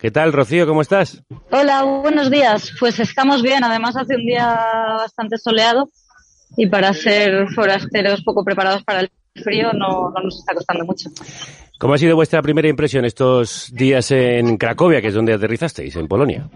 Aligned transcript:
¿Qué 0.00 0.10
tal, 0.10 0.32
Rocío? 0.32 0.66
¿Cómo 0.66 0.80
estás? 0.80 1.22
Hola, 1.50 1.82
buenos 1.82 2.30
días. 2.30 2.72
Pues 2.80 2.98
estamos 3.00 3.42
bien. 3.42 3.62
Además 3.62 3.98
hace 3.98 4.16
un 4.16 4.24
día 4.24 4.46
bastante 4.96 5.36
soleado 5.36 5.90
y 6.56 6.66
para 6.68 6.94
ser 6.94 7.48
forasteros 7.54 8.22
poco 8.22 8.42
preparados 8.42 8.82
para 8.82 9.00
el 9.00 9.10
frío 9.44 9.74
no, 9.74 10.10
no 10.10 10.22
nos 10.22 10.38
está 10.38 10.54
costando 10.54 10.86
mucho. 10.86 11.10
¿Cómo 11.78 11.92
ha 11.92 11.98
sido 11.98 12.16
vuestra 12.16 12.40
primera 12.40 12.68
impresión 12.68 13.04
estos 13.04 13.70
días 13.74 14.10
en 14.10 14.56
Cracovia, 14.56 15.02
que 15.02 15.08
es 15.08 15.14
donde 15.14 15.34
aterrizasteis, 15.34 15.94
en 15.96 16.08
Polonia? 16.08 16.48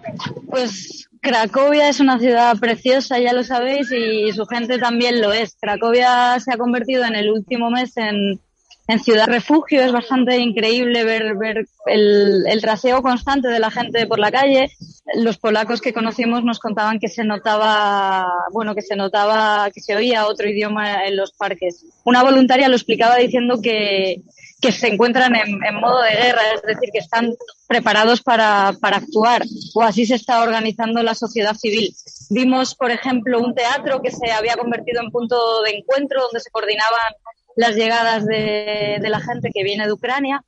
Pues 0.48 1.10
Cracovia 1.20 1.90
es 1.90 2.00
una 2.00 2.18
ciudad 2.18 2.58
preciosa, 2.58 3.18
ya 3.18 3.34
lo 3.34 3.42
sabéis, 3.42 3.92
y 3.92 4.32
su 4.32 4.46
gente 4.46 4.78
también 4.78 5.20
lo 5.20 5.34
es. 5.34 5.56
Cracovia 5.60 6.40
se 6.40 6.52
ha 6.52 6.56
convertido 6.56 7.04
en 7.04 7.14
el 7.14 7.30
último 7.30 7.70
mes 7.70 7.94
en, 7.98 8.40
en 8.86 9.00
ciudad 9.00 9.26
refugio. 9.26 9.82
Es 9.82 9.92
bastante 9.92 10.38
increíble 10.38 11.04
ver, 11.04 11.36
ver 11.36 11.66
el, 11.86 12.44
el 12.46 12.60
traseo 12.60 13.02
constante 13.02 13.48
de 13.48 13.58
la 13.58 13.70
gente 13.70 14.06
por 14.06 14.18
la 14.18 14.30
calle. 14.30 14.70
Los 15.16 15.38
polacos 15.38 15.80
que 15.80 15.92
conocimos 15.92 16.44
nos 16.44 16.58
contaban 16.58 16.98
que 16.98 17.08
se 17.08 17.24
notaba, 17.24 18.26
bueno, 18.52 18.74
que 18.74 18.82
se 18.82 18.96
notaba, 18.96 19.70
que 19.70 19.80
se 19.80 19.96
oía 19.96 20.26
otro 20.26 20.48
idioma 20.48 21.06
en 21.06 21.16
los 21.16 21.32
parques. 21.32 21.84
Una 22.04 22.22
voluntaria 22.22 22.68
lo 22.68 22.76
explicaba 22.76 23.16
diciendo 23.16 23.60
que, 23.62 24.22
que 24.60 24.72
se 24.72 24.88
encuentran 24.88 25.34
en, 25.36 25.62
en, 25.62 25.74
modo 25.74 26.00
de 26.02 26.10
guerra, 26.10 26.40
es 26.54 26.62
decir, 26.62 26.88
que 26.90 26.98
están 26.98 27.34
preparados 27.66 28.22
para, 28.22 28.72
para, 28.80 28.96
actuar, 28.96 29.42
o 29.74 29.82
así 29.82 30.06
se 30.06 30.14
está 30.14 30.42
organizando 30.42 31.02
la 31.02 31.14
sociedad 31.14 31.54
civil. 31.54 31.94
Vimos, 32.30 32.74
por 32.74 32.90
ejemplo, 32.90 33.40
un 33.40 33.54
teatro 33.54 34.00
que 34.00 34.10
se 34.10 34.32
había 34.32 34.56
convertido 34.56 35.02
en 35.02 35.10
punto 35.10 35.62
de 35.62 35.72
encuentro 35.72 36.22
donde 36.22 36.40
se 36.40 36.50
coordinaban 36.50 37.12
las 37.56 37.76
llegadas 37.76 38.26
de, 38.26 38.98
la 39.00 39.20
gente 39.20 39.50
que 39.52 39.62
viene 39.62 39.86
de 39.86 39.92
Ucrania. 39.92 40.42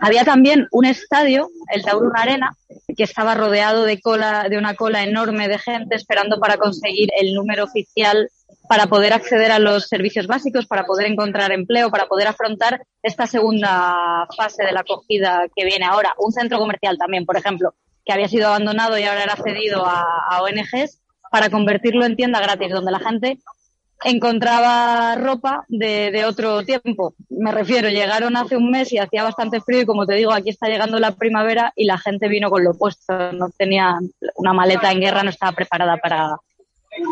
Había 0.00 0.24
también 0.24 0.68
un 0.72 0.84
estadio, 0.84 1.48
el 1.72 1.82
Taurun 1.82 2.16
Arena, 2.16 2.56
que 2.96 3.02
estaba 3.02 3.34
rodeado 3.34 3.84
de 3.84 4.00
cola, 4.00 4.46
de 4.48 4.58
una 4.58 4.74
cola 4.74 5.02
enorme 5.02 5.48
de 5.48 5.58
gente 5.58 5.96
esperando 5.96 6.38
para 6.38 6.56
conseguir 6.56 7.10
el 7.18 7.34
número 7.34 7.64
oficial 7.64 8.28
para 8.68 8.86
poder 8.86 9.12
acceder 9.12 9.50
a 9.50 9.58
los 9.58 9.88
servicios 9.88 10.28
básicos, 10.28 10.66
para 10.66 10.84
poder 10.84 11.06
encontrar 11.06 11.50
empleo, 11.50 11.90
para 11.90 12.06
poder 12.06 12.28
afrontar 12.28 12.80
esta 13.02 13.26
segunda 13.26 14.28
fase 14.36 14.64
de 14.64 14.70
la 14.70 14.80
acogida 14.80 15.46
que 15.56 15.64
viene 15.64 15.86
ahora. 15.86 16.14
Un 16.18 16.30
centro 16.30 16.58
comercial 16.58 16.96
también, 16.96 17.26
por 17.26 17.36
ejemplo, 17.36 17.74
que 18.04 18.12
había 18.12 18.28
sido 18.28 18.46
abandonado 18.46 18.96
y 18.96 19.02
ahora 19.02 19.24
era 19.24 19.34
cedido 19.34 19.84
a, 19.84 20.04
a 20.30 20.42
ONGs 20.42 21.00
para 21.32 21.50
convertirlo 21.50 22.04
en 22.04 22.14
tienda 22.14 22.40
gratis, 22.40 22.70
donde 22.70 22.92
la 22.92 23.00
gente 23.00 23.38
encontraba 24.04 25.14
ropa 25.16 25.64
de, 25.68 26.10
de, 26.10 26.24
otro 26.24 26.64
tiempo. 26.64 27.14
Me 27.28 27.52
refiero, 27.52 27.88
llegaron 27.88 28.36
hace 28.36 28.56
un 28.56 28.70
mes 28.70 28.92
y 28.92 28.98
hacía 28.98 29.22
bastante 29.22 29.60
frío 29.60 29.82
y 29.82 29.86
como 29.86 30.06
te 30.06 30.14
digo, 30.14 30.32
aquí 30.32 30.50
está 30.50 30.68
llegando 30.68 30.98
la 30.98 31.12
primavera 31.12 31.72
y 31.76 31.84
la 31.84 31.98
gente 31.98 32.28
vino 32.28 32.50
con 32.50 32.64
lo 32.64 32.74
puesto. 32.74 33.32
No 33.32 33.50
tenía 33.56 33.98
una 34.36 34.52
maleta 34.52 34.90
en 34.90 35.00
guerra, 35.00 35.22
no 35.22 35.30
estaba 35.30 35.52
preparada 35.52 35.96
para, 35.98 36.36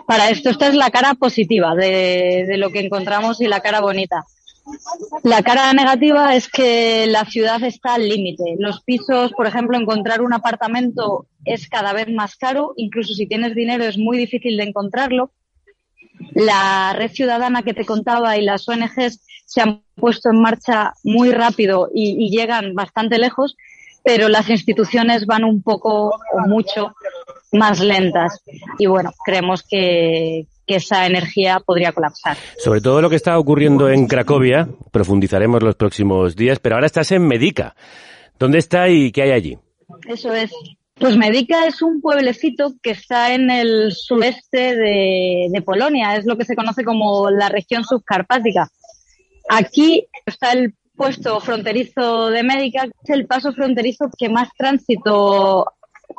para 0.07 0.31
esto. 0.31 0.51
Esta 0.51 0.69
es 0.69 0.75
la 0.75 0.91
cara 0.91 1.15
positiva 1.15 1.75
de, 1.75 2.47
de 2.49 2.57
lo 2.57 2.71
que 2.71 2.81
encontramos 2.81 3.41
y 3.41 3.49
la 3.49 3.61
cara 3.61 3.81
bonita. 3.81 4.25
La 5.23 5.43
cara 5.43 5.73
negativa 5.73 6.35
es 6.35 6.49
que 6.49 7.07
la 7.07 7.25
ciudad 7.25 7.63
está 7.65 7.95
al 7.95 8.09
límite. 8.09 8.57
Los 8.59 8.83
pisos, 8.83 9.33
por 9.33 9.47
ejemplo, 9.47 9.77
encontrar 9.77 10.21
un 10.21 10.33
apartamento 10.33 11.27
es 11.45 11.69
cada 11.69 11.93
vez 11.93 12.09
más 12.09 12.37
caro. 12.37 12.75
Incluso 12.77 13.15
si 13.15 13.27
tienes 13.27 13.55
dinero 13.55 13.85
es 13.85 13.99
muy 13.99 14.19
difícil 14.19 14.57
de 14.57 14.65
encontrarlo. 14.65 15.33
La 16.33 16.93
red 16.97 17.11
ciudadana 17.11 17.63
que 17.63 17.75
te 17.75 17.85
contaba 17.85 18.37
y 18.37 18.43
las 18.43 18.69
ONGs 18.69 19.21
se 19.47 19.61
han 19.61 19.83
puesto 19.95 20.31
en 20.31 20.41
marcha 20.41 20.93
muy 21.03 21.31
rápido 21.31 21.89
y, 21.93 22.25
y 22.25 22.31
llegan 22.31 22.75
bastante 22.75 23.19
lejos, 23.19 23.57
pero 24.05 24.29
las 24.29 24.49
instituciones 24.49 25.27
van 25.27 25.45
un 25.45 25.63
poco 25.63 26.11
o 26.11 26.41
mucho 26.47 26.95
más 27.53 27.81
lentas. 27.81 28.43
Y 28.79 28.87
bueno, 28.87 29.13
creemos 29.25 29.63
que, 29.63 30.47
que 30.69 30.77
esa 30.77 31.07
energía 31.07 31.61
podría 31.65 31.93
colapsar. 31.93 32.37
Sobre 32.59 32.81
todo 32.81 33.01
lo 33.01 33.11
que 33.11 33.17
está 33.17 33.39
ocurriendo 33.39 33.89
en 33.89 34.07
Cracovia, 34.07 34.69
profundizaremos 34.93 35.63
los 35.63 35.75
próximos 35.75 36.37
días, 36.37 36.61
pero 36.61 36.77
ahora 36.77 36.87
estás 36.87 37.11
en 37.11 37.27
Medica. 37.27 37.75
¿Dónde 38.39 38.59
está 38.59 38.89
y 38.89 39.11
qué 39.11 39.23
hay 39.23 39.31
allí? 39.33 39.59
Eso 40.07 40.33
es. 40.33 40.53
Pues 41.01 41.17
Medica 41.17 41.67
es 41.67 41.81
un 41.81 42.01
pueblecito 42.01 42.75
que 42.83 42.91
está 42.91 43.33
en 43.33 43.51
el 43.51 43.93
sureste 43.93 44.75
de, 44.75 45.63
Polonia, 45.65 46.17
es 46.17 46.27
lo 46.27 46.37
que 46.37 46.45
se 46.45 46.57
conoce 46.57 46.83
como 46.83 47.31
la 47.31 47.49
región 47.49 47.85
subcarpática. 47.85 48.69
Aquí 49.49 50.09
está 50.27 50.53
el 50.53 50.75
puesto 50.97 51.39
fronterizo 51.39 52.31
de 52.31 52.43
Medica, 52.43 52.85
es 52.85 53.11
el 53.11 53.27
paso 53.27 53.53
fronterizo 53.53 54.11
que 54.19 54.29
más 54.29 54.49
tránsito 54.59 55.67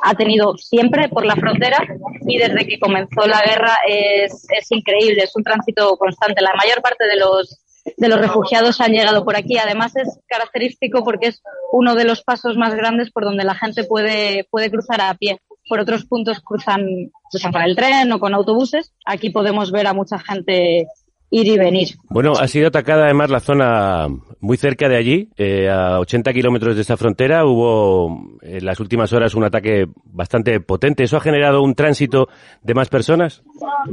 ha 0.01 0.13
tenido 0.15 0.55
siempre 0.57 1.09
por 1.09 1.25
la 1.25 1.35
frontera 1.35 1.79
y 2.21 2.37
desde 2.37 2.65
que 2.65 2.79
comenzó 2.79 3.27
la 3.27 3.41
guerra 3.41 3.77
es, 3.85 4.47
es 4.49 4.71
increíble, 4.71 5.23
es 5.23 5.35
un 5.35 5.43
tránsito 5.43 5.97
constante. 5.97 6.41
La 6.41 6.53
mayor 6.55 6.81
parte 6.81 7.05
de 7.05 7.17
los 7.17 7.59
de 7.97 8.09
los 8.09 8.19
refugiados 8.19 8.81
han 8.81 8.91
llegado 8.91 9.23
por 9.23 9.35
aquí. 9.35 9.57
Además 9.57 9.95
es 9.95 10.19
característico 10.27 11.03
porque 11.03 11.27
es 11.27 11.41
uno 11.71 11.95
de 11.95 12.05
los 12.05 12.23
pasos 12.23 12.57
más 12.57 12.75
grandes 12.75 13.11
por 13.11 13.23
donde 13.23 13.43
la 13.43 13.55
gente 13.55 13.83
puede, 13.83 14.47
puede 14.49 14.71
cruzar 14.71 15.01
a 15.01 15.13
pie. 15.15 15.39
Por 15.67 15.79
otros 15.79 16.05
puntos 16.05 16.39
cruzan, 16.39 17.11
cruzan 17.29 17.51
con 17.51 17.61
el 17.61 17.75
tren 17.75 18.11
o 18.11 18.19
con 18.19 18.33
autobuses. 18.33 18.93
Aquí 19.05 19.29
podemos 19.29 19.71
ver 19.71 19.87
a 19.87 19.93
mucha 19.93 20.19
gente 20.19 20.87
ir 21.31 21.47
y 21.47 21.57
venir. 21.57 21.89
Bueno, 22.09 22.33
ha 22.39 22.47
sido 22.47 22.67
atacada 22.67 23.05
además 23.05 23.29
la 23.29 23.39
zona 23.39 24.07
muy 24.39 24.57
cerca 24.57 24.87
de 24.87 24.97
allí, 24.97 25.29
eh, 25.37 25.69
a 25.69 25.99
80 25.99 26.33
kilómetros 26.33 26.75
de 26.75 26.81
esta 26.81 26.97
frontera. 26.97 27.45
Hubo 27.45 28.37
en 28.41 28.65
las 28.65 28.79
últimas 28.79 29.11
horas 29.13 29.35
un 29.35 29.43
ataque 29.43 29.87
bastante 30.05 30.59
potente. 30.59 31.03
¿Eso 31.03 31.17
ha 31.17 31.21
generado 31.21 31.61
un 31.61 31.75
tránsito 31.75 32.29
de 32.63 32.73
más 32.73 32.89
personas? 32.89 33.43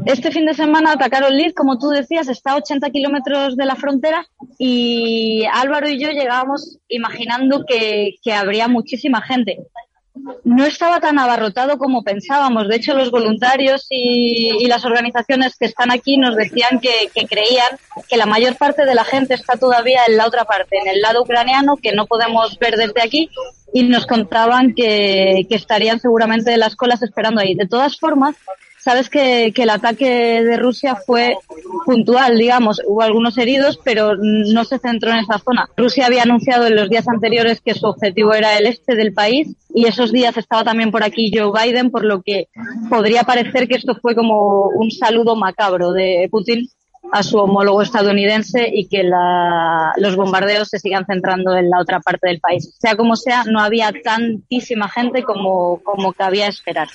Este 0.04 0.30
fin 0.30 0.46
de 0.46 0.54
semana 0.54 0.92
atacaron 0.92 1.36
Liz, 1.36 1.52
como 1.54 1.78
tú 1.78 1.88
decías, 1.88 2.28
está 2.28 2.52
a 2.52 2.56
80 2.56 2.90
kilómetros 2.90 3.56
de 3.56 3.66
la 3.66 3.76
frontera 3.76 4.26
y 4.58 5.44
Álvaro 5.52 5.88
y 5.88 6.00
yo 6.00 6.10
llegábamos 6.10 6.78
imaginando 6.88 7.64
que, 7.66 8.14
que 8.22 8.32
habría 8.32 8.68
muchísima 8.68 9.20
gente 9.20 9.58
no 10.44 10.64
estaba 10.64 11.00
tan 11.00 11.18
abarrotado 11.18 11.78
como 11.78 12.02
pensábamos. 12.02 12.68
De 12.68 12.76
hecho, 12.76 12.94
los 12.94 13.10
voluntarios 13.10 13.86
y, 13.90 14.64
y 14.64 14.66
las 14.66 14.84
organizaciones 14.84 15.56
que 15.56 15.66
están 15.66 15.90
aquí 15.90 16.16
nos 16.16 16.36
decían 16.36 16.80
que, 16.80 17.10
que, 17.14 17.26
creían 17.26 17.78
que 18.08 18.16
la 18.16 18.26
mayor 18.26 18.56
parte 18.56 18.84
de 18.84 18.94
la 18.94 19.04
gente 19.04 19.34
está 19.34 19.56
todavía 19.56 20.00
en 20.08 20.16
la 20.16 20.26
otra 20.26 20.44
parte, 20.44 20.78
en 20.78 20.88
el 20.88 21.00
lado 21.00 21.22
ucraniano, 21.22 21.76
que 21.76 21.92
no 21.92 22.06
podemos 22.06 22.58
ver 22.58 22.76
desde 22.76 23.02
aquí, 23.02 23.30
y 23.72 23.82
nos 23.82 24.06
contaban 24.06 24.74
que, 24.74 25.46
que 25.48 25.54
estarían 25.54 26.00
seguramente 26.00 26.52
en 26.52 26.60
las 26.60 26.76
colas 26.76 27.02
esperando 27.02 27.40
ahí. 27.40 27.54
De 27.54 27.66
todas 27.66 27.98
formas, 27.98 28.36
sabes 28.86 29.10
que, 29.10 29.50
que, 29.52 29.64
el 29.64 29.70
ataque 29.70 30.44
de 30.44 30.56
Rusia 30.56 30.94
fue 30.94 31.36
puntual, 31.84 32.38
digamos, 32.38 32.80
hubo 32.86 33.02
algunos 33.02 33.36
heridos, 33.36 33.80
pero 33.82 34.14
no 34.16 34.64
se 34.64 34.78
centró 34.78 35.10
en 35.10 35.18
esa 35.18 35.40
zona. 35.40 35.68
Rusia 35.76 36.06
había 36.06 36.22
anunciado 36.22 36.68
en 36.68 36.76
los 36.76 36.88
días 36.88 37.08
anteriores 37.08 37.60
que 37.60 37.74
su 37.74 37.84
objetivo 37.86 38.32
era 38.32 38.56
el 38.56 38.66
este 38.66 38.94
del 38.94 39.12
país 39.12 39.56
y 39.74 39.86
esos 39.86 40.12
días 40.12 40.36
estaba 40.36 40.62
también 40.62 40.92
por 40.92 41.02
aquí 41.02 41.32
Joe 41.36 41.50
Biden, 41.50 41.90
por 41.90 42.04
lo 42.04 42.22
que 42.22 42.46
podría 42.88 43.24
parecer 43.24 43.66
que 43.66 43.74
esto 43.74 43.96
fue 44.00 44.14
como 44.14 44.68
un 44.68 44.92
saludo 44.92 45.34
macabro 45.34 45.90
de 45.90 46.28
Putin 46.30 46.68
a 47.12 47.22
su 47.22 47.38
homólogo 47.38 47.82
estadounidense 47.82 48.68
y 48.72 48.88
que 48.88 49.02
la, 49.02 49.92
los 49.96 50.16
bombardeos 50.16 50.68
se 50.68 50.78
sigan 50.78 51.06
centrando 51.06 51.56
en 51.56 51.70
la 51.70 51.80
otra 51.80 52.00
parte 52.00 52.28
del 52.28 52.40
país. 52.40 52.74
Sea 52.78 52.96
como 52.96 53.16
sea, 53.16 53.44
no 53.44 53.60
había 53.60 53.92
tantísima 54.02 54.88
gente 54.88 55.22
como, 55.22 55.80
como 55.82 56.12
cabía 56.12 56.48
esperar. 56.48 56.88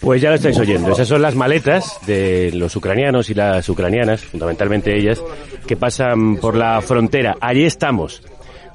Pues 0.00 0.20
ya 0.20 0.30
lo 0.30 0.36
estáis 0.36 0.58
oyendo. 0.58 0.92
Esas 0.92 1.08
son 1.08 1.22
las 1.22 1.34
maletas 1.34 1.98
de 2.06 2.50
los 2.54 2.76
ucranianos 2.76 3.30
y 3.30 3.34
las 3.34 3.68
ucranianas, 3.68 4.24
fundamentalmente 4.24 4.96
ellas, 4.96 5.22
que 5.66 5.76
pasan 5.76 6.36
por 6.36 6.56
la 6.56 6.80
frontera. 6.82 7.36
Allí 7.40 7.64
estamos, 7.64 8.22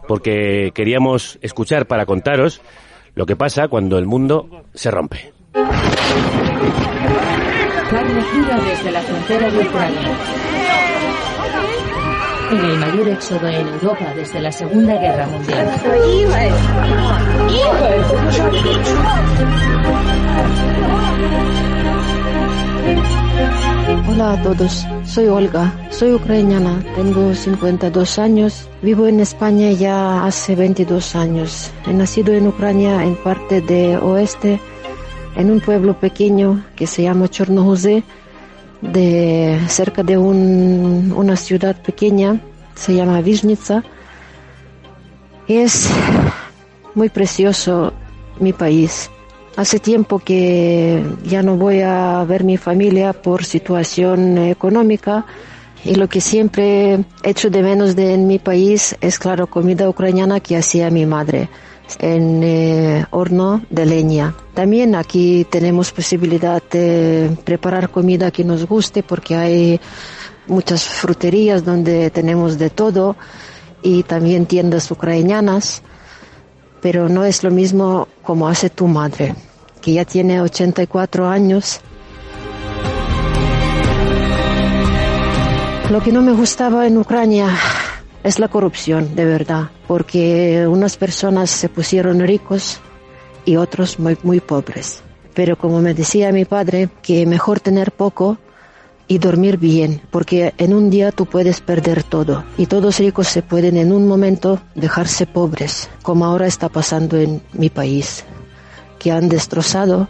porque 0.07 0.72
queríamos 0.74 1.38
escuchar 1.41 1.86
para 1.86 2.06
contaros 2.06 2.62
lo 3.16 3.25
que 3.25 3.36
pasa 3.36 3.68
cuando 3.68 3.97
el 3.97 4.06
mundo 4.06 4.63
se 4.74 4.92
rompe. 4.92 5.33
Carlos 7.89 8.25
Dura 8.33 8.60
desde 8.62 8.92
la 8.92 9.01
frontera 9.01 9.50
de 9.50 9.57
Ucrania. 9.68 10.49
En 12.51 12.57
el 12.57 12.78
mayor 12.80 13.07
éxodo 13.10 13.48
en 13.48 13.68
Europa 13.68 14.12
desde 14.16 14.42
la 14.42 14.51
Segunda 14.51 14.96
Guerra 14.96 15.28
Mundial. 15.28 15.68
Hola 24.07 24.34
a 24.34 24.42
todos, 24.42 24.88
soy 25.06 25.28
Olga, 25.28 25.72
soy 25.92 26.13
ucraniana, 26.13 26.84
tengo 26.96 27.36
52 27.36 28.18
años, 28.18 28.68
vivo 28.81 29.06
en 29.06 29.19
España 29.19 29.72
ya 29.72 30.25
hace 30.25 30.56
22 30.56 31.16
años. 31.16 31.72
He 31.86 31.94
nacido 31.94 32.34
en 32.34 32.48
Ucrania 32.48 33.04
en 33.04 33.16
parte 33.16 33.62
de 33.62 33.98
oeste, 33.98 34.60
en 35.36 35.51
un 35.51 35.60
pueblo 35.60 36.00
pequeño 36.00 36.66
que 36.75 36.88
se 36.88 37.04
llama 37.04 37.28
Chornohuze, 37.28 38.04
de 38.81 39.60
cerca 39.68 40.04
de 40.04 40.18
un, 40.18 41.14
una 41.16 41.36
ciudad 41.36 41.76
pequeña, 41.81 42.40
se 42.76 42.96
llama 42.96 43.22
Vizhnitsa. 43.22 43.84
Es 45.48 45.90
muy 46.96 47.10
precioso 47.10 47.94
mi 48.40 48.54
país. 48.54 49.10
Hace 49.58 49.80
tiempo 49.80 50.20
que 50.20 51.04
ya 51.24 51.44
no 51.44 51.58
voy 51.58 51.81
a 51.81 52.24
ver 52.24 52.44
mi 52.44 52.58
familia 52.58 53.14
por 53.14 53.44
situación 53.44 54.38
económica 54.38 55.25
y 55.84 55.96
lo 55.96 56.08
que 56.08 56.22
siempre 56.22 57.00
echo 57.24 57.50
de 57.50 57.64
menos 57.64 57.96
de 57.96 58.14
en 58.14 58.28
mi 58.28 58.40
país 58.40 58.96
es, 59.02 59.20
claro, 59.20 59.48
comida 59.48 59.90
ucraniana 59.90 60.40
que 60.40 60.56
hacía 60.56 60.90
mi 60.90 61.06
madre 61.06 61.50
en 62.00 62.44
eh, 62.44 63.06
horno 63.12 63.62
de 63.69 63.86
leña. 63.86 64.36
También 64.53 64.95
aquí 64.95 65.45
tenemos 65.50 65.91
posibilidad 65.91 66.62
de 66.69 67.36
preparar 67.44 67.89
comida 67.89 68.31
que 68.31 68.44
nos 68.44 68.65
guste 68.65 69.03
porque 69.03 69.36
hay 69.36 69.81
muchas 70.47 70.83
fruterías 70.83 71.63
donde 71.63 72.09
tenemos 72.09 72.57
de 72.57 72.69
todo 72.69 73.15
y 73.81 74.03
también 74.03 74.45
tiendas 74.45 74.91
ucranianas, 74.91 75.81
pero 76.81 77.09
no 77.09 77.24
es 77.24 77.44
lo 77.44 77.51
mismo 77.51 78.07
como 78.24 78.47
hace 78.47 78.69
tu 78.69 78.88
madre, 78.88 79.36
que 79.81 79.94
ya 79.94 80.06
tiene 80.06 80.41
84 80.41 81.27
años. 81.27 81.80
Lo 85.89 86.01
que 86.01 86.12
no 86.12 86.21
me 86.21 86.33
gustaba 86.33 86.86
en 86.86 86.97
Ucrania 86.97 87.50
es 88.24 88.39
la 88.39 88.48
corrupción, 88.48 89.16
de 89.16 89.25
verdad, 89.25 89.69
porque 89.88 90.68
unas 90.68 90.98
personas 90.98 91.50
se 91.50 91.69
pusieron 91.69 92.19
ricos 92.19 92.80
y 93.45 93.56
otros 93.56 94.00
muy, 94.00 94.18
muy 94.24 94.39
pobres. 94.39 95.01
Pero 95.33 95.57
como 95.57 95.81
me 95.81 95.94
decía 95.94 96.31
mi 96.31 96.45
padre, 96.45 96.89
que 97.01 97.25
mejor 97.25 97.60
tener 97.60 97.92
poco 97.92 98.38
y 99.07 99.18
dormir 99.18 99.57
bien, 99.57 100.01
porque 100.12 100.54
en 100.57 100.74
un 100.74 100.89
día 100.89 101.12
tú 101.12 101.25
puedes 101.25 101.62
perder 101.62 102.04
todo 102.04 102.44
y 102.57 102.68
todos 102.68 103.00
ricos 103.00 103.27
se 103.27 103.42
pueden 103.42 103.77
en 103.77 103.92
un 103.92 104.07
momento 104.07 104.62
dejarse 104.75 105.25
pobres, 105.25 105.89
como 106.04 106.25
ahora 106.25 106.45
está 106.45 106.69
pasando 106.69 107.18
en 107.18 107.42
mi 107.54 107.69
país, 107.69 108.24
que 109.00 109.12
han 109.12 109.27
destrozado 109.27 110.10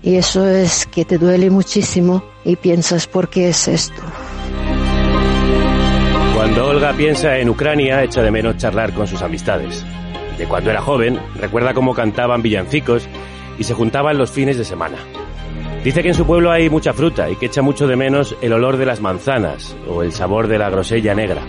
y 0.00 0.14
eso 0.14 0.46
es 0.46 0.86
que 0.86 1.04
te 1.04 1.18
duele 1.18 1.50
muchísimo 1.50 2.22
y 2.44 2.54
piensas, 2.54 3.08
¿por 3.08 3.28
qué 3.28 3.48
es 3.48 3.66
esto? 3.66 4.00
Cuando 6.46 6.68
Olga 6.68 6.92
piensa 6.92 7.38
en 7.38 7.48
Ucrania, 7.48 8.04
echa 8.04 8.22
de 8.22 8.30
menos 8.30 8.56
charlar 8.56 8.92
con 8.94 9.08
sus 9.08 9.20
amistades. 9.20 9.84
De 10.38 10.46
cuando 10.46 10.70
era 10.70 10.80
joven, 10.80 11.18
recuerda 11.34 11.74
cómo 11.74 11.92
cantaban 11.92 12.40
villancicos 12.40 13.08
y 13.58 13.64
se 13.64 13.74
juntaban 13.74 14.16
los 14.16 14.30
fines 14.30 14.56
de 14.56 14.64
semana. 14.64 14.96
Dice 15.82 16.02
que 16.02 16.10
en 16.10 16.14
su 16.14 16.24
pueblo 16.24 16.52
hay 16.52 16.70
mucha 16.70 16.92
fruta 16.92 17.28
y 17.28 17.34
que 17.34 17.46
echa 17.46 17.62
mucho 17.62 17.88
de 17.88 17.96
menos 17.96 18.36
el 18.42 18.52
olor 18.52 18.76
de 18.76 18.86
las 18.86 19.00
manzanas 19.00 19.76
o 19.88 20.04
el 20.04 20.12
sabor 20.12 20.46
de 20.46 20.58
la 20.58 20.70
grosella 20.70 21.16
negra. 21.16 21.42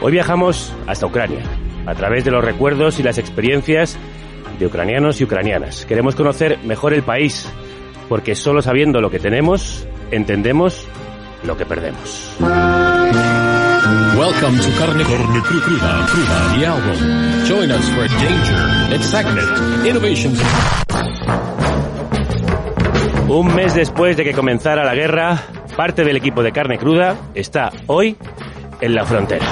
Hoy 0.00 0.10
viajamos 0.10 0.72
hasta 0.86 1.04
Ucrania, 1.04 1.42
a 1.84 1.94
través 1.94 2.24
de 2.24 2.30
los 2.30 2.42
recuerdos 2.42 2.98
y 2.98 3.02
las 3.02 3.18
experiencias 3.18 3.98
de 4.58 4.66
ucranianos 4.66 5.20
y 5.20 5.24
ucranianas. 5.24 5.84
Queremos 5.84 6.16
conocer 6.16 6.58
mejor 6.64 6.94
el 6.94 7.02
país, 7.02 7.46
porque 8.08 8.36
solo 8.36 8.62
sabiendo 8.62 9.02
lo 9.02 9.10
que 9.10 9.18
tenemos, 9.18 9.86
entendemos 10.10 10.88
lo 11.44 11.58
que 11.58 11.66
perdemos. 11.66 12.34
Welcome 14.16 14.58
to 14.58 14.70
Carne, 14.78 15.04
Cruda, 15.04 16.06
Cruda, 16.08 16.56
the 16.56 16.64
album. 16.64 17.44
Join 17.44 17.70
us 17.70 17.86
for 17.90 18.08
danger, 18.08 18.94
excitement, 18.94 19.86
innovations. 19.86 20.40
Un 23.28 23.54
mes 23.54 23.74
después 23.74 24.16
de 24.16 24.24
que 24.24 24.32
comenzara 24.32 24.84
la 24.84 24.94
guerra, 24.94 25.42
parte 25.76 26.02
del 26.02 26.16
equipo 26.16 26.42
de 26.42 26.50
carne 26.50 26.78
cruda 26.78 27.14
está 27.34 27.70
hoy 27.88 28.16
en 28.80 28.94
la 28.94 29.04
frontera. 29.04 29.44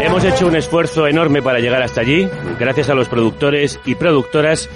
Hemos 0.00 0.24
hecho 0.24 0.48
un 0.48 0.56
esfuerzo 0.56 1.06
enorme 1.06 1.42
para 1.42 1.60
llegar 1.60 1.84
hasta 1.84 2.00
allí, 2.00 2.28
gracias 2.58 2.90
a 2.90 2.94
los 2.94 3.08
productores 3.08 3.78
y 3.84 3.94
productoras 3.94 4.68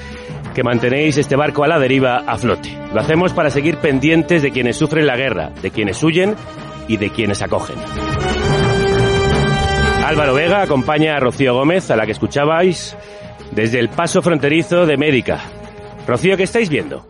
que 0.54 0.62
mantenéis 0.62 1.18
este 1.18 1.34
barco 1.34 1.64
a 1.64 1.66
la 1.66 1.80
deriva 1.80 2.18
a 2.18 2.38
flote. 2.38 2.78
Lo 2.94 3.00
hacemos 3.00 3.32
para 3.32 3.50
seguir 3.50 3.78
pendientes 3.78 4.40
de 4.40 4.52
quienes 4.52 4.76
sufren 4.76 5.08
la 5.08 5.16
guerra, 5.16 5.50
de 5.60 5.72
quienes 5.72 6.00
huyen 6.04 6.36
y 6.88 6.96
de 6.96 7.10
quienes 7.10 7.42
acogen. 7.42 7.76
Álvaro 10.04 10.34
Vega 10.34 10.62
acompaña 10.62 11.16
a 11.16 11.20
Rocío 11.20 11.54
Gómez, 11.54 11.90
a 11.90 11.96
la 11.96 12.06
que 12.06 12.12
escuchabais, 12.12 12.96
desde 13.52 13.78
el 13.78 13.88
paso 13.88 14.20
fronterizo 14.20 14.86
de 14.86 14.96
Médica, 14.96 15.40
Rocío, 16.06 16.36
¿qué 16.36 16.42
estáis 16.42 16.68
viendo? 16.68 17.06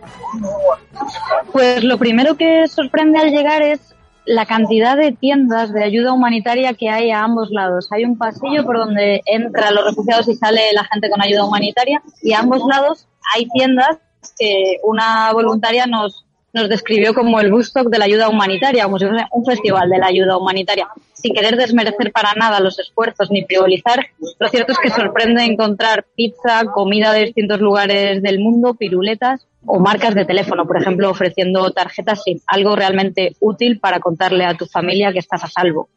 Pues 1.52 1.82
lo 1.82 1.98
primero 1.98 2.36
que 2.36 2.68
sorprende 2.68 3.18
al 3.18 3.30
llegar 3.30 3.62
es 3.62 3.94
la 4.24 4.46
cantidad 4.46 4.96
de 4.96 5.12
tiendas 5.12 5.72
de 5.72 5.84
ayuda 5.84 6.12
humanitaria 6.12 6.74
que 6.74 6.88
hay 6.88 7.10
a 7.10 7.22
ambos 7.24 7.50
lados. 7.50 7.88
Hay 7.92 8.04
un 8.04 8.16
pasillo 8.16 8.64
por 8.64 8.78
donde 8.78 9.22
entran 9.26 9.74
los 9.74 9.84
refugiados 9.84 10.28
y 10.28 10.34
sale 10.34 10.72
la 10.72 10.84
gente 10.84 11.10
con 11.10 11.20
ayuda 11.20 11.44
humanitaria 11.44 12.02
y 12.22 12.32
a 12.32 12.40
ambos 12.40 12.62
lados 12.66 13.06
hay 13.34 13.46
tiendas 13.48 13.98
que 14.38 14.78
una 14.84 15.32
voluntaria 15.32 15.86
nos, 15.86 16.23
nos 16.54 16.68
describió 16.68 17.12
como 17.12 17.40
el 17.40 17.50
Bustock 17.50 17.88
de 17.88 17.98
la 17.98 18.04
ayuda 18.04 18.28
humanitaria, 18.28 18.84
como 18.84 18.98
si 18.98 19.06
fuese 19.06 19.24
un 19.32 19.44
festival 19.44 19.90
de 19.90 19.98
la 19.98 20.06
ayuda 20.06 20.38
humanitaria. 20.38 20.88
Sin 21.12 21.34
querer 21.34 21.56
desmerecer 21.56 22.12
para 22.12 22.32
nada 22.34 22.60
los 22.60 22.78
esfuerzos 22.78 23.30
ni 23.30 23.44
frivolizar, 23.44 24.06
lo 24.38 24.48
cierto 24.48 24.72
es 24.72 24.78
que 24.78 24.90
sorprende 24.90 25.42
encontrar 25.44 26.06
pizza, 26.16 26.64
comida 26.72 27.12
de 27.12 27.24
distintos 27.24 27.60
lugares 27.60 28.22
del 28.22 28.38
mundo, 28.38 28.74
piruletas 28.74 29.46
o 29.66 29.80
marcas 29.80 30.14
de 30.14 30.24
teléfono, 30.24 30.64
por 30.66 30.80
ejemplo, 30.80 31.10
ofreciendo 31.10 31.70
tarjetas 31.70 32.22
SIM, 32.22 32.38
algo 32.46 32.76
realmente 32.76 33.34
útil 33.40 33.80
para 33.80 33.98
contarle 33.98 34.44
a 34.44 34.54
tu 34.54 34.66
familia 34.66 35.12
que 35.12 35.18
estás 35.18 35.42
a 35.42 35.48
salvo. 35.48 35.88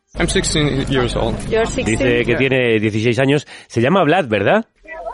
Dice 1.85 2.23
que 2.25 2.35
tiene 2.35 2.79
16 2.79 3.19
años. 3.19 3.45
Se 3.67 3.81
llama 3.81 4.03
Vlad, 4.03 4.27
¿verdad? 4.27 4.65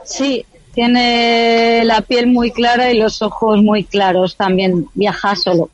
Sí, 0.05 0.45
tiene 0.73 1.83
la 1.85 2.01
piel 2.01 2.27
muy 2.27 2.51
clara 2.51 2.91
y 2.91 2.97
los 2.97 3.21
ojos 3.21 3.61
muy 3.61 3.83
claros 3.83 4.35
también. 4.35 4.87
Viaja 4.93 5.35
solo. 5.35 5.69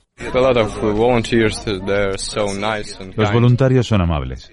Los 3.16 3.32
voluntarios 3.34 3.88
son 3.88 4.02
amables. 4.02 4.52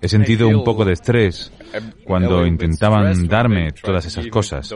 He 0.00 0.08
sentido 0.08 0.48
un 0.48 0.62
poco 0.62 0.84
de 0.84 0.92
estrés 0.92 1.50
cuando 2.04 2.46
intentaban 2.46 3.26
darme 3.28 3.72
todas 3.72 4.06
esas 4.06 4.26
cosas. 4.28 4.66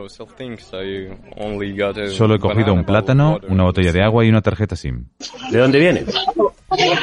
Solo 2.08 2.34
he 2.34 2.38
cogido 2.38 2.72
un 2.72 2.84
plátano, 2.84 3.38
una 3.48 3.64
botella 3.64 3.92
de 3.92 4.02
agua 4.02 4.24
y 4.24 4.28
una 4.28 4.42
tarjeta 4.42 4.76
SIM. 4.76 5.06
¿De 5.50 5.58
dónde 5.58 5.78
viene? 5.78 6.04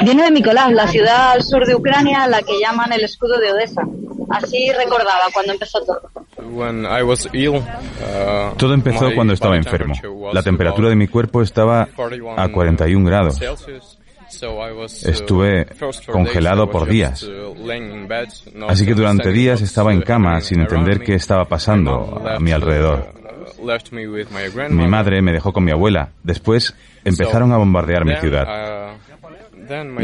Viene 0.02 0.24
de 0.24 0.30
Mykolaiv, 0.30 0.74
la 0.74 0.88
ciudad 0.88 1.32
al 1.32 1.42
sur 1.42 1.66
de 1.66 1.74
Ucrania, 1.74 2.26
la 2.26 2.40
que 2.42 2.58
llaman 2.58 2.92
el 2.92 3.04
escudo 3.04 3.38
de 3.38 3.52
Odessa. 3.52 3.82
Así 4.30 4.70
recordaba 4.72 5.24
cuando 5.32 5.52
empezó 5.52 5.80
todo. 5.84 6.10
Uh, 6.38 6.76
todo 8.56 8.74
empezó 8.74 9.14
cuando 9.14 9.32
estaba 9.34 9.56
enfermo. 9.56 9.94
La 10.32 10.42
temperatura 10.42 10.88
de 10.88 10.96
mi 10.96 11.08
cuerpo 11.08 11.42
estaba 11.42 11.88
a 12.36 12.48
41 12.48 13.06
grados. 13.06 13.40
Estuve 15.04 15.66
congelado 16.12 16.70
por 16.70 16.88
días. 16.88 17.28
Así 18.68 18.86
que 18.86 18.94
durante 18.94 19.30
días 19.30 19.60
estaba 19.60 19.92
en 19.92 20.02
cama 20.02 20.40
sin 20.40 20.60
entender 20.60 21.00
qué 21.00 21.14
estaba 21.14 21.44
pasando 21.46 22.22
a 22.26 22.38
mi 22.38 22.52
alrededor. 22.52 23.12
Mi 24.70 24.86
madre 24.86 25.20
me 25.22 25.32
dejó 25.32 25.52
con 25.52 25.64
mi 25.64 25.72
abuela. 25.72 26.10
Después 26.22 26.74
empezaron 27.04 27.52
a 27.52 27.56
bombardear 27.56 28.04
mi 28.04 28.14
ciudad. 28.16 28.46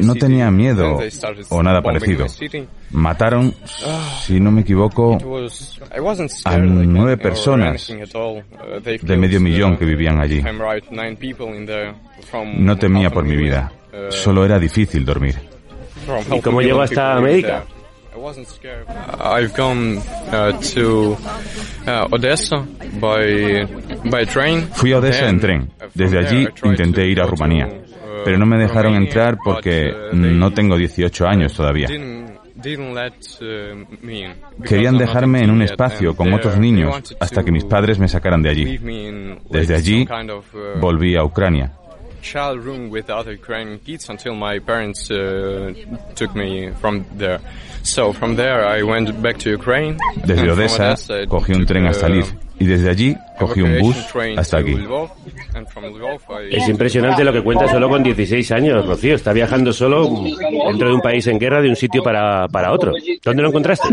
No 0.03 0.15
tenía 0.15 0.51
miedo 0.51 0.99
o 1.49 1.63
nada 1.63 1.81
parecido. 1.81 2.27
Mataron, 2.91 3.55
si 4.21 4.39
no 4.39 4.51
me 4.51 4.61
equivoco, 4.61 5.17
a 6.45 6.59
nueve 6.59 7.17
personas 7.17 7.89
de 9.03 9.17
medio 9.17 9.41
millón 9.41 9.77
que 9.77 9.85
vivían 9.85 10.21
allí. 10.21 10.43
No 12.57 12.77
temía 12.77 13.11
por 13.11 13.25
mi 13.25 13.37
vida. 13.37 13.73
Solo 14.11 14.45
era 14.45 14.59
difícil 14.59 15.05
dormir. 15.05 15.37
¿Y 16.33 16.41
cómo 16.41 16.61
llegó 16.61 16.83
hasta 16.83 17.17
América? 17.17 17.65
Fui 24.73 24.93
a 24.93 24.99
Odessa 24.99 25.29
en 25.29 25.41
tren. 25.41 25.71
Desde 25.95 26.19
allí 26.19 26.47
intenté 26.65 27.07
ir 27.07 27.21
a 27.21 27.27
Rumanía, 27.27 27.69
pero 28.25 28.39
no 28.39 28.47
me 28.47 28.59
dejaron 28.59 28.95
entrar 28.95 29.37
porque 29.43 29.93
no 30.13 30.53
tengo 30.53 30.77
18 30.77 31.27
años 31.27 31.55
todavía. 31.55 31.89
Querían 34.65 34.97
dejarme 34.97 35.41
en 35.41 35.51
un 35.51 35.63
espacio 35.63 36.17
con 36.17 36.33
otros 36.33 36.59
niños 36.59 37.15
hasta 37.21 37.43
que 37.43 37.53
mis 37.53 37.65
padres 37.65 37.99
me 37.99 38.09
sacaran 38.09 38.43
de 38.43 38.51
allí. 38.51 38.79
Desde 39.51 39.75
allí 39.75 40.07
volví 40.81 41.17
a 41.17 41.25
Ucrania 41.25 41.73
child 42.33 42.57
room 42.67 42.91
with 42.91 43.07
other 43.11 43.33
Ukrainian 43.33 43.79
kids 43.87 44.09
until 44.09 44.35
my 44.35 44.55
parents 44.71 45.11
uh, 45.11 45.73
took 46.15 46.35
me 46.35 46.73
from 46.81 47.05
there. 47.23 47.41
So 47.83 48.13
from 48.13 48.37
there 48.37 48.61
I 48.67 48.83
went 48.83 49.09
back 49.23 49.37
to 49.45 49.51
Ukraine. 49.51 49.95
Desde 50.29 50.51
Odessa 50.51 50.97
cogí 51.27 51.53
un 51.53 51.65
tren 51.67 51.87
hasta 51.87 52.09
Lviv 52.09 52.29
y 52.59 52.67
desde 52.67 52.91
allí 52.91 53.17
cogí 53.39 53.63
un 53.63 53.81
bus 53.81 53.97
hasta 54.37 54.59
aquí. 54.59 54.77
Es 56.51 56.69
impresionante 56.69 57.25
lo 57.25 57.33
que 57.33 57.43
cuenta 57.43 57.69
solo 57.69 57.89
con 57.89 58.03
16 58.03 58.53
años, 58.53 58.87
Rocío. 58.87 59.17
Está 59.17 59.33
viajando 59.33 59.73
solo 59.73 60.09
dentro 60.69 60.89
de 60.89 60.95
un 60.95 61.01
país 61.01 61.27
en 61.27 61.39
guerra 61.39 61.61
de 61.61 61.69
un 61.69 61.77
sitio 61.77 62.03
para, 62.03 62.47
para 62.49 62.73
otro. 62.73 62.93
¿Dónde 63.25 63.43
lo 63.43 63.49
encontraste? 63.49 63.89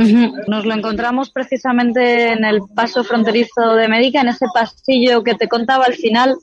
Nos 0.47 0.65
lo 0.65 0.73
encontramos 0.73 1.31
precisamente 1.31 2.33
en 2.33 2.45
el 2.45 2.61
paso 2.75 3.03
fronterizo 3.03 3.75
de 3.75 3.87
Médica, 3.87 4.21
en 4.21 4.29
ese 4.29 4.45
pasillo 4.53 5.23
que 5.23 5.35
te 5.35 5.47
contaba 5.47 5.85
al 5.85 5.95
final. 5.95 6.35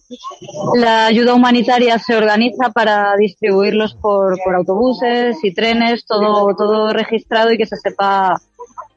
La 0.74 1.06
ayuda 1.06 1.34
humanitaria 1.34 1.98
se 1.98 2.16
organiza 2.16 2.70
para 2.70 3.16
distribuirlos 3.16 3.94
por, 3.94 4.36
por 4.44 4.56
autobuses 4.56 5.36
y 5.42 5.54
trenes, 5.54 6.04
todo, 6.04 6.54
todo 6.56 6.92
registrado 6.92 7.52
y 7.52 7.58
que 7.58 7.66
se 7.66 7.76
sepa 7.76 8.40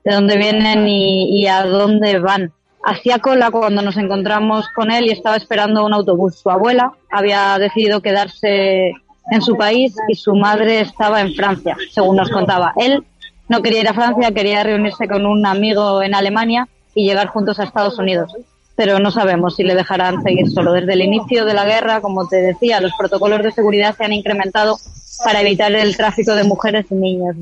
de 0.04 0.16
dónde 0.16 0.38
vienen 0.38 0.88
y, 0.88 1.40
y 1.40 1.48
a 1.48 1.64
dónde 1.64 2.18
van 2.20 2.52
hacía 2.84 3.20
cola 3.20 3.52
cuando 3.52 3.82
nos 3.82 3.98
encontramos 3.98 4.68
con 4.70 4.92
él 4.92 5.06
y 5.08 5.12
estaba 5.12 5.36
esperando 5.36 5.86
un 5.86 5.94
autobús. 5.94 6.40
Su 6.40 6.50
abuela 6.50 6.94
había 7.12 7.58
decidido 7.58 8.02
quedarse 8.02 8.94
en 9.32 9.42
su 9.42 9.56
país 9.56 9.96
y 10.08 10.16
su 10.16 10.36
madre 10.36 10.82
estaba 10.82 11.22
en 11.22 11.34
Francia, 11.34 11.78
según 11.92 12.18
nos 12.18 12.30
contaba. 12.30 12.74
Él 12.78 13.04
no 13.48 13.62
quería 13.62 13.82
ir 13.82 13.88
a 13.88 13.94
Francia, 13.94 14.32
quería 14.32 14.64
reunirse 14.64 15.08
con 15.08 15.26
un 15.26 15.46
amigo 15.46 16.02
en 16.02 16.16
Alemania 16.16 16.68
y 16.96 17.06
llegar 17.06 17.28
juntos 17.28 17.60
a 17.60 17.64
Estados 17.64 18.00
Unidos. 18.00 18.34
Pero 18.76 19.00
no 19.00 19.12
sabemos 19.12 19.56
si 19.56 19.64
le 19.64 19.76
dejarán 19.76 20.24
seguir 20.24 20.50
solo. 20.50 20.74
Desde 20.74 20.94
el 20.94 21.02
inicio 21.02 21.46
de 21.46 21.54
la 21.54 21.66
guerra, 21.66 22.02
como 22.02 22.28
te 22.28 22.38
decía, 22.38 22.82
los 22.82 22.94
protocolos 22.98 23.44
de 23.44 23.52
seguridad 23.52 23.96
se 23.96 24.06
han 24.06 24.14
incrementado 24.14 24.78
para 25.24 25.42
evitar 25.42 25.72
el 25.74 25.96
tráfico 25.96 26.34
de 26.34 26.46
mujeres 26.46 26.86
y 26.90 26.96
niños. 26.96 27.36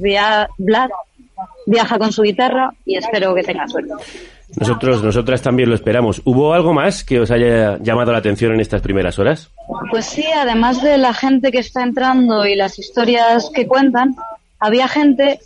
Vlad 0.58 0.90
viaja 1.66 1.98
con 1.98 2.12
su 2.12 2.24
guitarra 2.24 2.74
y 2.86 2.98
espero 2.98 3.34
que 3.34 3.44
tenga 3.44 3.68
suerte. 3.68 3.94
Nosotros, 4.56 5.04
nosotras 5.04 5.42
también 5.42 5.70
lo 5.70 5.76
esperamos. 5.76 6.22
¿Hubo 6.26 6.54
algo 6.54 6.74
más 6.74 7.04
que 7.04 7.20
os 7.20 7.32
haya 7.32 7.78
llamado 7.80 8.12
la 8.12 8.18
atención 8.18 8.54
en 8.54 8.60
estas 8.60 8.82
primeras 8.82 9.20
horas? 9.20 9.52
Pues 9.92 10.06
sí, 10.06 10.26
además 10.26 10.82
de 10.82 10.98
la 10.98 11.14
gente 11.14 11.52
que 11.52 11.60
está 11.60 11.84
entrando 11.84 12.46
y 12.46 12.56
las 12.56 12.80
historias 12.80 13.52
que 13.54 13.68
cuentan, 13.68 14.16
había 14.60 14.88
gente 14.88 15.40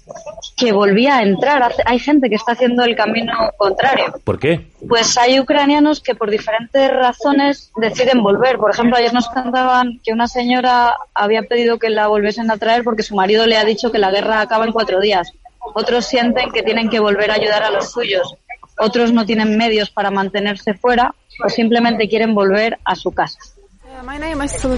que 0.57 0.71
volvía 0.71 1.17
a 1.17 1.23
entrar. 1.23 1.71
Hay 1.85 1.99
gente 1.99 2.29
que 2.29 2.35
está 2.35 2.53
haciendo 2.53 2.83
el 2.83 2.95
camino 2.95 3.33
contrario. 3.57 4.05
¿Por 4.23 4.39
qué? 4.39 4.65
Pues 4.87 5.17
hay 5.17 5.39
ucranianos 5.39 6.01
que 6.01 6.15
por 6.15 6.31
diferentes 6.31 6.91
razones 6.91 7.71
deciden 7.77 8.23
volver. 8.23 8.57
Por 8.57 8.71
ejemplo, 8.71 8.97
ayer 8.97 9.13
nos 9.13 9.27
contaban 9.27 9.99
que 10.03 10.13
una 10.13 10.27
señora 10.27 10.95
había 11.13 11.43
pedido 11.43 11.77
que 11.77 11.89
la 11.89 12.07
volviesen 12.07 12.49
a 12.49 12.57
traer 12.57 12.83
porque 12.83 13.03
su 13.03 13.15
marido 13.15 13.45
le 13.45 13.57
ha 13.57 13.65
dicho 13.65 13.91
que 13.91 13.99
la 13.99 14.11
guerra 14.11 14.41
acaba 14.41 14.65
en 14.65 14.71
cuatro 14.71 14.99
días. 14.99 15.31
Otros 15.75 16.05
sienten 16.05 16.51
que 16.51 16.63
tienen 16.63 16.89
que 16.89 16.99
volver 16.99 17.31
a 17.31 17.35
ayudar 17.35 17.63
a 17.63 17.71
los 17.71 17.91
suyos 17.91 18.35
otros 18.77 19.11
no 19.13 19.25
tienen 19.25 19.57
medios 19.57 19.89
para 19.89 20.11
mantenerse 20.11 20.73
fuera 20.73 21.13
o 21.43 21.49
simplemente 21.49 22.07
quieren 22.07 22.33
volver 22.33 22.77
a 22.85 22.95
su 22.95 23.11
casa. 23.11 23.39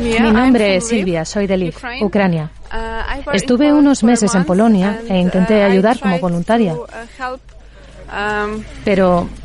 Mi 0.01 0.31
nombre 0.31 0.75
es 0.75 0.87
Silvia, 0.87 1.25
soy 1.25 1.47
de 1.47 1.57
Lviv, 1.57 1.75
Ucrania. 2.01 2.51
Estuve 3.33 3.73
unos 3.73 4.03
meses 4.03 4.33
en 4.35 4.43
Polonia 4.43 4.99
e 5.07 5.17
intenté 5.17 5.63
ayudar 5.63 5.99
como 5.99 6.19
voluntaria. 6.19 6.75
Pero 8.83 9.27
pues 9.27 9.44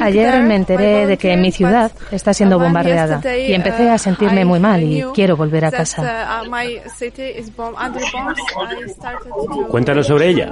Ayer 0.00 0.42
me 0.42 0.56
enteré 0.56 1.06
de 1.06 1.16
que 1.16 1.36
mi 1.36 1.50
ciudad 1.52 1.90
está 2.10 2.34
siendo 2.34 2.58
bombardeada 2.58 3.20
y 3.36 3.52
empecé 3.52 3.88
a 3.88 3.98
sentirme 3.98 4.44
muy 4.44 4.60
mal 4.60 4.82
y 4.82 5.02
quiero 5.14 5.36
volver 5.36 5.64
a 5.64 5.70
casa. 5.70 6.40
Cuéntanos 9.68 10.06
sobre 10.06 10.28
ella. 10.28 10.50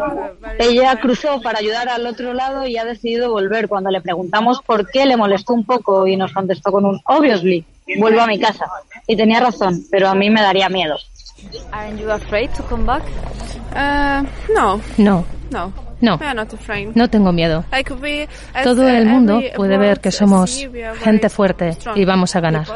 Ella 0.59 0.97
cruzó 0.97 1.41
para 1.43 1.59
ayudar 1.59 1.89
al 1.89 2.07
otro 2.07 2.33
lado 2.33 2.67
y 2.67 2.77
ha 2.79 2.85
decidido 2.85 3.31
volver. 3.31 3.69
Cuando 3.69 3.91
le 3.91 4.01
preguntamos 4.01 4.61
por 4.65 4.89
qué, 4.91 5.05
le 5.05 5.17
molestó 5.17 5.55
un 5.55 5.65
poco 5.65 6.07
y 6.07 6.17
nos 6.17 6.33
contestó 6.33 6.73
con 6.73 6.85
un 6.87 7.01
obviously, 7.05 7.65
vuelvo 7.99 8.21
a 8.21 8.27
mi 8.27 8.39
casa. 8.39 8.67
Y 9.07 9.17
tenía 9.17 9.41
razón, 9.41 9.85
pero 9.91 10.09
a 10.09 10.15
mí 10.15 10.31
me 10.31 10.41
daría 10.41 10.69
miedo. 10.69 10.97
no. 14.55 14.81
No. 14.99 15.25
No. 15.51 15.90
No, 16.01 16.19
no 16.95 17.09
tengo 17.09 17.33
miedo. 17.33 17.65
Todo 18.65 18.89
el 18.89 19.07
mundo 19.07 19.41
puede 19.55 19.79
ver 19.79 20.01
que 20.01 20.11
somos 20.11 20.67
gente 21.03 21.29
fuerte 21.29 21.77
y 21.95 22.05
vamos 22.05 22.37
a 22.37 22.41
ganar. 22.41 22.67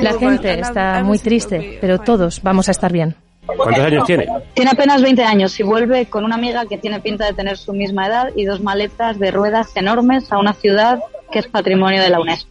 La 0.00 0.12
gente 0.18 0.60
está 0.60 1.02
muy 1.02 1.18
triste, 1.18 1.78
pero 1.80 1.98
todos 1.98 2.42
vamos 2.42 2.68
a 2.68 2.70
estar 2.70 2.92
bien. 2.92 3.16
¿Cuántos 3.56 3.84
años 3.84 4.04
tiene? 4.04 4.26
Tiene 4.54 4.70
apenas 4.70 5.02
20 5.02 5.24
años 5.24 5.58
y 5.58 5.62
vuelve 5.62 6.06
con 6.06 6.24
una 6.24 6.34
amiga 6.34 6.66
que 6.66 6.76
tiene 6.76 7.00
pinta 7.00 7.24
de 7.24 7.32
tener 7.32 7.56
su 7.56 7.72
misma 7.72 8.06
edad 8.06 8.28
y 8.36 8.44
dos 8.44 8.60
maletas 8.60 9.18
de 9.18 9.30
ruedas 9.30 9.74
enormes 9.74 10.30
a 10.30 10.38
una 10.38 10.52
ciudad 10.52 11.00
que 11.30 11.40
es 11.40 11.46
patrimonio 11.46 12.02
de 12.02 12.10
la 12.10 12.20
UNESCO. 12.20 12.48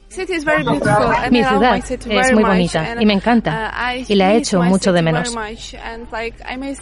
Mi 1.32 1.44
ciudad 1.44 1.78
es 1.78 2.34
muy 2.34 2.44
bonita 2.44 2.96
y 3.00 3.06
me 3.06 3.14
encanta 3.14 3.74
uh, 3.76 4.04
y 4.08 4.16
la 4.16 4.34
he 4.34 4.38
hecho 4.38 4.62
mucho 4.62 4.92
de 4.92 5.02
menos. 5.02 5.36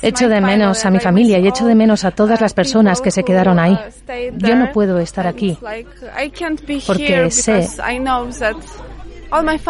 Echo 0.01 0.29
de 0.29 0.41
menos 0.41 0.85
a 0.85 0.91
mi 0.91 0.99
familia 0.99 1.39
y 1.39 1.47
echo 1.47 1.65
de 1.65 1.75
menos 1.75 2.05
a 2.05 2.11
todas 2.11 2.39
las 2.41 2.53
personas 2.53 3.01
que 3.01 3.11
se 3.11 3.23
quedaron 3.23 3.59
ahí. 3.59 3.77
Yo 4.37 4.55
no 4.55 4.71
puedo 4.71 4.99
estar 4.99 5.27
aquí 5.27 5.57
porque 6.87 7.31
sé 7.31 7.67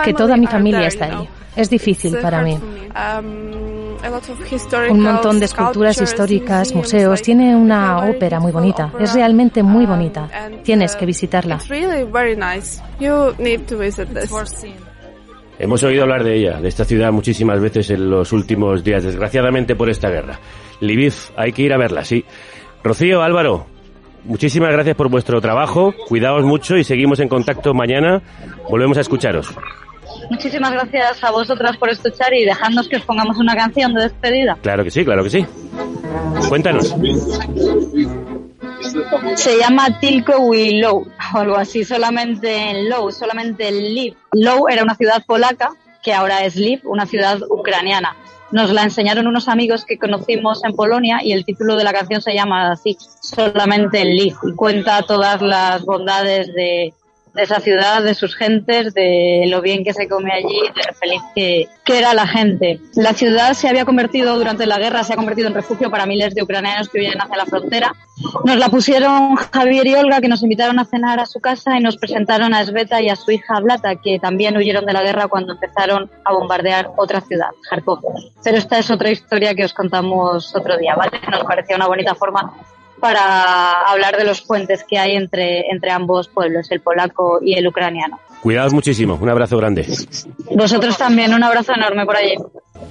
que 0.03 0.13
toda 0.13 0.37
mi 0.37 0.47
familia 0.47 0.87
está 0.87 1.05
ahí. 1.05 1.29
Es 1.55 1.69
difícil 1.69 2.17
para 2.17 2.41
mí. 2.41 2.53
Um, 2.53 3.75
Un 4.89 5.01
montón 5.01 5.39
de 5.39 5.45
esculturas 5.45 6.01
históricas, 6.01 6.73
museos. 6.73 7.21
Tiene 7.21 7.55
una 7.55 8.09
ópera 8.09 8.39
muy 8.39 8.51
bonita. 8.51 8.91
Es 8.99 9.13
realmente 9.13 9.63
muy 9.63 9.85
bonita. 9.85 10.29
Tienes 10.63 10.95
que 10.95 11.05
visitarla. 11.05 11.59
Hemos 15.57 15.83
oído 15.83 16.03
hablar 16.03 16.23
de 16.23 16.35
ella, 16.35 16.59
de 16.59 16.67
esta 16.67 16.83
ciudad, 16.83 17.13
muchísimas 17.13 17.61
veces 17.61 17.89
en 17.89 18.09
los 18.09 18.33
últimos 18.33 18.83
días, 18.83 19.03
desgraciadamente 19.03 19.75
por 19.75 19.89
esta 19.89 20.09
guerra. 20.09 20.37
Lviv, 20.81 21.13
hay 21.37 21.53
que 21.53 21.61
ir 21.61 21.73
a 21.73 21.77
verla, 21.77 22.03
sí. 22.03 22.25
Rocío, 22.83 23.21
Álvaro, 23.21 23.65
muchísimas 24.25 24.71
gracias 24.73 24.97
por 24.97 25.09
vuestro 25.09 25.39
trabajo. 25.39 25.93
Cuidaos 26.09 26.43
mucho 26.43 26.75
y 26.75 26.83
seguimos 26.83 27.21
en 27.21 27.29
contacto 27.29 27.73
mañana. 27.73 28.21
Volvemos 28.69 28.97
a 28.97 29.01
escucharos. 29.01 29.55
Muchísimas 30.29 30.71
gracias 30.71 31.23
a 31.23 31.31
vosotras 31.31 31.77
por 31.77 31.89
escuchar 31.89 32.33
y 32.33 32.45
dejadnos 32.45 32.87
que 32.87 32.97
os 32.97 33.03
pongamos 33.03 33.37
una 33.37 33.55
canción 33.55 33.93
de 33.93 34.03
despedida. 34.03 34.57
Claro 34.61 34.83
que 34.83 34.91
sí, 34.91 35.05
claro 35.05 35.23
que 35.23 35.29
sí. 35.29 35.45
Cuéntanos. 36.49 36.95
Se 39.35 39.57
llama 39.57 39.99
Tilko 39.99 40.51
Low 40.53 41.07
o 41.33 41.37
algo 41.37 41.57
así, 41.57 41.83
solamente 41.83 42.71
en 42.71 42.89
Low, 42.89 43.11
solamente 43.11 43.67
en 43.67 43.93
Lviv. 43.93 44.15
Low 44.33 44.67
era 44.69 44.83
una 44.83 44.95
ciudad 44.95 45.23
polaca 45.25 45.71
que 46.03 46.13
ahora 46.13 46.45
es 46.45 46.55
Lviv, 46.55 46.81
una 46.85 47.05
ciudad 47.05 47.39
ucraniana. 47.49 48.15
Nos 48.51 48.71
la 48.71 48.83
enseñaron 48.83 49.27
unos 49.27 49.47
amigos 49.47 49.85
que 49.85 49.97
conocimos 49.97 50.63
en 50.63 50.73
Polonia 50.73 51.19
y 51.23 51.33
el 51.33 51.45
título 51.45 51.75
de 51.75 51.83
la 51.83 51.93
canción 51.93 52.21
se 52.21 52.33
llama 52.33 52.71
así, 52.71 52.95
solamente 53.21 54.01
en 54.01 54.15
Lviv. 54.15 54.35
Y 54.43 54.55
cuenta 54.55 55.01
todas 55.01 55.41
las 55.41 55.83
bondades 55.83 56.53
de, 56.53 56.93
de 57.35 57.43
esa 57.43 57.59
ciudad, 57.59 58.01
de 58.01 58.13
sus 58.13 58.35
gentes, 58.35 58.93
de 58.93 59.45
lo 59.47 59.61
bien 59.61 59.83
que 59.83 59.93
se 59.93 60.07
come 60.07 60.31
allí, 60.31 60.61
de 60.73 60.81
lo 60.87 60.93
feliz 60.93 61.21
que, 61.35 61.67
que, 61.83 61.99
era 61.99 62.13
la 62.13 62.25
gente. 62.25 62.79
La 62.95 63.13
ciudad 63.13 63.53
se 63.53 63.67
había 63.67 63.83
convertido, 63.83 64.37
durante 64.37 64.65
la 64.65 64.79
guerra, 64.79 65.03
se 65.03 65.13
ha 65.13 65.17
convertido 65.17 65.49
en 65.49 65.53
refugio 65.53 65.91
para 65.91 66.05
miles 66.05 66.33
de 66.33 66.43
ucranianos 66.43 66.87
que 66.87 66.99
vienen 66.99 67.21
hacia 67.21 67.35
la 67.35 67.45
frontera. 67.45 67.93
Nos 68.45 68.57
la 68.57 68.69
pusieron 68.69 69.35
Javier 69.35 69.85
y 69.85 69.95
Olga, 69.95 70.21
que 70.21 70.29
nos 70.29 70.43
invitaron 70.43 70.79
a 70.79 70.85
cenar 70.85 71.19
a 71.19 71.25
su 71.25 71.41
casa 71.41 71.77
y 71.77 71.81
nos 71.81 71.97
presentaron 71.97 72.53
a 72.53 72.63
Sveta 72.63 73.01
y 73.01 73.09
a 73.09 73.17
su 73.17 73.31
hija 73.31 73.59
Blata, 73.59 73.97
que 73.97 74.17
también 74.17 74.55
huyeron 74.55 74.85
de 74.85 74.93
la 74.93 75.03
guerra 75.03 75.27
cuando 75.27 75.53
empezaron 75.53 76.09
a 76.23 76.31
bombardear 76.31 76.91
otra 76.95 77.19
ciudad, 77.19 77.49
Kharkov. 77.69 77.99
Pero 78.43 78.57
esta 78.57 78.79
es 78.79 78.89
otra 78.89 79.11
historia 79.11 79.53
que 79.53 79.65
os 79.65 79.73
contamos 79.73 80.55
otro 80.55 80.77
día, 80.77 80.95
¿vale? 80.95 81.19
Nos 81.29 81.43
parecía 81.43 81.75
una 81.75 81.87
bonita 81.87 82.15
forma 82.15 82.53
para 82.99 83.71
hablar 83.91 84.17
de 84.17 84.23
los 84.23 84.41
puentes 84.41 84.83
que 84.83 84.97
hay 84.97 85.15
entre, 85.15 85.69
entre 85.71 85.91
ambos 85.91 86.27
pueblos, 86.27 86.71
el 86.71 86.81
polaco 86.81 87.39
y 87.41 87.57
el 87.57 87.67
ucraniano. 87.67 88.19
Cuidados 88.41 88.73
muchísimo, 88.73 89.17
un 89.19 89.29
abrazo 89.29 89.57
grande. 89.57 89.85
Vosotros 90.55 90.97
también, 90.97 91.33
un 91.33 91.43
abrazo 91.43 91.73
enorme 91.73 92.05
por 92.05 92.15
allí. 92.15 92.35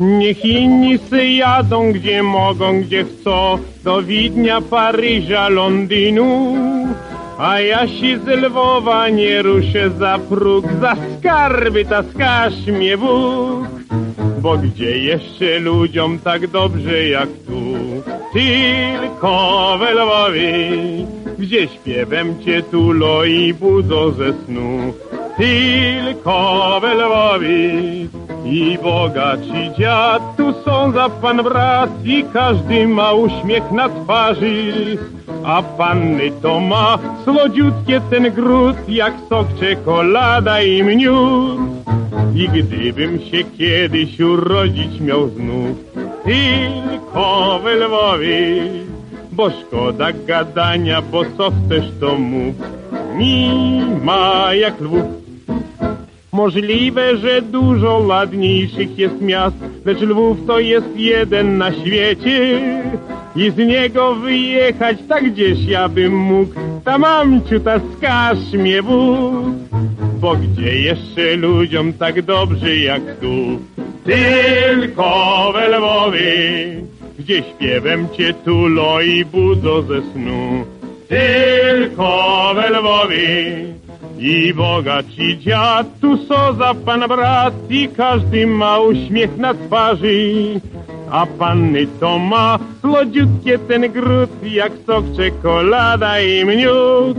Niech 0.01 0.45
inni 0.45 0.99
jadą 1.39 1.93
gdzie 1.93 2.23
mogą, 2.23 2.81
gdzie 2.83 3.05
chcą, 3.05 3.59
do 3.85 4.03
Widnia, 4.03 4.61
Paryża, 4.61 5.49
Londynu. 5.49 6.55
A 7.39 7.59
ja 7.59 7.87
si 7.87 8.15
z 8.17 8.27
Lwowa 8.27 9.09
nie 9.09 9.43
ruszę 9.43 9.91
za 9.91 10.19
próg, 10.19 10.65
za 10.81 10.97
skarby 11.19 11.85
taskasz 11.85 12.67
mnie 12.67 12.99
Bóg. 12.99 13.67
Bo 14.41 14.59
gdzie 14.59 14.99
jeszcze 14.99 15.59
ludziom 15.59 16.19
tak 16.19 16.47
dobrze 16.47 17.09
jak 17.09 17.29
tu? 17.47 17.75
Tylko 18.33 19.77
we 19.79 19.95
Lwowie, 19.95 20.69
gdzie 21.39 21.69
śpiewem 21.69 22.43
cię 22.45 22.63
tulo 22.63 23.25
i 23.25 23.55
budzą 23.55 24.11
ze 24.11 24.33
snu. 24.33 24.95
Tylko 25.37 26.79
we 26.81 26.95
Lwowie, 26.95 27.73
I 28.45 28.79
bogaci 28.83 29.73
dziad, 29.79 30.23
tu 30.37 30.53
są 30.65 30.93
za 30.93 31.09
pan 31.09 31.43
brat 31.43 31.91
i 32.05 32.25
każdy 32.33 32.89
ma 32.89 33.13
uśmiech 33.13 33.73
na 33.73 33.89
twarzy. 33.89 34.73
A 35.45 35.63
panny 35.63 36.31
to 36.43 36.61
ma 36.61 36.99
słodziutkie 37.25 38.01
ten 38.11 38.31
gród, 38.33 38.77
jak 38.89 39.15
sok, 39.29 39.47
czekolada 39.61 40.63
i 40.63 40.83
miód. 40.83 41.59
I 42.35 42.49
gdybym 42.49 43.19
się 43.21 43.45
kiedyś 43.59 44.21
urodzić 44.21 45.01
miał 45.01 45.29
znów, 45.29 45.77
tylko 46.25 47.61
we 47.65 47.75
Lwowie, 47.75 48.63
bo 49.33 49.51
szkoda 49.51 50.13
gadania, 50.27 51.03
bo 51.03 51.23
co 51.37 51.51
chcesz 51.51 51.93
to 52.01 52.15
mów, 52.19 52.55
nie 53.17 53.87
ma 54.03 54.55
jak 54.55 54.81
Lwów. 54.81 55.25
Możliwe, 56.35 57.17
że 57.17 57.43
dużo 57.43 57.99
ładniejszych 57.99 58.99
jest 58.99 59.21
miast, 59.21 59.57
lecz 59.85 60.01
Lwów 60.01 60.39
to 60.47 60.59
jest 60.59 60.97
jeden 60.97 61.59
na 61.59 61.73
świecie. 61.73 62.61
I 63.37 63.51
z 63.51 63.57
niego 63.57 64.15
wyjechać 64.15 64.97
tak 65.09 65.33
gdzieś 65.33 65.65
ja 65.65 65.89
bym 65.89 66.17
mógł, 66.17 66.55
ta 66.85 66.99
mamciu, 66.99 67.61
ta 67.61 67.81
skaż 67.97 68.53
mnie 68.53 68.83
Bóg. 68.83 69.45
Bo 70.21 70.37
gdzie 70.37 70.81
jeszcze 70.81 71.37
ludziom 71.37 71.93
tak 71.93 72.23
dobrze 72.23 72.77
jak 72.77 73.03
tu? 73.21 73.59
Tylko 74.05 75.53
we 75.55 75.79
Lwowie, 75.79 76.33
gdzie 77.19 77.43
śpiewem 77.43 78.09
cię 78.17 78.35
tulo 78.45 79.01
i 79.01 79.25
budzą 79.25 79.83
ze 79.83 80.03
snu. 80.13 80.65
Tylko 81.09 82.53
we 82.55 82.71
Lwowie, 82.71 83.75
i 84.19 84.55
bogaci 84.55 85.39
dziad, 85.39 85.87
tu 86.01 86.17
są 86.17 86.55
za 86.55 86.75
pan 86.75 87.09
brat 87.09 87.55
i 87.71 87.89
każdy 87.89 88.47
ma 88.47 88.79
uśmiech 88.79 89.37
na 89.37 89.55
twarzy. 89.55 90.61
A 91.11 91.27
panny 91.27 91.87
to 92.01 92.19
ma 92.19 92.59
słodziutkie 92.81 93.59
ten 93.59 93.93
gród, 93.93 94.31
jak 94.43 94.73
sok, 94.87 95.05
czekolada 95.17 96.21
i 96.21 96.45
miód. 96.45 97.17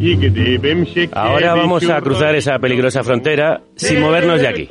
Y 0.00 0.16
gdybym 0.16 0.86
się 0.86 1.08
Ahora 1.12 1.54
vamos 1.54 1.88
a 1.88 2.00
cruzar 2.00 2.34
esa 2.34 2.58
peligrosa 2.58 3.02
frontera 3.04 3.60
sin 3.76 4.00
movernos 4.00 4.40
de 4.40 4.48
aquí. 4.48 4.68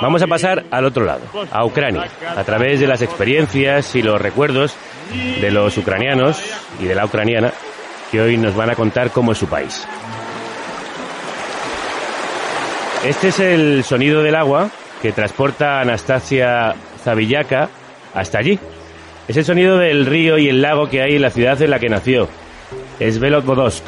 Vamos 0.00 0.22
a 0.22 0.26
pasar 0.26 0.64
al 0.70 0.84
otro 0.84 1.04
lado, 1.04 1.22
a 1.52 1.64
Ucrania, 1.64 2.08
a 2.36 2.42
través 2.42 2.80
de 2.80 2.88
las 2.88 3.02
experiencias 3.02 3.94
y 3.94 4.02
los 4.02 4.20
recuerdos 4.20 4.74
de 5.40 5.50
los 5.50 5.78
ucranianos 5.78 6.42
y 6.80 6.86
de 6.86 6.94
la 6.94 7.04
ucraniana 7.04 7.52
que 8.10 8.20
hoy 8.20 8.36
nos 8.36 8.56
van 8.56 8.70
a 8.70 8.74
contar 8.74 9.10
cómo 9.10 9.32
es 9.32 9.38
su 9.38 9.46
país. 9.46 9.86
Este 13.04 13.28
es 13.28 13.40
el 13.40 13.82
sonido 13.82 14.22
del 14.22 14.36
agua 14.36 14.70
que 15.00 15.10
transporta 15.10 15.78
a 15.78 15.80
Anastasia 15.80 16.74
Zavillaka 17.02 17.68
hasta 18.14 18.38
allí. 18.38 18.60
Es 19.26 19.36
el 19.36 19.44
sonido 19.44 19.76
del 19.78 20.06
río 20.06 20.38
y 20.38 20.48
el 20.48 20.62
lago 20.62 20.88
que 20.88 21.02
hay 21.02 21.16
en 21.16 21.22
la 21.22 21.30
ciudad 21.30 21.60
en 21.60 21.70
la 21.70 21.80
que 21.80 21.88
nació, 21.88 22.28
Svelodvodsk, 23.00 23.84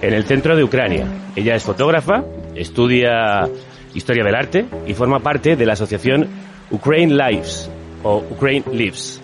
en 0.00 0.14
el 0.14 0.24
centro 0.24 0.56
de 0.56 0.62
Ucrania. 0.62 1.06
Ella 1.34 1.56
es 1.56 1.64
fotógrafa, 1.64 2.22
estudia 2.54 3.48
historia 3.94 4.22
del 4.22 4.36
arte 4.36 4.66
y 4.86 4.94
forma 4.94 5.18
parte 5.18 5.56
de 5.56 5.66
la 5.66 5.72
asociación 5.72 6.28
Ukraine 6.70 7.14
Lives 7.14 7.68
o 8.04 8.18
Ukraine 8.30 8.64
Lives. 8.72 9.20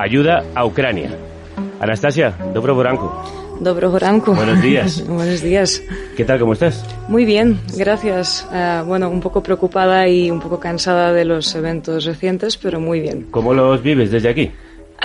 Ayuda 0.00 0.42
a 0.52 0.64
Ucrania. 0.64 1.16
Anastasia, 1.80 2.34
dobro. 2.52 3.43
Dobro 3.60 3.98
ranku. 3.98 4.34
Buenos 4.34 4.62
días. 4.62 5.06
Buenos 5.08 5.40
días. 5.42 5.82
¿Qué 6.16 6.24
tal? 6.24 6.40
¿Cómo 6.40 6.52
estás? 6.52 6.84
Muy 7.08 7.24
bien, 7.24 7.58
gracias. 7.76 8.46
Uh, 8.50 8.84
bueno, 8.84 9.08
un 9.08 9.20
poco 9.20 9.42
preocupada 9.42 10.08
y 10.08 10.30
un 10.30 10.40
poco 10.40 10.58
cansada 10.58 11.12
de 11.12 11.24
los 11.24 11.54
eventos 11.54 12.04
recientes, 12.04 12.56
pero 12.56 12.80
muy 12.80 13.00
bien. 13.00 13.26
¿Cómo 13.30 13.54
los 13.54 13.82
vives 13.82 14.10
desde 14.10 14.28
aquí? 14.28 14.50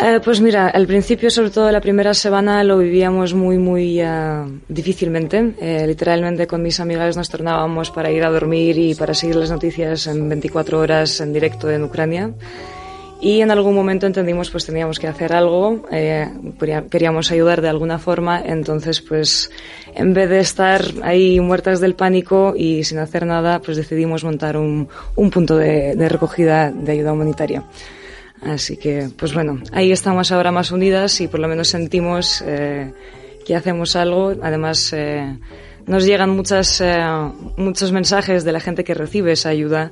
Uh, 0.01 0.21
pues 0.23 0.39
mira, 0.39 0.69
al 0.69 0.87
principio, 0.87 1.29
sobre 1.29 1.49
todo 1.49 1.71
la 1.71 1.81
primera 1.81 2.13
semana, 2.13 2.63
lo 2.63 2.77
vivíamos 2.77 3.33
muy, 3.33 3.57
muy 3.57 4.01
uh, 4.01 4.59
difícilmente. 4.67 5.53
Eh, 5.59 5.85
literalmente 5.85 6.47
con 6.47 6.61
mis 6.61 6.79
amigas 6.79 7.17
nos 7.17 7.29
tornábamos 7.29 7.91
para 7.91 8.09
ir 8.09 8.23
a 8.23 8.29
dormir 8.29 8.77
y 8.77 8.95
para 8.95 9.13
seguir 9.13 9.35
las 9.35 9.51
noticias 9.51 10.07
en 10.07 10.29
24 10.29 10.79
horas 10.79 11.19
en 11.21 11.33
directo 11.33 11.69
en 11.69 11.83
Ucrania 11.83 12.33
y 13.21 13.41
en 13.41 13.51
algún 13.51 13.75
momento 13.75 14.07
entendimos 14.07 14.49
pues 14.49 14.65
teníamos 14.65 14.97
que 14.97 15.07
hacer 15.07 15.33
algo, 15.33 15.85
eh, 15.91 16.27
queríamos 16.89 17.31
ayudar 17.31 17.61
de 17.61 17.69
alguna 17.69 17.99
forma, 17.99 18.41
entonces 18.45 19.01
pues 19.01 19.51
en 19.93 20.13
vez 20.13 20.29
de 20.29 20.39
estar 20.39 20.81
ahí 21.03 21.39
muertas 21.39 21.81
del 21.81 21.95
pánico 21.95 22.53
y 22.55 22.83
sin 22.85 22.99
hacer 22.99 23.25
nada, 23.25 23.59
pues 23.59 23.75
decidimos 23.75 24.23
montar 24.23 24.55
un, 24.55 24.87
un 25.15 25.29
punto 25.29 25.57
de, 25.57 25.95
recogida 26.07 26.71
de 26.71 26.91
ayuda 26.93 27.13
humanitaria. 27.13 27.63
Así 28.41 28.77
que 28.77 29.09
pues 29.17 29.33
bueno, 29.33 29.61
ahí 29.73 29.91
estamos 29.91 30.31
ahora 30.31 30.51
más 30.51 30.71
unidas 30.71 31.19
y 31.19 31.27
por 31.27 31.41
lo 31.41 31.49
menos 31.49 31.67
sentimos 31.67 32.41
eh, 32.45 32.93
que 33.45 33.55
hacemos 33.55 33.97
algo, 33.97 34.33
además 34.41 34.93
eh, 34.93 35.37
nos 35.89 36.05
llegan 36.05 36.29
muchas, 36.29 36.81
eh, 36.81 37.03
muchos 37.57 37.91
mensajes 37.91 38.43
de 38.43 38.51
la 38.51 38.59
gente 38.59 38.83
que 38.83 38.93
recibe 38.93 39.31
esa 39.31 39.49
ayuda 39.49 39.91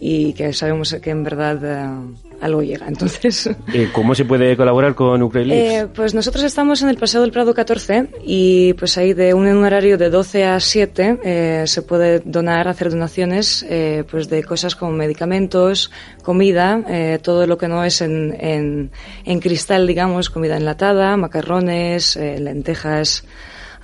y 0.00 0.32
que 0.34 0.52
sabemos 0.52 0.94
que 1.02 1.10
en 1.10 1.22
verdad 1.22 1.58
eh, 1.64 2.16
algo 2.40 2.62
llega. 2.62 2.86
Entonces, 2.88 3.48
eh, 3.72 3.88
¿Cómo 3.92 4.14
se 4.14 4.24
puede 4.24 4.56
colaborar 4.56 4.94
con 4.94 5.22
Ucrania? 5.22 5.82
Eh, 5.82 5.86
pues 5.86 6.14
nosotros 6.14 6.44
estamos 6.44 6.82
en 6.82 6.88
el 6.88 6.96
Paseo 6.96 7.22
del 7.22 7.32
Prado 7.32 7.54
14 7.54 8.08
y 8.24 8.74
pues 8.74 8.98
ahí 8.98 9.14
de 9.14 9.34
un 9.34 9.46
horario 9.64 9.98
de 9.98 10.10
12 10.10 10.44
a 10.44 10.60
7 10.60 11.18
eh, 11.22 11.64
se 11.66 11.82
puede 11.82 12.20
donar, 12.20 12.68
hacer 12.68 12.90
donaciones 12.90 13.64
eh, 13.68 14.04
pues 14.10 14.28
de 14.28 14.42
cosas 14.44 14.76
como 14.76 14.92
medicamentos, 14.92 15.90
comida, 16.22 16.82
eh, 16.88 17.18
todo 17.22 17.46
lo 17.46 17.58
que 17.58 17.68
no 17.68 17.84
es 17.84 18.00
en, 18.00 18.36
en, 18.38 18.90
en 19.24 19.40
cristal, 19.40 19.86
digamos, 19.86 20.30
comida 20.30 20.56
enlatada, 20.56 21.16
macarrones, 21.16 22.16
eh, 22.16 22.38
lentejas, 22.38 23.24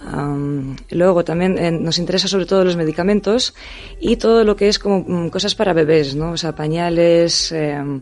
Um, 0.05 0.77
luego 0.91 1.25
también 1.25 1.57
eh, 1.59 1.71
nos 1.71 1.99
interesa 1.99 2.27
sobre 2.27 2.47
todo 2.47 2.65
los 2.65 2.77
medicamentos 2.77 3.55
y 4.01 4.17
todo 4.17 4.45
lo 4.45 4.57
que 4.57 4.69
es 4.69 4.79
como 4.79 4.99
um, 4.99 5.31
cosas 5.31 5.55
para 5.55 5.73
bebés, 5.73 6.17
¿no? 6.17 6.33
O 6.33 6.37
sea, 6.37 6.55
pañales, 6.55 7.53
eh, 7.53 8.01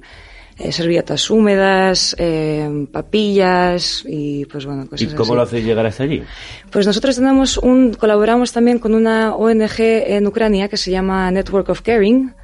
eh, 0.62 0.72
servilletas 0.72 1.30
húmedas, 1.30 2.14
eh, 2.18 2.86
papillas 2.92 4.04
y 4.06 4.44
pues 4.44 4.66
bueno, 4.66 4.86
cosas 4.86 5.10
¿Y 5.10 5.14
cómo 5.14 5.32
así. 5.32 5.34
lo 5.34 5.42
hacéis 5.42 5.64
llegar 5.64 5.86
hasta 5.86 6.02
allí? 6.02 6.22
Pues 6.70 6.86
nosotros 6.86 7.16
tenemos 7.16 7.56
un, 7.56 7.94
colaboramos 7.94 8.52
también 8.52 8.78
con 8.78 8.94
una 8.94 9.34
ONG 9.34 9.78
en 9.78 10.26
Ucrania 10.26 10.68
que 10.68 10.76
se 10.76 10.90
llama 10.90 11.30
Network 11.30 11.70
of 11.70 11.80
Caring 11.80 12.34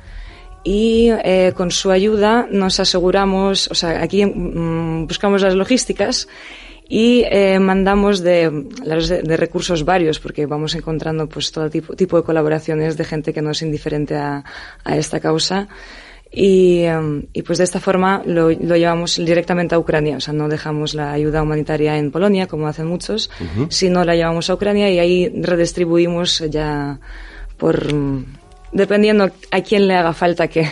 y 0.65 1.11
eh, 1.25 1.53
con 1.55 1.71
su 1.71 1.91
ayuda 1.91 2.49
nos 2.51 2.81
aseguramos, 2.81 3.69
o 3.71 3.75
sea, 3.75 4.03
aquí 4.03 4.25
mm, 4.25 5.07
buscamos 5.07 5.43
las 5.43 5.55
logísticas 5.55 6.27
y 6.89 7.25
eh, 7.31 7.59
mandamos 7.59 8.21
de, 8.21 8.51
de, 8.51 9.37
recursos 9.37 9.85
varios 9.85 10.21
porque 10.21 10.47
vamos 10.47 10.75
encontrando 10.75 11.29
pues 11.29 11.51
todo 11.51 11.69
tipo, 11.69 11.97
tipo 11.97 12.17
de 12.17 12.23
colaboraciones 12.23 12.97
de 12.97 13.05
gente 13.05 13.33
que 13.33 13.43
no 13.43 13.51
es 13.51 13.63
indiferente 13.63 14.15
a, 14.15 14.45
a 14.85 14.97
esta 14.97 15.19
causa 15.19 15.69
y, 16.31 16.87
um, 16.87 17.23
y, 17.33 17.43
pues 17.43 17.59
de 17.59 17.65
esta 17.65 17.81
forma 17.81 18.23
lo, 18.27 18.51
lo, 18.51 18.77
llevamos 18.77 19.17
directamente 19.17 19.75
a 19.75 19.79
Ucrania, 19.79 20.17
o 20.17 20.21
sea, 20.21 20.35
no 20.35 20.49
dejamos 20.49 20.95
la 20.95 21.13
ayuda 21.13 21.43
humanitaria 21.43 21.97
en 21.97 22.11
Polonia, 22.11 22.47
como 22.47 22.67
hacen 22.67 22.87
muchos, 22.87 23.31
uh 23.41 23.45
-huh. 23.45 23.67
sino 23.71 24.05
la 24.05 24.17
llevamos 24.17 24.51
a 24.51 24.55
Ucrania 24.55 24.91
y 24.91 24.99
ahí 24.99 25.33
redistribuimos 25.41 26.45
ya 26.51 26.99
por, 27.57 27.87
dependiendo 28.73 29.31
a 29.51 29.61
quién 29.63 29.87
le 29.87 29.95
haga 29.95 30.13
falta 30.13 30.49
qué. 30.49 30.69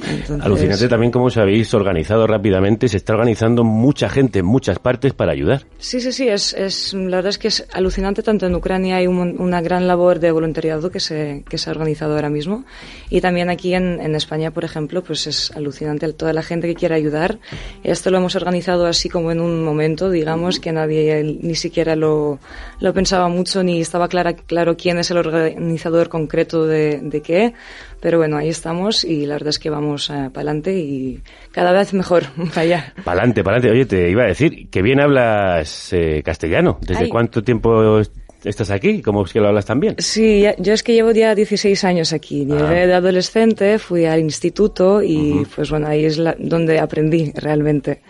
Entonces... 0.00 0.44
Alucinante 0.44 0.88
también 0.88 1.12
cómo 1.12 1.26
os 1.26 1.36
habéis 1.36 1.72
organizado 1.74 2.26
rápidamente. 2.26 2.88
Se 2.88 2.96
está 2.96 3.12
organizando 3.12 3.64
mucha 3.64 4.08
gente 4.08 4.40
en 4.40 4.46
muchas 4.46 4.78
partes 4.78 5.12
para 5.12 5.32
ayudar. 5.32 5.64
Sí, 5.78 6.00
sí, 6.00 6.12
sí. 6.12 6.28
Es, 6.28 6.54
es, 6.54 6.94
la 6.94 7.16
verdad 7.16 7.30
es 7.30 7.38
que 7.38 7.48
es 7.48 7.66
alucinante. 7.72 8.22
Tanto 8.22 8.46
en 8.46 8.54
Ucrania 8.54 8.96
hay 8.96 9.06
un, 9.06 9.40
una 9.40 9.60
gran 9.60 9.86
labor 9.86 10.18
de 10.20 10.30
voluntariado 10.30 10.90
que 10.90 11.00
se, 11.00 11.44
que 11.48 11.58
se 11.58 11.70
ha 11.70 11.72
organizado 11.72 12.14
ahora 12.14 12.30
mismo. 12.30 12.64
Y 13.10 13.20
también 13.20 13.50
aquí 13.50 13.74
en, 13.74 14.00
en 14.00 14.14
España, 14.14 14.50
por 14.50 14.64
ejemplo, 14.64 15.02
pues 15.02 15.26
es 15.26 15.50
alucinante 15.52 15.98
toda 16.12 16.32
la 16.32 16.42
gente 16.42 16.68
que 16.68 16.74
quiere 16.74 16.94
ayudar. 16.94 17.38
Esto 17.82 18.10
lo 18.10 18.18
hemos 18.18 18.36
organizado 18.36 18.86
así 18.86 19.08
como 19.08 19.32
en 19.32 19.40
un 19.40 19.64
momento, 19.64 20.10
digamos, 20.10 20.60
que 20.60 20.72
nadie 20.72 21.38
ni 21.40 21.54
siquiera 21.54 21.96
lo, 21.96 22.38
lo 22.80 22.94
pensaba 22.94 23.28
mucho 23.28 23.62
ni 23.62 23.80
estaba 23.80 24.08
clara, 24.08 24.34
claro 24.34 24.76
quién 24.76 24.98
es 24.98 25.10
el 25.10 25.18
organizador 25.18 26.08
concreto 26.08 26.66
de, 26.66 27.00
de 27.02 27.20
qué. 27.20 27.54
Pero 28.00 28.18
bueno, 28.18 28.36
ahí 28.36 28.48
estamos 28.48 29.04
y 29.04 29.26
la 29.26 29.34
verdad 29.34 29.48
es 29.48 29.58
que 29.58 29.70
vamos 29.70 30.08
uh, 30.10 30.30
para 30.30 30.50
adelante 30.50 30.78
y 30.78 31.20
cada 31.52 31.72
vez 31.72 31.92
mejor 31.92 32.24
para 32.50 32.60
allá. 32.60 32.92
Para 33.04 33.20
adelante, 33.20 33.42
para 33.42 33.56
adelante. 33.56 33.76
Oye, 33.76 33.86
te 33.86 34.10
iba 34.10 34.24
a 34.24 34.28
decir 34.28 34.68
que 34.70 34.82
bien 34.82 35.00
hablas 35.00 35.92
eh, 35.92 36.22
castellano. 36.24 36.78
¿Desde 36.80 37.04
Ay. 37.04 37.08
cuánto 37.08 37.42
tiempo 37.42 38.00
estás 38.44 38.70
aquí? 38.70 39.02
¿Cómo 39.02 39.24
es 39.24 39.32
que 39.32 39.40
lo 39.40 39.48
hablas 39.48 39.66
tan 39.66 39.80
bien? 39.80 39.96
Sí, 39.98 40.42
ya, 40.42 40.54
yo 40.58 40.72
es 40.72 40.82
que 40.82 40.92
llevo 40.92 41.10
ya 41.10 41.34
16 41.34 41.82
años 41.84 42.12
aquí. 42.12 42.44
Llegué 42.44 42.82
ah. 42.82 42.86
de 42.86 42.94
adolescente, 42.94 43.78
fui 43.78 44.04
al 44.04 44.20
instituto 44.20 45.02
y 45.02 45.16
uh 45.16 45.42
-huh. 45.42 45.48
pues 45.54 45.70
bueno, 45.70 45.88
ahí 45.88 46.04
es 46.04 46.18
la, 46.18 46.36
donde 46.38 46.78
aprendí 46.78 47.32
realmente. 47.34 48.02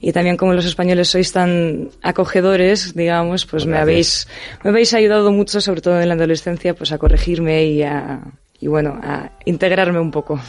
Y 0.00 0.12
también 0.12 0.36
como 0.36 0.52
los 0.52 0.66
españoles 0.66 1.08
sois 1.08 1.32
tan 1.32 1.90
acogedores, 2.02 2.94
digamos, 2.94 3.46
pues 3.46 3.64
me 3.64 3.78
habéis, 3.78 4.28
me 4.62 4.70
habéis 4.70 4.92
ayudado 4.92 5.32
mucho, 5.32 5.60
sobre 5.60 5.80
todo 5.80 6.00
en 6.00 6.08
la 6.08 6.14
adolescencia, 6.14 6.74
pues 6.74 6.92
a 6.92 6.98
corregirme 6.98 7.64
y 7.64 7.82
a, 7.82 8.20
y 8.66 8.68
bueno, 8.68 8.98
a 9.00 9.30
integrarme 9.44 10.00
un 10.00 10.10
poco. 10.10 10.40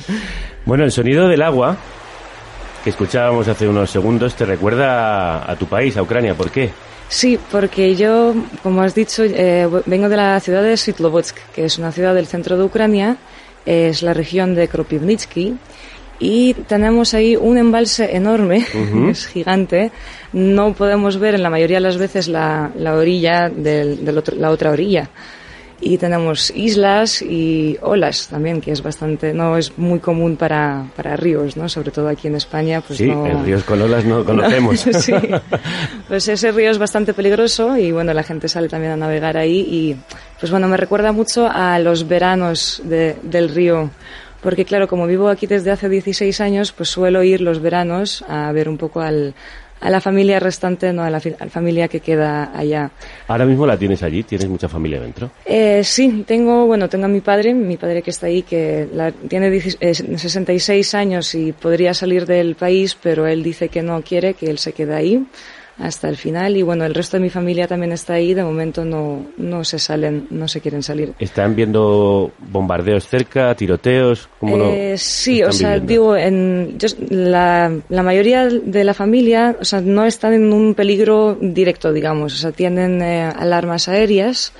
Bueno, 0.65 0.84
el 0.84 0.91
sonido 0.91 1.27
del 1.27 1.43
agua 1.43 1.77
que 2.84 2.89
escuchábamos 2.89 3.47
hace 3.47 3.67
unos 3.67 3.91
segundos 3.91 4.34
te 4.34 4.43
recuerda 4.43 5.49
a, 5.49 5.56
tu 5.56 5.67
país, 5.67 5.95
a 5.97 6.01
Ucrania. 6.01 6.34
¿Por 6.34 6.49
qué? 6.49 6.71
Sí, 7.10 7.38
porque 7.51 7.95
yo, 7.95 8.34
como 8.63 8.82
has 8.82 8.95
dicho, 8.95 9.23
eh, 9.23 9.69
vengo 9.86 10.10
de 10.10 10.17
la 10.17 10.39
ciudad 10.39 10.63
de 10.63 10.75
Svitlovodsk, 10.75 11.38
que 11.53 11.65
es 11.65 11.77
una 11.77 11.91
ciudad 11.91 12.15
del 12.15 12.25
centro 12.25 12.58
de 12.58 12.63
Ucrania, 12.63 13.17
es 13.67 14.01
la 14.01 14.15
región 14.15 14.56
de 14.56 14.67
Kropivnitsky, 14.67 15.56
y 16.17 16.56
tenemos 16.56 17.13
ahí 17.13 17.36
un 17.36 17.60
embalse 17.60 18.15
enorme, 18.15 18.65
es 19.12 19.27
gigante. 19.27 19.91
No 20.34 20.73
podemos 20.73 21.19
ver 21.19 21.36
en 21.36 21.43
la 21.43 21.51
mayoría 21.51 21.77
de 21.77 21.82
las 21.82 21.99
veces 21.99 22.27
la, 22.27 22.71
la 22.75 22.95
orilla 22.95 23.47
de 23.47 23.95
la 24.38 24.49
otra 24.49 24.71
orilla. 24.71 25.08
Y 25.79 25.97
tenemos 25.99 26.51
islas 26.55 27.21
y 27.21 27.77
olas 27.81 28.27
también, 28.29 28.61
que 28.61 28.71
es 28.71 28.81
bastante, 28.81 29.31
no 29.33 29.57
es 29.57 29.77
muy 29.77 29.99
común 29.99 30.35
para, 30.35 30.85
para 30.95 31.15
ríos, 31.15 31.55
¿no? 31.55 31.69
Sobre 31.69 31.91
todo 31.91 32.07
aquí 32.07 32.27
en 32.27 32.35
España, 32.35 32.81
pues 32.81 32.97
sí, 32.97 33.09
en 33.09 33.45
ríos 33.45 33.63
con 33.63 33.81
olas 33.81 34.03
no 34.03 34.25
conocemos. 34.25 34.79
sí, 34.99 35.13
pues 36.07 36.27
ese 36.27 36.51
río 36.51 36.71
es 36.71 36.79
bastante 36.79 37.13
peligroso 37.13 37.77
y 37.77 37.91
bueno, 37.91 38.13
la 38.13 38.23
gente 38.23 38.49
sale 38.49 38.69
también 38.69 38.93
a 38.93 38.97
navegar 38.97 39.37
ahí 39.37 39.59
y 39.59 39.95
pues 40.39 40.51
bueno, 40.51 40.67
me 40.67 40.77
recuerda 40.77 41.11
mucho 41.11 41.47
a 41.47 41.77
los 41.77 42.07
veranos 42.07 42.81
de, 42.83 43.15
del 43.21 43.49
río 43.49 43.91
porque 44.41 44.65
claro, 44.65 44.87
como 44.87 45.07
vivo 45.07 45.29
aquí 45.29 45.47
desde 45.47 45.71
hace 45.71 45.89
16 45.89 46.41
años, 46.41 46.71
pues 46.71 46.89
suelo 46.89 47.23
ir 47.23 47.41
los 47.41 47.61
veranos 47.61 48.23
a 48.27 48.51
ver 48.51 48.69
un 48.69 48.77
poco 48.77 49.01
al, 49.01 49.33
a 49.79 49.89
la 49.89 50.01
familia 50.01 50.39
restante, 50.39 50.91
no 50.93 51.03
a 51.03 51.09
la, 51.09 51.19
familia 51.19 51.87
que 51.87 51.99
queda 51.99 52.51
allá. 52.57 52.91
¿Ahora 53.27 53.45
mismo 53.45 53.65
la 53.65 53.77
tienes 53.77 54.03
allí? 54.03 54.23
¿Tienes 54.23 54.49
mucha 54.49 54.67
familia 54.67 54.99
dentro? 54.99 55.31
Eh, 55.45 55.83
sí, 55.83 56.23
tengo, 56.27 56.65
bueno, 56.65 56.89
tengo 56.89 57.05
a 57.05 57.09
mi 57.09 57.21
padre, 57.21 57.53
mi 57.53 57.77
padre 57.77 58.01
que 58.01 58.11
está 58.11 58.27
ahí, 58.27 58.43
que 58.43 58.87
tiene 59.27 59.59
66 59.59 60.93
años 60.95 61.35
y 61.35 61.51
podría 61.51 61.93
salir 61.93 62.25
del 62.25 62.55
país, 62.55 62.97
pero 63.01 63.27
él 63.27 63.43
dice 63.43 63.69
que 63.69 63.81
no 63.81 64.01
quiere, 64.01 64.33
que 64.33 64.49
él 64.49 64.57
se 64.57 64.73
queda 64.73 64.97
ahí 64.97 65.25
hasta 65.79 66.09
el 66.09 66.17
final. 66.17 66.57
Y 66.57 66.61
bueno, 66.63 66.85
el 66.85 66.93
resto 66.93 67.17
de 67.17 67.23
mi 67.23 67.29
familia 67.29 67.67
también 67.67 67.91
está 67.91 68.13
ahí, 68.13 68.33
de 68.33 68.43
momento 68.43 68.83
no, 68.83 69.25
no 69.37 69.63
se 69.63 69.79
salen, 69.79 70.27
no 70.29 70.47
se 70.47 70.61
quieren 70.61 70.83
salir. 70.83 71.13
¿Están 71.19 71.55
viendo 71.55 72.31
bombardeos 72.39 73.07
cerca, 73.07 73.53
tiroteos? 73.55 74.29
¿Cómo 74.39 74.57
eh, 74.57 74.95
sí, 74.97 75.43
o 75.43 75.51
sea, 75.51 75.79
digo, 75.79 76.15
en, 76.15 76.77
la, 77.09 77.71
la, 77.89 78.03
mayoría 78.03 78.45
de 78.45 78.83
la 78.83 78.93
familia, 78.93 79.55
o 79.59 79.65
sea, 79.65 79.81
no 79.81 80.05
están 80.05 80.33
en 80.33 80.51
un 80.51 80.73
peligro 80.73 81.37
directo, 81.39 81.93
digamos, 81.93 82.33
o 82.33 82.37
sea, 82.37 82.51
tienen 82.51 83.01
eh, 83.01 83.23
alarmas 83.23 83.87
aéreas, 83.87 84.53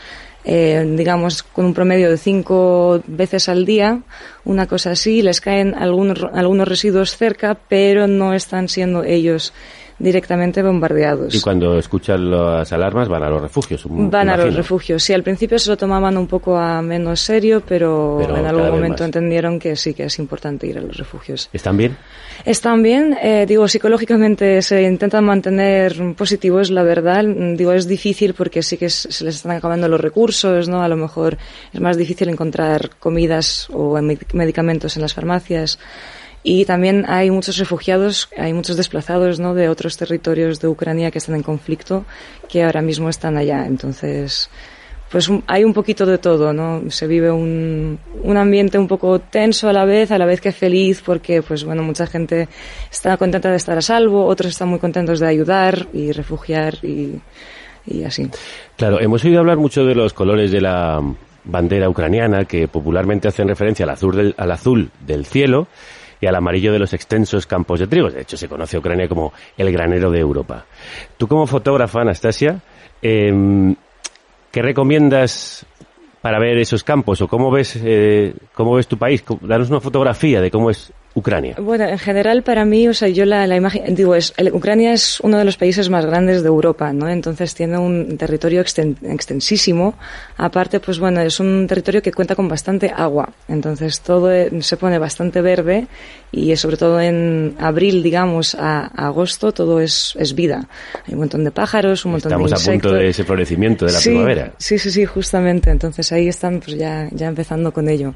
eh, 0.50 0.86
digamos, 0.96 1.44
con 1.44 1.66
un 1.66 1.74
promedio 1.74 2.10
de 2.10 2.18
cinco 2.18 3.02
veces 3.06 3.50
al 3.50 3.66
día, 3.66 4.02
una 4.46 4.66
cosa 4.66 4.92
así, 4.92 5.22
les 5.22 5.42
caen 5.42 5.76
algunos, 5.76 6.24
algunos 6.34 6.68
residuos 6.68 7.18
cerca, 7.18 7.58
pero 7.68 8.08
no 8.08 8.34
están 8.34 8.70
siendo 8.70 9.04
ellos 9.04 9.54
directamente 10.00 10.62
bombardeados. 10.62 11.34
Y 11.34 11.42
cuando 11.42 11.78
escuchan 11.78 12.30
las 12.30 12.72
alarmas 12.72 13.08
van 13.08 13.24
a 13.24 13.30
los 13.30 13.42
refugios. 13.42 13.84
Van 13.88 14.30
a 14.30 14.38
los 14.38 14.54
refugios. 14.54 15.04
Sí, 15.04 15.14
al 15.14 15.24
principio 15.24 15.58
se 15.58 15.70
lo 15.70 15.78
tomaban 15.78 16.18
un 16.18 16.28
poco 16.28 16.58
a 16.58 16.82
menos 16.82 17.22
serio, 17.22 17.64
pero, 17.68 18.22
en 18.22 18.46
algún 18.46 18.70
momento 18.70 19.04
entendieron 19.04 19.60
que 19.60 19.76
sí 19.76 19.94
que 19.94 20.04
es 20.04 20.20
importante 20.20 20.68
ir 20.68 20.78
a 20.78 20.82
los 20.82 20.98
refugios. 20.98 21.50
¿Están 21.52 21.78
bien? 21.78 21.98
Están 22.46 22.84
bien. 22.84 23.18
Eh, 23.22 23.46
digo, 23.48 23.68
psicológicamente 23.68 24.62
se 24.62 24.84
intentan 24.84 25.26
mantener 25.26 25.96
positivos, 26.16 26.70
la 26.70 26.84
verdad. 26.84 27.24
Digo, 27.26 27.74
es 27.74 27.88
difícil 27.88 28.34
porque 28.34 28.62
sí 28.62 28.78
que 28.78 28.90
se 28.90 29.24
les 29.24 29.36
están 29.36 29.54
acabando 29.54 29.88
los 29.88 30.00
recursos, 30.00 30.70
¿no? 30.70 30.84
A 30.84 30.88
lo 30.88 30.96
mejor 30.96 31.38
es 31.74 31.82
más 31.82 31.98
difícil 31.98 32.30
encontrar 32.30 32.92
comidas 33.00 33.68
o 33.72 34.00
medicamentos 34.34 34.96
en 34.96 35.02
las 35.02 35.14
farmacias. 35.14 35.80
Y 36.50 36.64
también 36.64 37.04
hay 37.10 37.30
muchos 37.30 37.58
refugiados, 37.58 38.30
hay 38.38 38.54
muchos 38.54 38.78
desplazados 38.78 39.38
¿no? 39.38 39.54
de 39.54 39.68
otros 39.68 39.98
territorios 39.98 40.62
de 40.62 40.70
Ucrania 40.70 41.12
que 41.12 41.18
están 41.18 41.36
en 41.36 41.44
conflicto, 41.44 42.06
que 42.48 42.64
ahora 42.64 42.82
mismo 42.82 43.10
están 43.10 43.36
allá. 43.36 43.66
Entonces, 43.66 44.50
pues 45.12 45.30
hay 45.48 45.66
un 45.66 45.74
poquito 45.74 46.06
de 46.06 46.20
todo, 46.20 46.54
¿no? 46.54 46.90
Se 46.90 47.06
vive 47.06 47.32
un, 47.32 48.00
un 48.24 48.38
ambiente 48.38 48.80
un 48.80 48.88
poco 48.88 49.20
tenso 49.20 49.68
a 49.68 49.74
la 49.74 49.84
vez, 49.84 50.10
a 50.12 50.18
la 50.18 50.26
vez 50.26 50.40
que 50.40 50.54
feliz, 50.54 51.04
porque, 51.06 51.42
pues 51.42 51.66
bueno, 51.66 51.84
mucha 51.84 52.08
gente 52.08 52.48
está 52.90 53.18
contenta 53.18 53.50
de 53.50 53.58
estar 53.58 53.78
a 53.78 53.82
salvo, 53.82 54.26
otros 54.26 54.52
están 54.52 54.70
muy 54.70 54.80
contentos 54.80 55.20
de 55.20 55.28
ayudar 55.28 55.88
y 55.92 56.14
refugiar 56.14 56.76
y, 56.82 57.20
y 57.86 58.06
así. 58.06 58.30
Claro, 58.78 59.02
hemos 59.02 59.22
oído 59.26 59.40
hablar 59.40 59.58
mucho 59.58 59.84
de 59.84 59.96
los 59.96 60.14
colores 60.14 60.50
de 60.54 60.62
la 60.62 61.02
bandera 61.44 61.90
ucraniana, 61.90 62.46
que 62.46 62.70
popularmente 62.70 63.28
hacen 63.28 63.50
referencia 63.50 63.84
al 63.84 63.90
azul 63.90 64.16
del, 64.16 64.36
al 64.38 64.52
azul 64.52 64.92
del 65.06 65.26
cielo 65.26 65.68
y 66.20 66.28
al 66.28 66.36
amarillo 66.36 66.72
de 66.72 66.80
los 66.80 66.94
extensos 66.94 67.46
campos 67.46 67.80
de 67.80 67.88
trigo. 67.88 68.10
De 68.10 68.22
hecho, 68.22 68.38
se 68.38 68.48
conoce 68.48 68.78
a 68.78 68.80
Ucrania 68.80 69.08
como 69.08 69.34
el 69.58 69.72
granero 69.72 70.12
de 70.12 70.20
Europa. 70.20 70.66
Tú 71.18 71.28
como 71.28 71.48
fotógrafa, 71.48 72.02
Anastasia, 72.02 72.62
eh, 73.02 73.76
¿qué 74.52 74.62
recomiendas 74.62 75.66
para 76.22 76.40
ver 76.40 76.58
esos 76.58 76.84
campos 76.84 77.22
o 77.22 77.28
cómo 77.28 77.52
ves, 77.52 77.80
eh, 77.84 78.34
cómo 78.54 78.76
ves 78.76 78.88
tu 78.88 78.98
país? 78.98 79.24
Danos 79.42 79.70
una 79.70 79.80
fotografía 79.80 80.42
de 80.42 80.52
cómo 80.52 80.70
es 80.70 80.92
Ucrania? 81.18 81.56
Bueno, 81.58 81.86
en 81.86 81.98
general 81.98 82.44
para 82.44 82.64
mí, 82.64 82.88
o 82.88 82.94
sea, 82.94 83.08
yo 83.08 83.26
la, 83.26 83.48
la 83.48 83.56
imagen, 83.56 83.96
digo, 83.96 84.14
es, 84.14 84.36
Ucrania 84.54 84.94
es 84.94 85.20
uno 85.22 85.40
de 85.40 85.46
los 85.46 85.58
países 85.58 85.90
más 85.90 86.06
grandes 86.06 86.44
de 86.44 86.48
Europa, 86.48 86.94
¿no? 86.94 87.10
Entonces 87.10 87.56
tiene 87.56 87.80
un 87.80 88.18
territorio 88.18 88.62
extensísimo. 88.62 89.96
Aparte, 90.38 90.80
pues 90.80 91.00
bueno, 91.00 91.22
es 91.22 91.40
un 91.40 91.66
territorio 91.66 92.04
que 92.04 92.12
cuenta 92.12 92.36
con 92.36 92.48
bastante 92.48 92.94
agua. 92.96 93.34
Entonces 93.48 94.02
todo 94.02 94.32
e, 94.32 94.62
se 94.62 94.78
pone 94.78 95.00
bastante 95.00 95.42
verde 95.42 95.88
y 96.32 96.56
sobre 96.56 96.78
todo 96.78 97.02
en 97.02 97.56
abril, 97.58 98.04
digamos, 98.04 98.54
a, 98.54 98.86
agosto, 98.86 99.52
todo 99.52 99.80
es, 99.80 100.16
es, 100.20 100.36
vida. 100.36 100.68
Hay 101.08 101.16
un 101.16 101.22
montón 101.22 101.44
de 101.44 101.50
pájaros, 101.50 102.06
un 102.06 102.12
montón 102.12 102.30
de 102.30 102.36
insectos. 102.36 102.62
Estamos 102.62 102.78
a 102.78 102.90
punto 102.90 102.94
de 102.96 103.10
ese 103.10 103.24
florecimiento 103.24 103.86
de 103.88 103.94
la 103.94 104.00
primavera. 104.00 104.54
Sí, 104.60 104.78
sí, 104.78 104.92
sí, 104.92 105.06
justamente. 105.06 105.72
Entonces 105.72 106.12
ahí 106.12 106.28
están 106.28 106.60
pues 106.60 106.78
ya, 106.78 107.10
ya 107.12 107.28
empezando 107.28 107.74
con 107.74 107.90
ello. 107.90 108.14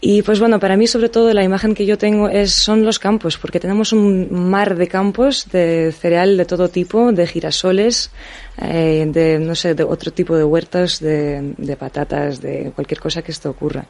Y 0.00 0.20
pues 0.22 0.40
bueno, 0.40 0.60
para 0.60 0.76
mí 0.76 0.86
sobre 0.86 1.08
todo 1.08 1.32
la 1.32 1.42
imagen 1.42 1.74
que 1.74 1.86
yo 1.86 1.96
tengo 1.96 2.28
es, 2.28 2.52
son 2.52 2.84
los 2.84 2.98
campos, 2.98 3.38
porque 3.38 3.58
tenemos 3.58 3.94
un 3.94 4.28
mar 4.30 4.76
de 4.76 4.88
campos 4.88 5.48
de 5.50 5.90
cereal 5.90 6.36
de 6.36 6.44
todo 6.44 6.68
tipo, 6.68 7.12
de 7.12 7.26
girasoles, 7.26 8.10
eh, 8.60 9.06
de, 9.08 9.38
no 9.38 9.54
sé, 9.54 9.74
de 9.74 9.84
otro 9.84 10.12
tipo 10.12 10.36
de 10.36 10.44
huertas, 10.44 11.00
de, 11.00 11.54
de 11.56 11.76
patatas, 11.76 12.42
de 12.42 12.72
cualquier 12.74 13.00
cosa 13.00 13.22
que 13.22 13.32
esto 13.32 13.48
ocurra. 13.48 13.86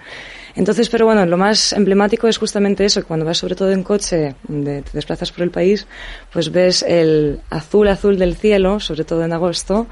Entonces, 0.54 0.88
pero 0.88 1.06
bueno, 1.06 1.26
lo 1.26 1.36
más 1.36 1.72
emblemático 1.72 2.28
es 2.28 2.38
justamente 2.38 2.84
eso, 2.84 3.04
cuando 3.04 3.26
vas 3.26 3.38
sobre 3.38 3.56
todo 3.56 3.72
en 3.72 3.82
coche, 3.82 4.36
te 4.46 4.82
desplazas 4.92 5.32
por 5.32 5.42
el 5.42 5.50
país, 5.50 5.86
pues 6.32 6.50
ves 6.50 6.82
el 6.82 7.40
azul 7.50 7.88
azul 7.88 8.16
del 8.16 8.36
cielo, 8.36 8.80
sobre 8.80 9.04
todo 9.04 9.24
en 9.24 9.32
agosto, 9.32 9.86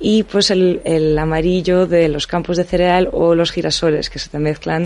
y 0.00 0.22
pues 0.22 0.50
el, 0.50 0.80
el 0.84 1.16
amarillo 1.18 1.86
de 1.86 2.08
los 2.08 2.26
campos 2.26 2.56
de 2.56 2.64
cereal 2.64 3.10
o 3.12 3.34
los 3.34 3.52
girasoles 3.52 4.08
que 4.08 4.18
se 4.18 4.30
te 4.30 4.38
mezclan 4.38 4.84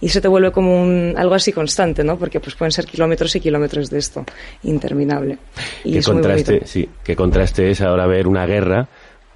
y 0.00 0.08
se 0.08 0.20
te 0.20 0.26
vuelve 0.26 0.50
como 0.50 0.82
un, 0.82 1.14
algo 1.16 1.34
así 1.34 1.52
constante, 1.52 2.02
¿no? 2.02 2.18
Porque 2.18 2.40
pues 2.40 2.56
pueden 2.56 2.72
ser 2.72 2.84
kilómetros 2.84 3.34
y 3.36 3.40
kilómetros 3.40 3.88
de 3.88 3.98
esto, 3.98 4.24
interminable. 4.64 5.38
Y 5.84 5.92
¿Qué 5.92 6.02
contraste, 6.02 6.62
sí, 6.66 6.88
qué 7.04 7.14
contraste 7.14 7.70
es 7.70 7.80
ahora 7.80 8.06
ver 8.06 8.26
una 8.26 8.44
guerra 8.44 8.88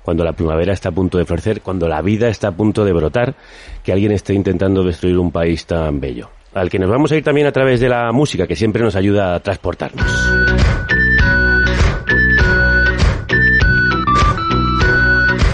cuando 0.02 0.24
la 0.24 0.32
primavera 0.32 0.72
está 0.72 0.88
a 0.88 0.92
punto 0.92 1.18
de 1.18 1.24
florecer, 1.24 1.60
cuando 1.60 1.86
la 1.86 2.02
vida 2.02 2.28
está 2.28 2.48
a 2.48 2.52
punto 2.52 2.84
de 2.84 2.92
brotar, 2.92 3.36
que 3.84 3.92
alguien 3.92 4.12
esté 4.12 4.34
intentando 4.34 4.82
destruir 4.82 5.18
un 5.18 5.30
país 5.30 5.66
tan 5.66 6.00
bello. 6.00 6.30
Al 6.54 6.68
que 6.68 6.80
nos 6.80 6.90
vamos 6.90 7.12
a 7.12 7.16
ir 7.16 7.22
también 7.22 7.46
a 7.46 7.52
través 7.52 7.78
de 7.78 7.88
la 7.88 8.10
música, 8.10 8.46
que 8.46 8.56
siempre 8.56 8.82
nos 8.82 8.96
ayuda 8.96 9.36
a 9.36 9.40
transportarnos. 9.40 10.04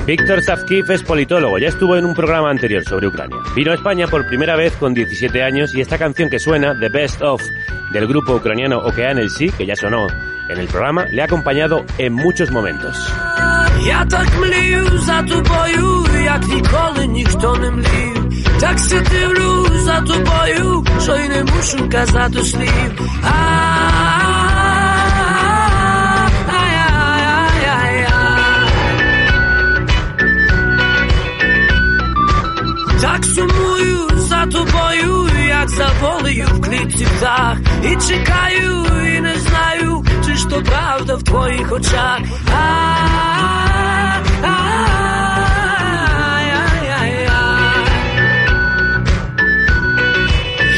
Víctor 0.07 0.41
Tafkif 0.41 0.89
es 0.91 1.03
politólogo, 1.03 1.59
ya 1.59 1.67
estuvo 1.67 1.97
en 1.97 2.05
un 2.05 2.15
programa 2.15 2.49
anterior 2.49 2.85
sobre 2.85 3.09
Ucrania. 3.09 3.39
Vino 3.57 3.73
a 3.73 3.75
España 3.75 4.07
por 4.07 4.25
primera 4.29 4.55
vez 4.55 4.73
con 4.77 4.95
17 4.95 5.43
años 5.43 5.75
y 5.75 5.81
esta 5.81 5.99
canción 5.99 6.31
que 6.31 6.39
suena, 6.39 6.79
The 6.79 6.89
Best 6.91 7.23
Of, 7.23 7.43
del 7.93 8.07
grupo 8.07 8.37
ucraniano 8.37 8.79
Okean 8.79 9.29
Sí, 9.29 9.51
que 9.51 9.67
ya 9.67 9.75
sonó 9.75 10.07
en 10.49 10.59
el 10.59 10.69
programa, 10.69 11.07
le 11.07 11.23
ha 11.23 11.25
acompañado 11.25 11.85
en 11.99 12.13
muchos 12.13 12.53
momentos. 12.53 12.97
за 34.51 34.59
тобою, 34.59 35.29
як 35.49 35.69
за 35.69 35.89
волею 36.01 36.47
в 36.53 36.61
клітці 36.61 37.05
птах, 37.05 37.57
і 37.85 37.97
чекаю, 38.09 38.87
і 39.17 39.21
не 39.21 39.35
знаю, 39.35 40.05
чи 40.27 40.35
ж 40.35 40.49
то 40.49 40.63
правда 40.63 41.15
в 41.15 41.23
твоїх 41.23 41.73
очах. 41.73 42.21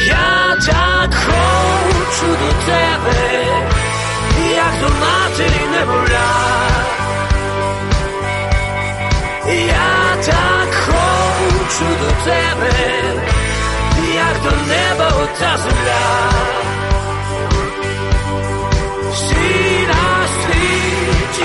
Я 0.07 0.57
так 0.65 1.13
хочу 1.13 2.27
до 2.27 2.51
тебе, 2.65 3.45
як 4.55 4.81
до 4.81 4.89
матері 4.99 5.65
немовля. 5.71 6.29
Я 9.67 10.23
так 10.25 10.73
хочу 10.73 11.85
до 11.99 12.29
тебе. 12.29 13.18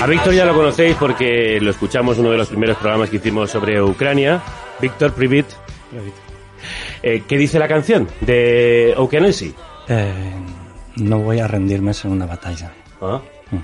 A 0.05 0.07
Víctor 0.07 0.35
ya 0.35 0.45
lo 0.45 0.53
conocéis 0.53 0.95
porque 0.97 1.59
lo 1.59 1.71
escuchamos 1.71 2.17
en 2.17 2.25
uno 2.25 2.33
de 2.33 2.37
los 2.37 2.47
primeros 2.47 2.77
programas 2.77 3.09
que 3.09 3.15
hicimos 3.15 3.49
sobre 3.49 3.81
Ucrania. 3.81 4.39
Víctor 4.79 5.13
Privit. 5.13 5.47
Eh, 7.01 7.23
¿Qué 7.27 7.37
dice 7.39 7.57
la 7.57 7.67
canción 7.67 8.07
de 8.21 8.93
Okeanissi? 8.97 9.55
Eh, 9.87 10.13
no 10.97 11.19
voy 11.21 11.39
a 11.39 11.47
rendirme 11.47 11.91
en 12.03 12.11
una 12.11 12.27
batalla. 12.27 12.71
¿Ah? 13.01 13.19
Mm. 13.49 13.57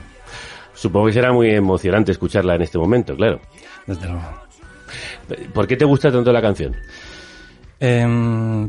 Supongo 0.73 1.05
que 1.05 1.13
será 1.13 1.31
muy 1.31 1.51
emocionante 1.51 2.12
escucharla 2.12 2.55
en 2.55 2.63
este 2.63 2.79
momento, 2.79 3.15
claro. 3.15 3.39
Desde 3.86 4.07
luego. 4.07 4.23
¿Por 5.53 5.67
qué 5.67 5.77
te 5.77 5.86
gusta 5.86 6.12
tanto 6.12 6.34
la 6.34 6.41
canción? 6.41 6.75
Em, 7.79 8.67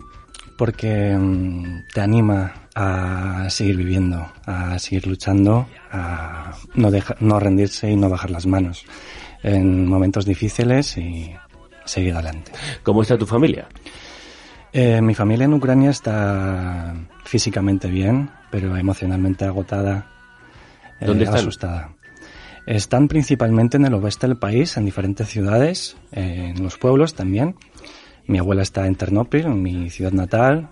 porque 0.56 1.10
em, 1.10 1.84
te 1.92 2.00
anima 2.00 2.68
a 2.74 3.48
seguir 3.50 3.76
viviendo, 3.76 4.32
a 4.46 4.78
seguir 4.78 5.06
luchando, 5.06 5.66
a 5.90 6.52
no, 6.74 6.90
no 7.20 7.40
rendirse 7.40 7.90
y 7.90 7.96
no 7.96 8.08
bajar 8.08 8.30
las 8.30 8.46
manos 8.46 8.84
en 9.42 9.86
momentos 9.86 10.24
difíciles 10.24 10.96
y 10.96 11.34
seguir 11.84 12.14
adelante. 12.14 12.52
¿Cómo 12.82 13.02
está 13.02 13.18
tu 13.18 13.26
familia? 13.26 13.68
Eh, 14.72 15.02
mi 15.02 15.14
familia 15.14 15.44
en 15.44 15.54
Ucrania 15.54 15.90
está 15.90 16.94
físicamente 17.24 17.88
bien, 17.88 18.30
pero 18.50 18.76
emocionalmente 18.76 19.44
agotada, 19.44 20.06
eh, 21.00 21.06
¿Dónde 21.06 21.24
están? 21.24 21.40
asustada. 21.40 21.90
Están 22.64 23.08
principalmente 23.08 23.76
en 23.76 23.84
el 23.86 23.94
oeste 23.94 24.28
del 24.28 24.36
país, 24.36 24.76
en 24.76 24.84
diferentes 24.84 25.28
ciudades, 25.28 25.96
eh, 26.12 26.52
en 26.54 26.62
los 26.62 26.78
pueblos 26.78 27.14
también. 27.14 27.56
Mi 28.26 28.38
abuela 28.38 28.62
está 28.62 28.86
en 28.86 28.94
Ternópil, 28.94 29.46
en 29.46 29.62
mi 29.62 29.90
ciudad 29.90 30.12
natal. 30.12 30.68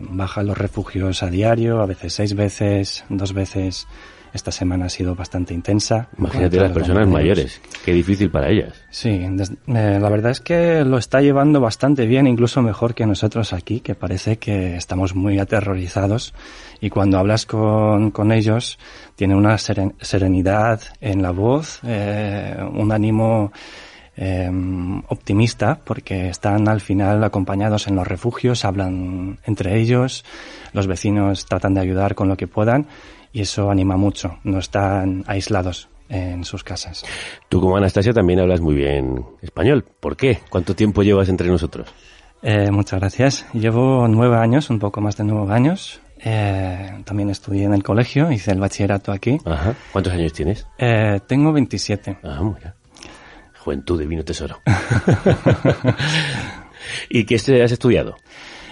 baja 0.00 0.40
a 0.40 0.44
los 0.44 0.58
refugios 0.58 1.22
a 1.22 1.30
diario, 1.30 1.80
a 1.80 1.86
veces 1.86 2.12
seis 2.12 2.34
veces, 2.34 3.04
dos 3.08 3.32
veces 3.32 3.86
esta 4.32 4.50
semana 4.50 4.86
ha 4.86 4.88
sido 4.88 5.14
bastante 5.14 5.52
intensa. 5.52 6.08
Imagínate 6.16 6.58
las 6.58 6.72
personas 6.72 7.06
mayores, 7.08 7.60
qué 7.84 7.92
difícil 7.92 8.30
para 8.30 8.48
ellas. 8.48 8.72
Sí, 8.90 9.10
eh, 9.10 9.98
la 10.00 10.08
verdad 10.08 10.32
es 10.32 10.40
que 10.40 10.84
lo 10.84 10.98
está 10.98 11.20
llevando 11.20 11.60
bastante 11.60 12.06
bien, 12.06 12.26
incluso 12.26 12.62
mejor 12.62 12.94
que 12.94 13.06
nosotros 13.06 13.52
aquí, 13.52 13.80
que 13.80 13.94
parece 13.94 14.38
que 14.38 14.76
estamos 14.76 15.14
muy 15.14 15.38
aterrorizados 15.38 16.34
y 16.80 16.90
cuando 16.90 17.18
hablas 17.18 17.46
con, 17.46 18.10
con 18.10 18.32
ellos 18.32 18.78
tiene 19.16 19.34
una 19.34 19.58
serenidad 19.58 20.80
en 21.00 21.22
la 21.22 21.30
voz, 21.30 21.80
eh, 21.84 22.56
un 22.72 22.90
ánimo 22.90 23.52
eh, 24.24 24.48
optimista 25.08 25.80
porque 25.84 26.28
están 26.28 26.68
al 26.68 26.80
final 26.80 27.24
acompañados 27.24 27.88
en 27.88 27.96
los 27.96 28.06
refugios, 28.06 28.64
hablan 28.64 29.40
entre 29.44 29.80
ellos, 29.80 30.24
los 30.72 30.86
vecinos 30.86 31.46
tratan 31.46 31.74
de 31.74 31.80
ayudar 31.80 32.14
con 32.14 32.28
lo 32.28 32.36
que 32.36 32.46
puedan 32.46 32.86
y 33.32 33.40
eso 33.40 33.68
anima 33.68 33.96
mucho, 33.96 34.38
no 34.44 34.60
están 34.60 35.24
aislados 35.26 35.88
en 36.08 36.44
sus 36.44 36.62
casas. 36.62 37.04
Tú 37.48 37.60
como 37.60 37.76
Anastasia 37.76 38.12
también 38.12 38.38
hablas 38.38 38.60
muy 38.60 38.76
bien 38.76 39.24
español. 39.40 39.84
¿Por 39.98 40.16
qué? 40.16 40.38
¿Cuánto 40.50 40.76
tiempo 40.76 41.02
llevas 41.02 41.28
entre 41.28 41.48
nosotros? 41.48 41.92
Eh, 42.42 42.70
muchas 42.70 43.00
gracias. 43.00 43.46
Llevo 43.54 44.06
nueve 44.06 44.36
años, 44.36 44.70
un 44.70 44.78
poco 44.78 45.00
más 45.00 45.16
de 45.16 45.24
nueve 45.24 45.52
años. 45.52 46.00
Eh, 46.24 47.02
también 47.04 47.30
estudié 47.30 47.64
en 47.64 47.74
el 47.74 47.82
colegio, 47.82 48.30
hice 48.30 48.52
el 48.52 48.60
bachillerato 48.60 49.10
aquí. 49.10 49.38
Ajá. 49.44 49.74
¿Cuántos 49.90 50.12
años 50.12 50.32
tienes? 50.32 50.66
Eh, 50.78 51.18
tengo 51.26 51.52
27. 51.52 52.18
Ah. 52.22 52.40
Juventud, 53.62 54.00
divino 54.00 54.24
tesoro. 54.24 54.60
¿Y 57.08 57.24
qué 57.24 57.36
has 57.36 57.48
estudiado? 57.48 58.16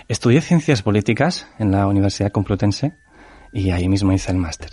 Estudié 0.08 0.40
Ciencias 0.40 0.82
Políticas 0.82 1.46
en 1.60 1.70
la 1.70 1.86
Universidad 1.86 2.32
Complutense 2.32 2.94
y 3.52 3.70
ahí 3.70 3.88
mismo 3.88 4.12
hice 4.12 4.32
el 4.32 4.38
máster. 4.38 4.70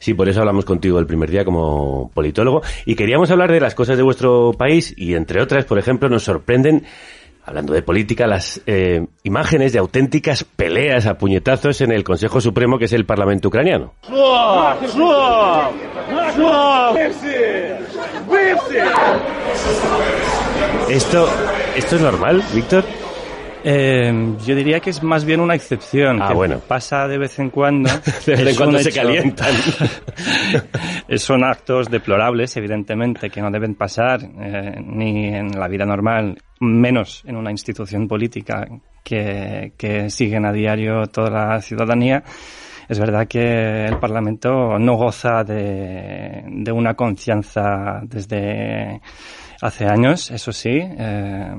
Sí, 0.00 0.14
por 0.14 0.28
eso 0.28 0.40
hablamos 0.40 0.64
contigo 0.64 0.98
el 0.98 1.06
primer 1.06 1.30
día 1.30 1.44
como 1.44 2.10
politólogo 2.12 2.62
y 2.84 2.96
queríamos 2.96 3.30
hablar 3.30 3.52
de 3.52 3.60
las 3.60 3.76
cosas 3.76 3.96
de 3.96 4.02
vuestro 4.02 4.50
país 4.58 4.92
y 4.96 5.14
entre 5.14 5.40
otras, 5.40 5.64
por 5.64 5.78
ejemplo, 5.78 6.08
nos 6.08 6.24
sorprenden 6.24 6.84
hablando 7.50 7.74
de 7.74 7.82
política, 7.82 8.28
las 8.28 8.62
eh, 8.66 9.04
imágenes 9.24 9.72
de 9.72 9.80
auténticas 9.80 10.44
peleas 10.44 11.06
a 11.06 11.18
puñetazos 11.18 11.80
en 11.80 11.90
el 11.90 12.04
Consejo 12.04 12.40
Supremo, 12.40 12.78
que 12.78 12.84
es 12.84 12.92
el 12.92 13.04
Parlamento 13.04 13.48
ucraniano. 13.48 13.92
Esto, 20.88 21.28
¿Esto 21.74 21.96
es 21.96 22.02
normal, 22.02 22.40
Víctor? 22.54 22.84
Eh, 23.62 24.36
yo 24.46 24.54
diría 24.54 24.80
que 24.80 24.90
es 24.90 25.02
más 25.02 25.24
bien 25.24 25.40
una 25.40 25.54
excepción. 25.54 26.20
Ah, 26.22 26.28
que 26.28 26.34
bueno. 26.34 26.60
Pasa 26.60 27.06
de 27.06 27.18
vez 27.18 27.38
en 27.38 27.50
cuando. 27.50 27.90
de 28.26 28.36
vez 28.36 28.46
en 28.48 28.56
cuando 28.56 28.78
se 28.78 28.92
calientan. 28.92 29.54
Son 31.16 31.44
actos 31.44 31.90
deplorables, 31.90 32.56
evidentemente, 32.56 33.30
que 33.30 33.40
no 33.40 33.50
deben 33.50 33.74
pasar 33.74 34.20
eh, 34.22 34.80
ni 34.84 35.28
en 35.28 35.58
la 35.58 35.68
vida 35.68 35.84
normal, 35.84 36.38
menos 36.60 37.22
en 37.26 37.36
una 37.36 37.50
institución 37.50 38.06
política 38.08 38.66
que, 39.02 39.72
que 39.76 40.10
siguen 40.10 40.46
a 40.46 40.52
diario 40.52 41.06
toda 41.06 41.30
la 41.30 41.60
ciudadanía. 41.60 42.22
Es 42.88 42.98
verdad 42.98 43.28
que 43.28 43.84
el 43.86 43.98
Parlamento 43.98 44.78
no 44.78 44.96
goza 44.96 45.44
de, 45.44 46.42
de 46.44 46.72
una 46.72 46.94
confianza 46.94 48.00
desde 48.02 49.00
hace 49.62 49.86
años, 49.86 50.30
eso 50.30 50.52
sí, 50.52 50.78
eh, 50.80 51.52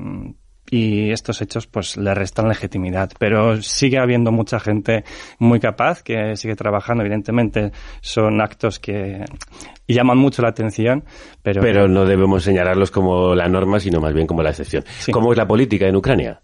y 0.72 1.10
estos 1.10 1.42
hechos 1.42 1.66
pues 1.66 1.98
le 1.98 2.14
restan 2.14 2.48
legitimidad. 2.48 3.10
Pero 3.18 3.60
sigue 3.60 3.98
habiendo 3.98 4.32
mucha 4.32 4.58
gente 4.58 5.04
muy 5.38 5.60
capaz 5.60 6.02
que 6.02 6.34
sigue 6.36 6.56
trabajando. 6.56 7.02
Evidentemente 7.02 7.72
son 8.00 8.40
actos 8.40 8.78
que 8.78 9.22
llaman 9.86 10.16
mucho 10.16 10.40
la 10.40 10.48
atención, 10.48 11.04
pero... 11.42 11.60
Pero 11.60 11.88
no 11.88 12.06
debemos 12.06 12.42
señalarlos 12.42 12.90
como 12.90 13.34
la 13.34 13.48
norma, 13.48 13.80
sino 13.80 14.00
más 14.00 14.14
bien 14.14 14.26
como 14.26 14.42
la 14.42 14.48
excepción. 14.48 14.82
¿Cómo 15.12 15.32
es 15.32 15.36
la 15.36 15.46
política 15.46 15.86
en 15.86 15.96
Ucrania? 15.96 16.40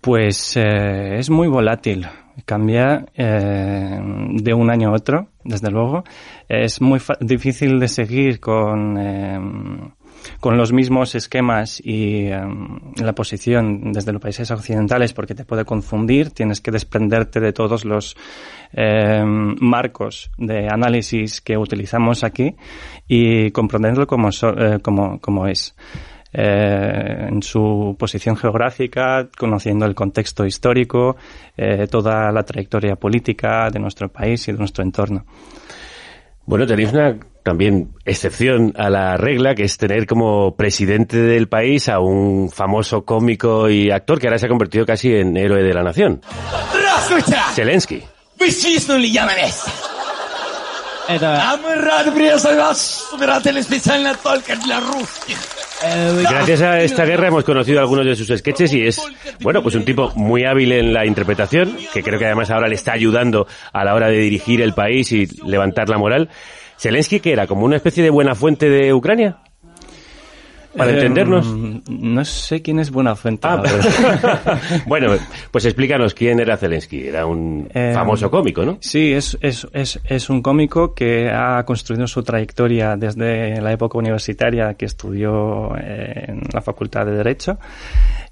Pues 0.00 0.56
eh, 0.56 1.18
es 1.18 1.30
muy 1.30 1.46
volátil, 1.46 2.08
cambia 2.44 3.06
eh, 3.14 4.00
de 4.32 4.52
un 4.52 4.68
año 4.68 4.88
a 4.88 4.94
otro, 4.94 5.28
desde 5.44 5.70
luego. 5.70 6.02
Es 6.48 6.80
muy 6.80 7.00
difícil 7.20 7.78
de 7.78 7.86
seguir 7.86 8.40
con... 8.40 8.98
Eh, 8.98 9.38
con 10.40 10.56
los 10.56 10.72
mismos 10.72 11.14
esquemas 11.14 11.80
y 11.84 12.26
em, 12.26 12.80
la 12.96 13.12
posición 13.12 13.92
desde 13.92 14.12
los 14.12 14.22
países 14.22 14.50
occidentales 14.50 15.12
porque 15.12 15.34
te 15.34 15.44
puede 15.44 15.64
confundir, 15.64 16.30
tienes 16.30 16.60
que 16.60 16.70
desprenderte 16.70 17.40
de 17.40 17.52
todos 17.52 17.84
los 17.84 18.16
em, 18.72 19.56
marcos 19.60 20.30
de 20.38 20.68
análisis 20.68 21.40
que 21.40 21.56
utilizamos 21.56 22.24
aquí 22.24 22.54
y 23.06 23.50
comprenderlo 23.50 24.06
como, 24.06 24.28
eh, 24.30 24.78
como, 24.82 25.20
como 25.20 25.46
es. 25.46 25.74
Eh, 26.30 27.26
en 27.28 27.42
su 27.42 27.96
posición 27.98 28.36
geográfica, 28.36 29.28
conociendo 29.36 29.86
el 29.86 29.94
contexto 29.94 30.44
histórico, 30.44 31.16
eh, 31.56 31.86
toda 31.86 32.30
la 32.30 32.42
trayectoria 32.42 32.96
política 32.96 33.70
de 33.70 33.78
nuestro 33.78 34.10
país 34.10 34.46
y 34.46 34.52
de 34.52 34.58
nuestro 34.58 34.84
entorno. 34.84 35.24
Bueno, 36.44 36.66
tenéis 36.66 36.92
una 36.92 37.18
también 37.48 37.94
excepción 38.04 38.74
a 38.76 38.90
la 38.90 39.16
regla, 39.16 39.54
que 39.54 39.64
es 39.64 39.78
tener 39.78 40.06
como 40.06 40.54
presidente 40.54 41.16
del 41.16 41.48
país 41.48 41.88
a 41.88 41.98
un 41.98 42.50
famoso 42.50 43.06
cómico 43.06 43.70
y 43.70 43.90
actor 43.90 44.20
que 44.20 44.26
ahora 44.26 44.38
se 44.38 44.44
ha 44.44 44.50
convertido 44.50 44.84
casi 44.84 45.14
en 45.14 45.34
héroe 45.34 45.62
de 45.62 45.72
la 45.72 45.82
nación. 45.82 46.20
Zelensky. 47.54 48.02
Gracias 56.28 56.60
a 56.60 56.80
esta 56.80 57.04
guerra 57.04 57.28
hemos 57.28 57.44
conocido 57.44 57.80
algunos 57.80 58.04
de 58.04 58.16
sus 58.16 58.28
sketches 58.36 58.72
y 58.74 58.86
es, 58.86 59.00
bueno, 59.40 59.62
pues 59.62 59.74
un 59.74 59.84
tipo 59.84 60.12
muy 60.16 60.44
hábil 60.44 60.72
en 60.72 60.92
la 60.92 61.06
interpretación, 61.06 61.78
que 61.94 62.02
creo 62.02 62.18
que 62.18 62.26
además 62.26 62.50
ahora 62.50 62.68
le 62.68 62.74
está 62.74 62.92
ayudando 62.92 63.46
a 63.72 63.84
la 63.84 63.94
hora 63.94 64.08
de 64.08 64.18
dirigir 64.18 64.60
el 64.60 64.74
país 64.74 65.12
y 65.12 65.26
levantar 65.46 65.88
la 65.88 65.96
moral. 65.96 66.28
¿Zelensky 66.78 67.20
que 67.20 67.32
era? 67.32 67.46
¿Como 67.46 67.64
una 67.64 67.76
especie 67.76 68.02
de 68.02 68.10
buena 68.10 68.34
fuente 68.34 68.68
de 68.70 68.92
Ucrania? 68.94 69.38
Para 70.76 70.90
Eh, 70.92 70.94
entendernos. 70.94 71.46
No 71.88 72.24
sé 72.24 72.62
quién 72.62 72.78
es 72.78 72.90
buena 72.90 73.16
fuente. 73.16 73.48
Ah, 73.48 73.62
bueno, 74.86 75.12
pues 75.50 75.64
explícanos 75.64 76.14
quién 76.14 76.38
era 76.38 76.56
Zelensky. 76.56 77.08
Era 77.08 77.26
un 77.26 77.68
Eh, 77.74 77.90
famoso 77.94 78.30
cómico, 78.30 78.64
¿no? 78.64 78.76
Sí, 78.80 79.12
es, 79.12 79.36
es, 79.40 79.66
es, 79.72 79.98
es 80.04 80.30
un 80.30 80.40
cómico 80.42 80.94
que 80.94 81.30
ha 81.30 81.64
construido 81.64 82.06
su 82.06 82.22
trayectoria 82.22 82.96
desde 82.96 83.60
la 83.60 83.72
época 83.72 83.98
universitaria 83.98 84.74
que 84.74 84.84
estudió 84.84 85.74
en 85.76 86.42
la 86.52 86.60
Facultad 86.60 87.06
de 87.06 87.12
Derecho. 87.12 87.58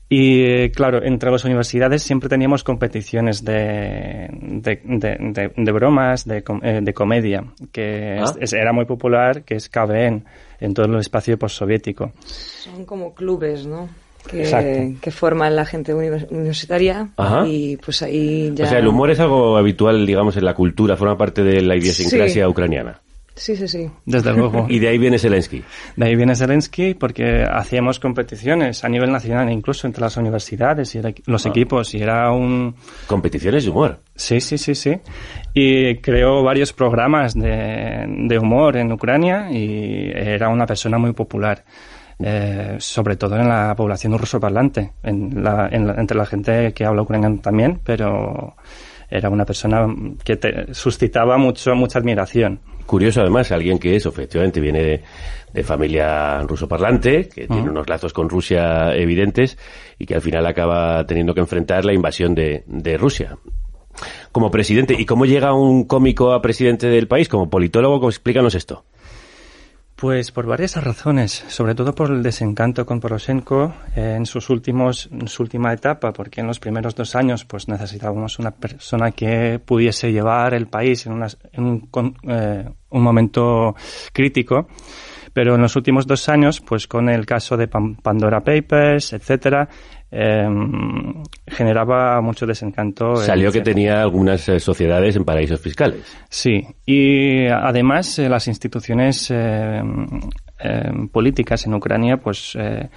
Y 0.08 0.70
claro, 0.70 1.02
entre 1.02 1.30
las 1.32 1.44
universidades 1.44 2.02
siempre 2.02 2.28
teníamos 2.28 2.62
competiciones 2.62 3.44
de, 3.44 4.28
de, 4.30 4.80
de, 4.84 5.16
de- 5.18 5.52
de 5.56 5.72
bromas, 5.72 6.24
de, 6.24 6.42
com- 6.44 6.60
eh, 6.62 6.80
de 6.80 6.94
comedia, 6.94 7.44
que 7.72 8.18
Ah. 8.20 8.32
es- 8.40 8.52
era 8.52 8.72
muy 8.72 8.84
popular, 8.84 9.42
que 9.42 9.56
es 9.56 9.68
KBN, 9.68 10.22
en 10.60 10.74
todo 10.74 10.86
el 10.86 10.94
espacio 11.00 11.36
postsoviético. 11.38 12.12
Son 12.24 12.84
como 12.84 13.14
clubes, 13.14 13.66
¿no? 13.66 13.88
que, 14.30 14.96
que 15.00 15.10
forma 15.12 15.48
la 15.50 15.64
gente 15.64 15.94
universitaria 15.94 17.08
y 17.46 17.76
pues 17.76 18.02
ahí 18.02 18.50
ya... 18.56 18.64
O 18.64 18.68
sea, 18.68 18.80
el 18.80 18.88
humor 18.88 19.10
es 19.12 19.20
algo 19.20 19.56
habitual, 19.56 20.04
digamos, 20.04 20.36
en 20.36 20.44
la 20.44 20.52
cultura, 20.54 20.96
forma 20.96 21.16
parte 21.16 21.44
de 21.44 21.62
la 21.62 21.76
idiosincrasia 21.76 22.48
ucraniana. 22.48 23.00
Sí, 23.36 23.54
sí, 23.54 23.68
sí. 23.68 23.90
Desde 24.06 24.32
luego. 24.36 24.66
y 24.68 24.78
de 24.78 24.88
ahí 24.88 24.98
viene 24.98 25.18
Zelensky. 25.18 25.62
De 25.94 26.06
ahí 26.06 26.16
viene 26.16 26.34
Zelensky 26.34 26.94
porque 26.94 27.44
hacíamos 27.44 28.00
competiciones 28.00 28.82
a 28.82 28.88
nivel 28.88 29.12
nacional, 29.12 29.50
incluso 29.52 29.86
entre 29.86 30.00
las 30.00 30.16
universidades 30.16 30.94
y 30.94 31.00
los 31.26 31.46
ah. 31.46 31.48
equipos, 31.48 31.94
y 31.94 32.02
era 32.02 32.32
un... 32.32 32.74
Competiciones 33.06 33.64
de 33.64 33.70
humor. 33.70 34.00
Sí, 34.14 34.40
sí, 34.40 34.56
sí, 34.58 34.74
sí. 34.74 34.98
Y 35.52 35.96
creó 35.98 36.42
varios 36.42 36.72
programas 36.72 37.34
de, 37.34 38.06
de 38.08 38.38
humor 38.38 38.76
en 38.78 38.90
Ucrania 38.90 39.50
y 39.52 40.10
era 40.14 40.48
una 40.48 40.66
persona 40.66 40.98
muy 40.98 41.12
popular. 41.12 41.62
Eh, 42.18 42.76
sobre 42.78 43.16
todo 43.16 43.36
en 43.36 43.46
la 43.46 43.74
población 43.76 44.18
rusoparlante, 44.18 44.92
en 45.02 45.44
la, 45.44 45.68
entre 45.68 46.16
la 46.16 46.24
gente 46.24 46.72
que 46.72 46.86
habla 46.86 47.02
ucraniano 47.02 47.40
también, 47.40 47.80
pero 47.84 48.56
era 49.10 49.30
una 49.30 49.44
persona 49.44 49.86
que 50.24 50.36
te 50.36 50.74
suscitaba 50.74 51.38
mucho, 51.38 51.74
mucha 51.74 51.98
admiración. 51.98 52.60
Curioso 52.86 53.20
además, 53.20 53.50
alguien 53.50 53.78
que 53.78 53.96
es, 53.96 54.06
efectivamente, 54.06 54.60
viene 54.60 55.02
de, 55.52 55.62
familia 55.64 56.42
rusoparlante, 56.42 57.28
que 57.28 57.46
tiene 57.48 57.70
unos 57.70 57.88
lazos 57.88 58.12
con 58.12 58.28
Rusia 58.28 58.94
evidentes 58.94 59.56
y 59.98 60.04
que 60.04 60.14
al 60.14 60.20
final 60.20 60.46
acaba 60.46 61.04
teniendo 61.06 61.32
que 61.32 61.40
enfrentar 61.40 61.84
la 61.84 61.94
invasión 61.94 62.34
de, 62.34 62.62
de 62.66 62.96
Rusia 62.98 63.38
como 64.32 64.50
presidente. 64.50 64.94
¿Y 64.98 65.06
cómo 65.06 65.24
llega 65.24 65.54
un 65.54 65.84
cómico 65.84 66.32
a 66.32 66.42
presidente 66.42 66.88
del 66.88 67.08
país? 67.08 67.28
Como 67.28 67.48
politólogo, 67.48 68.08
explícanos 68.08 68.54
esto. 68.54 68.84
Pues 69.96 70.30
por 70.30 70.44
varias 70.44 70.76
razones, 70.76 71.42
sobre 71.48 71.74
todo 71.74 71.94
por 71.94 72.10
el 72.10 72.22
desencanto 72.22 72.84
con 72.84 73.00
Poroshenko 73.00 73.74
en 73.94 74.26
sus 74.26 74.50
últimos, 74.50 75.08
en 75.10 75.26
su 75.26 75.42
última 75.42 75.72
etapa, 75.72 76.12
porque 76.12 76.42
en 76.42 76.46
los 76.46 76.58
primeros 76.58 76.94
dos 76.94 77.16
años 77.16 77.46
pues 77.46 77.66
necesitábamos 77.66 78.38
una 78.38 78.50
persona 78.50 79.12
que 79.12 79.58
pudiese 79.58 80.12
llevar 80.12 80.52
el 80.52 80.66
país 80.66 81.06
en, 81.06 81.14
un, 81.14 82.16
eh, 82.28 82.68
un 82.90 83.02
momento 83.02 83.74
crítico. 84.12 84.68
Pero 85.32 85.54
en 85.54 85.62
los 85.62 85.76
últimos 85.76 86.06
dos 86.06 86.28
años, 86.30 86.60
pues 86.60 86.86
con 86.86 87.08
el 87.10 87.26
caso 87.26 87.56
de 87.58 87.68
Pandora 87.68 88.40
Papers, 88.40 89.12
etcétera, 89.14 89.68
Em, 90.08 91.24
generaba 91.48 92.20
mucho 92.20 92.46
desencanto. 92.46 93.16
Salió 93.16 93.50
que 93.50 93.60
tenía 93.60 94.02
algunas 94.02 94.48
eh, 94.48 94.60
sociedades 94.60 95.16
en 95.16 95.24
paraísos 95.24 95.60
fiscales. 95.60 96.00
Sí, 96.28 96.64
y 96.86 97.46
además 97.48 98.18
eh, 98.20 98.28
las 98.28 98.46
instituciones 98.46 99.30
em, 99.32 100.06
em, 100.60 101.08
políticas 101.08 101.66
en 101.66 101.74
Ucrania, 101.74 102.18
pues 102.18 102.56
eh, 102.56 102.88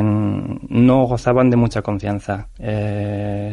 no 0.00 1.06
gozaban 1.06 1.50
de 1.50 1.56
mucha 1.56 1.82
confianza. 1.82 2.48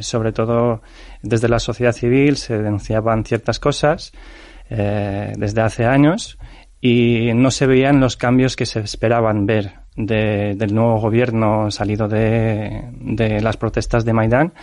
sobre 0.02 0.32
todo 0.32 0.84
desde 1.24 1.50
la 1.50 1.58
sociedad 1.58 1.92
civil 1.92 2.38
se 2.38 2.56
denunciaban 2.56 3.26
ciertas 3.26 3.60
cosas 3.60 4.12
desde 4.70 5.62
hace 5.62 5.86
años 5.86 6.38
y 6.80 7.32
no 7.34 7.50
se 7.50 7.66
veían 7.66 8.00
los 8.00 8.16
cambios 8.16 8.56
que 8.56 8.68
se 8.68 8.82
esperaban 8.82 9.48
ver 9.48 9.83
del 9.96 10.74
nuevo 10.74 11.00
gobierno 11.00 11.70
salido 11.72 12.08
de, 12.08 13.40
las 13.42 13.58
protestas 13.58 14.06
de 14.06 14.14
Maidán 14.14 14.54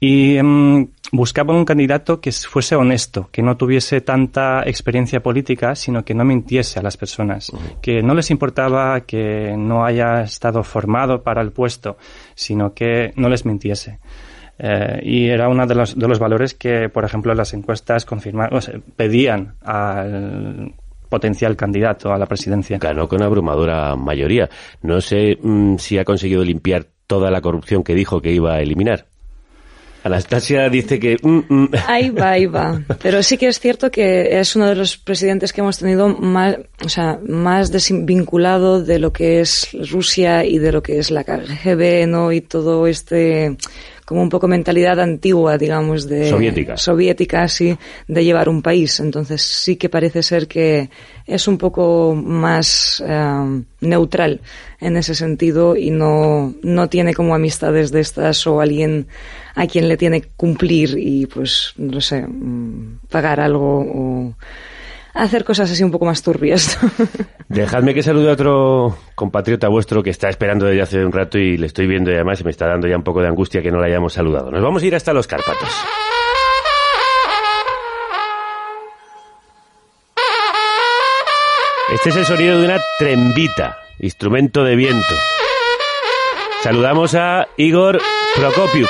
y 0.00 0.36
em, 0.36 0.88
buscaban 1.12 1.56
un 1.56 1.64
candidato 1.64 2.20
que 2.20 2.30
fuese 2.30 2.76
honesto, 2.76 3.28
que 3.32 3.42
no 3.42 3.56
tuviese 3.56 4.00
tanta 4.00 4.62
experiencia 4.66 5.22
política, 5.22 5.74
sino 5.74 6.04
que 6.04 6.14
no 6.14 6.24
mintiese 6.24 6.78
a 6.78 6.82
las 6.82 6.96
personas, 6.96 7.50
que 7.80 8.02
no 8.02 8.14
les 8.14 8.30
importaba 8.30 9.00
que 9.02 9.54
no 9.56 9.84
haya 9.84 10.22
estado 10.22 10.62
formado 10.62 11.22
para 11.22 11.40
el 11.40 11.52
puesto, 11.52 11.96
sino 12.34 12.74
que 12.74 13.12
no 13.16 13.28
les 13.28 13.46
mintiese. 13.46 13.98
Eh, 14.58 15.00
y 15.02 15.28
era 15.28 15.48
uno 15.48 15.66
de 15.66 15.74
los, 15.74 15.98
de 15.98 16.06
los 16.06 16.18
valores 16.18 16.54
que, 16.54 16.88
por 16.88 17.04
ejemplo, 17.04 17.34
las 17.34 17.54
encuestas 17.54 18.04
confirmaban, 18.04 18.60
pedían 18.96 19.54
al 19.62 20.74
potencial 21.08 21.56
candidato 21.56 22.12
a 22.12 22.18
la 22.18 22.26
presidencia. 22.26 22.78
Ganó 22.78 23.08
con 23.08 23.22
abrumadora 23.22 23.96
mayoría. 23.96 24.48
No 24.82 25.00
sé 25.00 25.38
mm, 25.40 25.76
si 25.76 25.98
ha 25.98 26.04
conseguido 26.04 26.44
limpiar 26.44 26.86
toda 27.06 27.30
la 27.30 27.40
corrupción 27.40 27.82
que 27.82 27.94
dijo 27.94 28.20
que 28.20 28.32
iba 28.32 28.54
a 28.54 28.60
eliminar. 28.60 29.06
Anastasia 30.04 30.68
dice 30.68 31.00
que... 31.00 31.16
Mm, 31.22 31.40
mm. 31.48 31.68
Ahí 31.86 32.10
va, 32.10 32.32
ahí 32.32 32.44
va. 32.44 32.82
Pero 33.02 33.22
sí 33.22 33.38
que 33.38 33.48
es 33.48 33.58
cierto 33.58 33.90
que 33.90 34.38
es 34.38 34.54
uno 34.54 34.66
de 34.66 34.74
los 34.74 34.98
presidentes 34.98 35.50
que 35.50 35.62
hemos 35.62 35.78
tenido 35.78 36.08
más, 36.08 36.58
o 36.84 36.90
sea, 36.90 37.18
más 37.26 37.72
desvinculado 37.72 38.82
de 38.82 38.98
lo 38.98 39.14
que 39.14 39.40
es 39.40 39.68
Rusia 39.90 40.44
y 40.44 40.58
de 40.58 40.72
lo 40.72 40.82
que 40.82 40.98
es 40.98 41.10
la 41.10 41.24
KGB, 41.24 42.06
¿no? 42.06 42.32
Y 42.32 42.42
todo 42.42 42.86
este 42.86 43.56
como 44.04 44.22
un 44.22 44.28
poco 44.28 44.46
mentalidad 44.46 45.00
antigua, 45.00 45.56
digamos, 45.56 46.06
de 46.06 46.28
soviética, 46.28 46.76
soviética 46.76 47.48
sí, 47.48 47.76
de 48.06 48.24
llevar 48.24 48.48
un 48.48 48.60
país. 48.60 49.00
Entonces 49.00 49.42
sí 49.42 49.76
que 49.76 49.88
parece 49.88 50.22
ser 50.22 50.46
que 50.46 50.90
es 51.26 51.48
un 51.48 51.56
poco 51.56 52.14
más 52.14 53.02
eh, 53.06 53.62
neutral 53.80 54.40
en 54.80 54.96
ese 54.96 55.14
sentido 55.14 55.76
y 55.76 55.90
no, 55.90 56.54
no 56.62 56.88
tiene 56.88 57.14
como 57.14 57.34
amistades 57.34 57.90
de 57.90 58.00
estas 58.00 58.46
o 58.46 58.60
alguien 58.60 59.06
a 59.54 59.66
quien 59.66 59.88
le 59.88 59.96
tiene 59.96 60.20
que 60.20 60.28
cumplir 60.36 60.96
y 60.98 61.26
pues, 61.26 61.72
no 61.76 62.00
sé, 62.00 62.26
mm, 62.26 62.98
pagar 63.08 63.40
algo 63.40 63.80
o 63.80 64.34
hacer 65.14 65.44
cosas 65.44 65.70
así 65.70 65.82
un 65.84 65.90
poco 65.90 66.04
más 66.04 66.22
turbias. 66.22 66.78
Dejadme 67.48 67.94
que 67.94 68.02
salude 68.02 68.30
a 68.30 68.32
otro 68.32 68.96
compatriota 69.14 69.68
vuestro 69.68 70.02
que 70.02 70.10
está 70.10 70.28
esperando 70.28 70.66
desde 70.66 70.82
hace 70.82 71.04
un 71.04 71.12
rato 71.12 71.38
y 71.38 71.56
le 71.56 71.66
estoy 71.66 71.86
viendo 71.86 72.10
y 72.10 72.14
además 72.14 72.44
me 72.44 72.50
está 72.50 72.66
dando 72.66 72.88
ya 72.88 72.96
un 72.96 73.04
poco 73.04 73.20
de 73.20 73.28
angustia 73.28 73.62
que 73.62 73.70
no 73.70 73.80
le 73.80 73.86
hayamos 73.86 74.12
saludado. 74.12 74.50
Nos 74.50 74.62
vamos 74.62 74.82
a 74.82 74.86
ir 74.86 74.94
hasta 74.94 75.12
los 75.12 75.26
Cárpatos. 75.26 75.70
Este 81.92 82.08
es 82.08 82.16
el 82.16 82.24
sonido 82.24 82.58
de 82.58 82.64
una 82.64 82.80
trembita, 82.98 83.78
instrumento 84.00 84.64
de 84.64 84.74
viento. 84.74 85.14
Saludamos 86.62 87.14
a 87.14 87.46
Igor 87.56 88.00
Prokopiuk, 88.34 88.88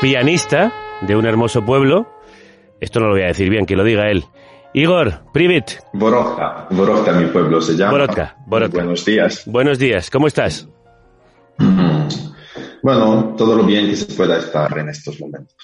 pianista 0.00 0.72
de 1.02 1.16
un 1.16 1.26
hermoso 1.26 1.64
pueblo. 1.66 2.06
Esto 2.80 3.00
no 3.00 3.08
lo 3.08 3.12
voy 3.12 3.24
a 3.24 3.26
decir 3.26 3.50
bien, 3.50 3.66
que 3.66 3.76
lo 3.76 3.84
diga 3.84 4.10
él. 4.10 4.24
Igor, 4.76 5.30
Privit. 5.32 5.70
Borodka, 5.92 6.66
Borodka 6.68 7.12
mi 7.12 7.26
pueblo 7.26 7.60
se 7.60 7.76
llama. 7.76 7.92
Borodka, 7.92 8.36
Borodka. 8.44 8.78
Buenos 8.78 9.04
días. 9.04 9.42
Buenos 9.46 9.78
días, 9.78 10.10
¿cómo 10.10 10.26
estás? 10.26 10.68
Bueno, 12.82 13.34
todo 13.34 13.56
lo 13.56 13.64
bien 13.64 13.86
que 13.86 13.96
se 13.96 14.12
pueda 14.12 14.36
estar 14.36 14.76
en 14.76 14.90
estos 14.90 15.18
momentos. 15.18 15.56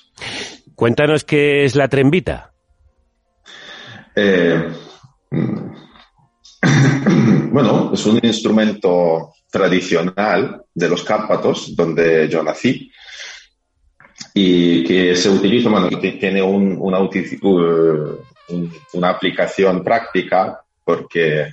Cuéntanos 0.74 1.24
qué 1.24 1.66
es 1.66 1.76
la 1.76 1.86
trembita. 1.86 2.54
Eh, 4.16 4.72
bueno, 7.52 7.90
es 7.92 8.06
un 8.06 8.20
instrumento 8.22 9.34
tradicional 9.50 10.62
de 10.72 10.88
los 10.88 11.04
Cárpatos, 11.04 11.76
donde 11.76 12.26
yo 12.30 12.42
nací, 12.42 12.90
y 14.32 14.82
que 14.84 15.14
se 15.14 15.28
utiliza, 15.28 15.68
bueno, 15.68 15.90
tiene 15.98 16.42
un, 16.42 16.78
una, 16.80 17.00
una 18.92 19.10
aplicación 19.10 19.82
práctica 19.82 20.60
porque 20.84 21.48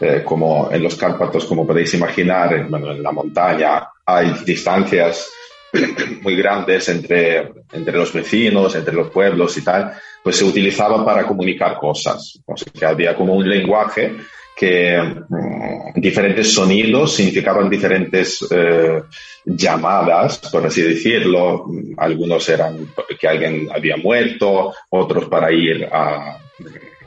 eh, 0.00 0.22
como 0.24 0.70
en 0.70 0.82
los 0.82 0.96
Cárpatos, 0.96 1.44
como 1.44 1.66
podéis 1.66 1.94
imaginar, 1.94 2.54
en 2.54 3.02
la 3.02 3.12
montaña 3.12 3.88
hay 4.04 4.32
distancias 4.44 5.30
muy 6.22 6.36
grandes 6.36 6.88
entre, 6.88 7.52
entre 7.72 7.96
los 7.96 8.12
vecinos, 8.12 8.74
entre 8.74 8.94
los 8.94 9.10
pueblos 9.10 9.56
y 9.58 9.62
tal, 9.62 9.92
pues 10.22 10.36
se 10.36 10.44
utilizaba 10.44 11.04
para 11.04 11.26
comunicar 11.26 11.76
cosas. 11.76 12.40
O 12.46 12.56
sea, 12.56 12.72
que 12.72 12.86
había 12.86 13.14
como 13.14 13.34
un 13.34 13.48
lenguaje 13.48 14.16
que 14.60 15.00
mm, 15.00 15.98
diferentes 15.98 16.52
sonidos 16.52 17.14
significaban 17.14 17.70
diferentes 17.70 18.46
eh, 18.50 19.02
llamadas, 19.46 20.36
por 20.52 20.66
así 20.66 20.82
decirlo. 20.82 21.64
Algunos 21.96 22.46
eran 22.50 22.88
que 23.18 23.26
alguien 23.26 23.70
había 23.74 23.96
muerto, 23.96 24.74
otros 24.90 25.30
para 25.30 25.50
ir 25.50 25.88
a, 25.90 26.38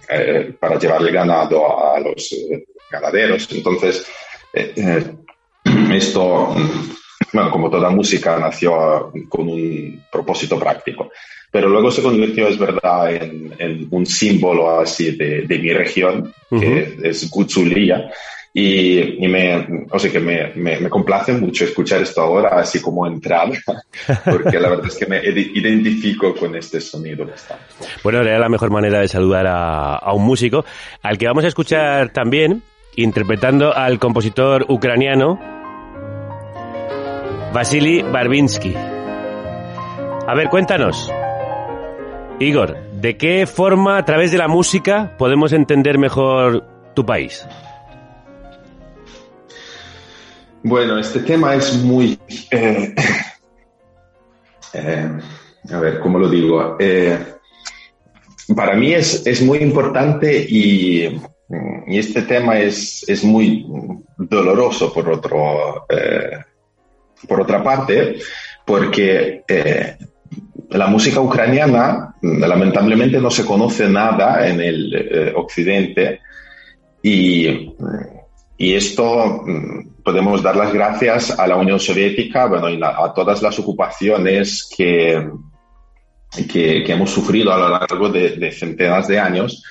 eh, 0.09 0.55
para 0.59 0.79
llevar 0.79 1.03
el 1.03 1.11
ganado 1.11 1.93
a 1.93 1.99
los 1.99 2.31
eh, 2.31 2.65
ganaderos. 2.89 3.47
Entonces, 3.51 4.07
esto, 5.91 6.55
mm, 6.55 7.02
bueno, 7.33 7.51
como 7.51 7.69
toda 7.69 7.89
música, 7.89 8.37
nació 8.37 9.11
con 9.27 9.49
un 9.49 10.03
propósito 10.11 10.57
práctico 10.59 11.09
pero 11.53 11.69
luego 11.69 11.91
se 11.91 12.01
convirtió, 12.01 12.47
es 12.47 12.57
verdad, 12.57 13.13
en, 13.13 13.87
un 13.91 14.07
símbolo 14.07 14.79
así 14.79 15.11
de, 15.11 15.45
mi 15.47 15.71
región, 15.71 16.33
que 16.49 16.97
es 17.03 17.29
Gutsulia. 17.29 18.09
Y, 18.55 19.27
me, 19.27 19.85
o 19.91 19.99
sea 19.99 20.11
que 20.11 20.19
me, 20.19 20.51
me, 20.55 20.89
complace 20.89 21.31
mucho 21.33 21.65
escuchar 21.65 22.01
esto 22.01 22.21
ahora, 22.21 22.59
así 22.59 22.81
como 22.81 23.05
entrar, 23.05 23.51
porque 24.25 24.59
la 24.59 24.69
verdad 24.69 24.87
es 24.87 24.95
que 24.95 25.05
me 25.05 25.23
identifico 25.23 26.33
con 26.33 26.55
este 26.55 26.81
sonido. 26.81 27.27
Bueno, 28.03 28.21
era 28.21 28.39
la 28.39 28.49
mejor 28.49 28.71
manera 28.71 28.99
de 28.99 29.07
saludar 29.07 29.45
a, 29.45 29.95
a 29.95 30.11
un 30.13 30.23
músico, 30.23 30.65
al 31.03 31.19
que 31.19 31.27
vamos 31.27 31.45
a 31.45 31.49
escuchar 31.49 32.11
también, 32.13 32.63
interpretando 32.95 33.75
al 33.75 33.99
compositor 33.99 34.65
ucraniano 34.69 35.62
Vasily 37.53 38.01
Barbinsky. 38.01 38.73
A 38.75 40.33
ver, 40.35 40.49
cuéntanos. 40.49 41.11
Igor, 42.39 42.75
¿de 42.93 43.15
qué 43.15 43.45
forma, 43.45 43.99
a 43.99 44.05
través 44.05 44.31
de 44.31 44.39
la 44.39 44.47
música, 44.47 45.15
podemos 45.19 45.53
entender 45.53 45.99
mejor 45.99 46.65
tu 46.95 47.05
país? 47.05 47.45
Bueno, 50.63 50.97
este 50.97 51.19
tema 51.19 51.53
es 51.53 51.77
muy... 51.77 52.17
Eh, 52.49 52.95
eh, 54.73 55.09
a 55.71 55.79
ver, 55.79 55.99
¿cómo 55.99 56.17
lo 56.17 56.27
digo? 56.27 56.75
Eh, 56.79 57.19
para 58.55 58.73
mí 58.75 58.93
es, 58.93 59.27
es, 59.27 59.43
muy 59.43 59.59
importante 59.59 60.43
y, 60.49 61.21
y 61.85 61.99
este 61.99 62.23
tema 62.23 62.57
es, 62.59 63.07
es, 63.07 63.23
muy 63.23 63.67
doloroso 64.17 64.91
por, 64.91 65.07
otro, 65.07 65.85
por 67.27 67.41
otra 67.41 67.63
parte, 67.63 68.17
porque 68.65 69.43
la 70.69 70.87
música 70.87 71.21
ucraniana 71.21 72.15
lamentablemente 72.21 73.19
no 73.19 73.29
se 73.29 73.45
conoce 73.45 73.87
nada 73.89 74.47
en 74.47 74.61
el 74.61 74.93
eh, 74.95 75.33
occidente 75.35 76.21
y, 77.01 77.75
y, 78.57 78.73
esto 78.73 79.43
mm, 79.45 80.01
podemos 80.03 80.41
dar 80.41 80.55
las 80.55 80.73
gracias 80.73 81.37
a 81.37 81.45
la 81.47 81.57
Unión 81.57 81.79
Soviética, 81.79 82.47
bueno, 82.47 82.69
y 82.69 82.79
a 82.81 83.11
todas 83.13 83.41
las 83.41 83.59
ocupaciones 83.59 84.69
que, 84.75 85.29
que, 86.49 86.91
hemos 86.91 87.09
sufrido 87.09 87.51
a 87.51 87.57
lo 87.57 87.69
largo 87.69 88.09
de, 88.09 88.51
centenas 88.51 89.07
de 89.07 89.19
años. 89.19 89.63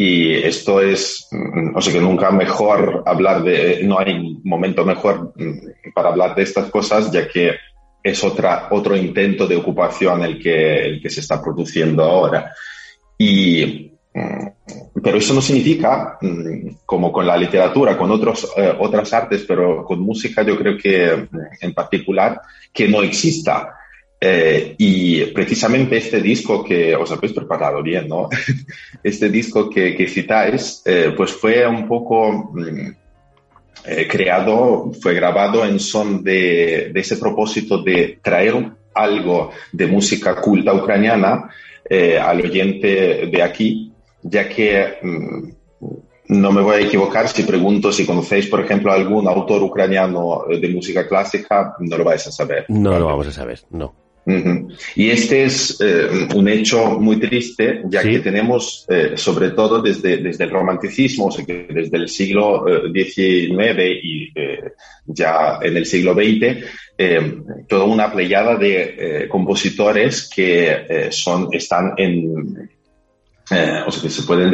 Y 0.00 0.32
esto 0.32 0.80
es, 0.80 1.26
mm, 1.32 1.74
o 1.74 1.80
sea 1.80 1.92
que 1.92 2.00
nunca 2.00 2.30
mejor 2.30 3.02
hablar 3.04 3.42
de, 3.42 3.82
no 3.82 3.98
hay 3.98 4.38
momento 4.44 4.84
mejor 4.84 5.32
mm, 5.34 5.90
para 5.92 6.10
hablar 6.10 6.36
de 6.36 6.44
estas 6.44 6.70
cosas, 6.70 7.10
ya 7.10 7.26
que 7.26 7.56
es 8.00 8.22
otra, 8.22 8.68
otro 8.70 8.96
intento 8.96 9.48
de 9.48 9.56
ocupación 9.56 10.22
el 10.22 10.40
que, 10.40 10.82
el 10.84 11.02
que 11.02 11.10
se 11.10 11.18
está 11.18 11.42
produciendo 11.42 12.04
ahora. 12.04 12.54
Y, 13.18 13.90
mm, 14.14 15.00
pero 15.02 15.18
eso 15.18 15.34
no 15.34 15.42
significa, 15.42 16.16
como 16.86 17.10
con 17.10 17.26
la 17.26 17.36
literatura, 17.36 17.98
con 17.98 18.12
otros, 18.12 18.52
eh, 18.56 18.72
otras 18.78 19.12
artes, 19.12 19.44
pero 19.48 19.84
con 19.84 19.98
música 19.98 20.44
yo 20.44 20.56
creo 20.56 20.78
que 20.78 21.26
en 21.60 21.74
particular, 21.74 22.40
que 22.72 22.86
no 22.86 23.02
exista. 23.02 23.74
Eh, 24.20 24.74
y 24.78 25.26
precisamente 25.26 25.96
este 25.96 26.20
disco 26.20 26.64
que 26.64 26.96
os 26.96 27.10
habéis 27.12 27.32
preparado 27.32 27.82
bien, 27.82 28.08
¿no? 28.08 28.28
este 29.02 29.28
disco 29.28 29.70
que, 29.70 30.08
citáis, 30.08 30.82
eh, 30.84 31.14
pues 31.16 31.32
fue 31.32 31.64
un 31.66 31.86
poco 31.86 32.52
eh, 33.84 34.08
creado, 34.08 34.90
fue 35.00 35.14
grabado 35.14 35.64
en 35.64 35.78
son 35.78 36.24
de, 36.24 36.90
ese 36.92 37.16
propósito 37.16 37.80
de 37.80 38.18
traer 38.20 38.72
algo 38.94 39.52
de 39.70 39.86
música 39.86 40.34
culta 40.40 40.74
ucraniana 40.74 41.48
al 42.20 42.40
oyente 42.42 43.28
de 43.32 43.42
aquí, 43.42 43.92
ya 44.22 44.46
que 44.46 44.98
mm, 45.00 45.48
no 46.26 46.52
me 46.52 46.60
voy 46.60 46.74
a 46.74 46.80
equivocar 46.80 47.28
si 47.28 47.44
pregunto 47.44 47.92
si 47.92 48.04
conocéis, 48.04 48.48
por 48.48 48.60
ejemplo, 48.60 48.92
algún 48.92 49.26
autor 49.28 49.62
ucraniano 49.62 50.44
de 50.48 50.68
música 50.68 51.06
clásica, 51.06 51.76
no 51.78 51.96
lo 51.96 52.04
vais 52.04 52.26
a 52.26 52.32
saber. 52.32 52.66
No 52.68 52.98
lo 52.98 53.06
vamos 53.06 53.28
a 53.28 53.32
saber, 53.32 53.60
no. 53.70 54.07
Y 54.94 55.08
este 55.10 55.44
es 55.44 55.80
eh, 55.80 56.28
un 56.34 56.48
hecho 56.48 56.98
muy 57.00 57.18
triste, 57.18 57.80
ya 57.88 58.02
que 58.02 58.18
tenemos, 58.18 58.84
eh, 58.88 59.12
sobre 59.14 59.52
todo 59.52 59.80
desde, 59.80 60.18
desde 60.18 60.44
el 60.44 60.50
romanticismo, 60.50 61.26
o 61.26 61.30
sea, 61.30 61.46
que 61.46 61.66
desde 61.70 61.96
el 61.96 62.08
siglo 62.08 62.64
XIX 62.92 63.58
eh, 63.78 64.00
y 64.02 64.32
ya 65.06 65.58
en 65.62 65.76
el 65.78 65.86
siglo 65.86 66.12
XX, 66.14 66.64
toda 67.68 67.84
una 67.84 68.12
playada 68.12 68.56
de 68.56 69.26
compositores 69.30 70.28
que 70.28 71.08
son, 71.10 71.48
están 71.52 71.94
en, 71.96 72.68
eh, 73.50 73.82
o 73.86 73.90
sea, 73.90 74.02
que 74.02 74.10
se 74.10 74.22
pueden 74.24 74.52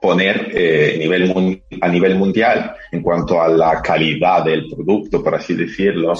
poner 0.00 0.50
eh, 0.52 0.94
a, 0.94 0.98
nivel, 0.98 1.62
a 1.80 1.88
nivel 1.88 2.16
mundial 2.16 2.74
en 2.90 3.02
cuanto 3.02 3.40
a 3.40 3.48
la 3.48 3.80
calidad 3.80 4.44
del 4.44 4.68
producto, 4.68 5.22
por 5.22 5.36
así 5.36 5.54
decirlo, 5.54 6.14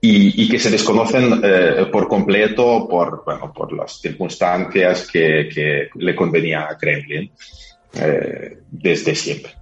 y, 0.00 0.48
que 0.48 0.58
se 0.58 0.70
desconocen 0.70 1.40
eh, 1.44 1.86
por 1.92 2.08
completo 2.08 2.88
por, 2.88 3.22
bueno, 3.24 3.52
por 3.52 3.72
las 3.72 4.00
circunstancias 4.00 5.08
que, 5.10 5.48
que 5.52 5.88
le 5.94 6.16
convenía 6.16 6.66
a 6.68 6.76
Kremlin 6.76 7.30
desde 8.70 9.14
siempre. 9.14 9.52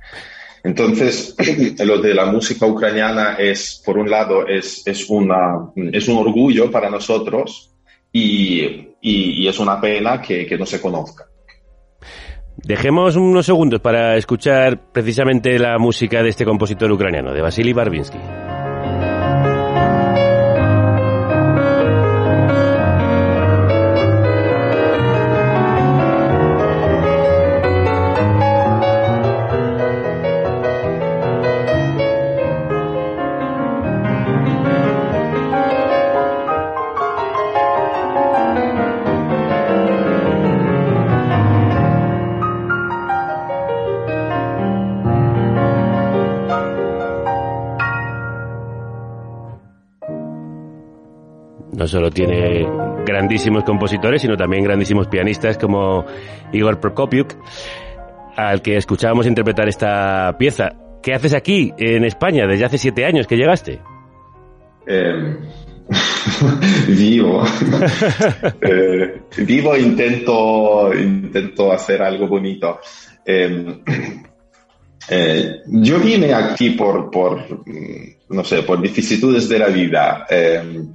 Entonces, 0.64 1.34
lo 1.84 1.98
de 1.98 2.14
la 2.14 2.26
música 2.26 2.66
ucraniana 2.66 3.36
es, 3.38 3.82
por 3.84 3.98
un 3.98 4.10
lado, 4.10 4.46
es, 4.46 4.86
es, 4.86 5.08
una, 5.08 5.70
es 5.76 6.08
un 6.08 6.16
orgullo 6.18 6.70
para 6.70 6.90
nosotros, 6.90 7.74
y, 8.12 8.87
es 9.02 9.58
una 9.58 9.80
pena 9.80 10.20
que, 10.20 10.46
que 10.46 10.58
no 10.58 10.66
se 10.66 10.80
conozca. 10.80 11.26
Dejemos 12.56 13.14
unos 13.16 13.46
segundos 13.46 13.80
para 13.80 14.16
escuchar 14.16 14.90
precisamente 14.92 15.58
la 15.58 15.78
música 15.78 16.22
de 16.22 16.30
este 16.30 16.44
compositor 16.44 16.90
ucraniano, 16.90 17.32
de 17.32 17.40
Vasily 17.40 17.72
Barbinsky. 17.72 18.18
Solo 51.88 52.10
tiene 52.10 52.66
grandísimos 53.04 53.64
compositores, 53.64 54.22
sino 54.22 54.36
también 54.36 54.64
grandísimos 54.64 55.08
pianistas 55.08 55.58
como 55.58 56.04
Igor 56.52 56.78
Prokopiuk, 56.80 57.34
al 58.36 58.62
que 58.62 58.76
escuchábamos 58.76 59.26
interpretar 59.26 59.68
esta 59.68 60.36
pieza. 60.38 60.72
¿Qué 61.02 61.14
haces 61.14 61.34
aquí, 61.34 61.72
en 61.78 62.04
España, 62.04 62.46
desde 62.46 62.64
hace 62.64 62.78
siete 62.78 63.04
años 63.04 63.26
que 63.26 63.36
llegaste? 63.36 63.80
Em, 64.86 65.38
vivo. 66.88 67.44
eh, 68.60 69.22
vivo 69.38 69.76
intento, 69.76 70.92
intento 70.94 71.72
hacer 71.72 72.02
algo 72.02 72.26
bonito. 72.26 72.80
Em, 73.24 73.80
eh, 75.10 75.62
yo 75.66 75.98
vine 75.98 76.34
aquí 76.34 76.70
por, 76.70 77.10
por, 77.10 77.62
no 78.28 78.44
sé, 78.44 78.62
por 78.62 78.80
vicisitudes 78.80 79.48
de 79.48 79.58
la 79.58 79.68
vida. 79.68 80.26
Em, 80.28 80.92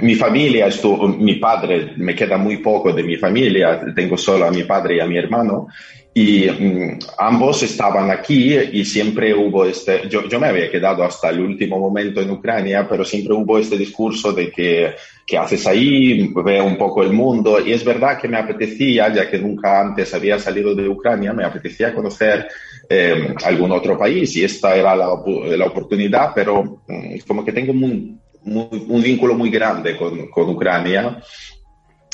mi 0.00 0.14
familia, 0.14 0.66
estuvo, 0.66 1.08
mi 1.08 1.36
padre, 1.36 1.92
me 1.96 2.14
queda 2.14 2.36
muy 2.36 2.58
poco 2.58 2.92
de 2.92 3.02
mi 3.02 3.16
familia, 3.16 3.80
tengo 3.94 4.16
solo 4.16 4.46
a 4.46 4.50
mi 4.50 4.64
padre 4.64 4.96
y 4.96 5.00
a 5.00 5.06
mi 5.06 5.16
hermano, 5.16 5.68
y 6.12 6.48
mm, 6.48 6.98
ambos 7.18 7.62
estaban 7.62 8.10
aquí 8.10 8.56
y 8.56 8.84
siempre 8.84 9.32
hubo 9.32 9.64
este, 9.64 10.08
yo, 10.08 10.28
yo, 10.28 10.40
me 10.40 10.48
había 10.48 10.70
quedado 10.70 11.04
hasta 11.04 11.30
el 11.30 11.40
último 11.40 11.78
momento 11.78 12.20
en 12.20 12.30
Ucrania, 12.30 12.86
pero 12.88 13.04
siempre 13.04 13.34
hubo 13.34 13.58
este 13.58 13.78
discurso 13.78 14.32
de 14.32 14.50
que, 14.50 14.94
¿qué 15.26 15.38
haces 15.38 15.66
ahí? 15.66 16.32
Ve 16.44 16.60
un 16.60 16.76
poco 16.76 17.02
el 17.02 17.12
mundo, 17.12 17.64
y 17.64 17.72
es 17.72 17.84
verdad 17.84 18.18
que 18.18 18.28
me 18.28 18.38
apetecía, 18.38 19.12
ya 19.12 19.30
que 19.30 19.38
nunca 19.38 19.80
antes 19.80 20.12
había 20.12 20.38
salido 20.38 20.74
de 20.74 20.88
Ucrania, 20.88 21.32
me 21.32 21.44
apetecía 21.44 21.94
conocer 21.94 22.48
eh, 22.88 23.34
algún 23.44 23.72
otro 23.72 23.96
país, 23.96 24.36
y 24.36 24.44
esta 24.44 24.74
era 24.74 24.96
la, 24.96 25.06
la 25.06 25.66
oportunidad, 25.66 26.32
pero 26.34 26.82
mm, 26.86 27.18
como 27.26 27.44
que 27.44 27.52
tengo 27.52 27.72
muy, 27.72 28.18
un 28.44 29.02
vínculo 29.02 29.34
muy 29.34 29.50
grande 29.50 29.96
con, 29.96 30.28
con, 30.28 30.50
Ucrania 30.50 31.20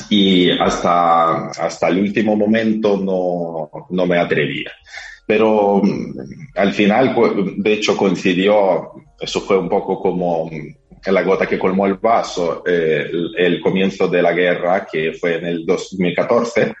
y 0.09 0.49
hasta, 0.51 1.47
hasta 1.47 1.87
el 1.87 1.99
último 1.99 2.35
momento 2.35 2.97
no, 2.97 3.87
no 3.89 4.05
me 4.05 4.17
atrevía. 4.17 4.71
Pero 5.25 5.81
mm, 5.83 6.13
al 6.55 6.73
final, 6.73 7.15
de 7.57 7.73
hecho, 7.73 7.97
coincidió, 7.97 8.93
eso 9.19 9.41
fue 9.41 9.57
un 9.57 9.69
poco 9.69 9.99
como 10.01 10.49
la 11.05 11.21
gota 11.21 11.47
que 11.47 11.59
colmó 11.59 11.85
el 11.85 11.95
vaso, 11.95 12.63
eh, 12.65 13.09
el, 13.37 13.61
comienzo 13.61 14.07
de 14.07 14.21
la 14.21 14.33
guerra, 14.33 14.87
que 14.89 15.13
fue 15.13 15.35
en 15.35 15.45
el 15.45 15.65
2014. 15.65 16.73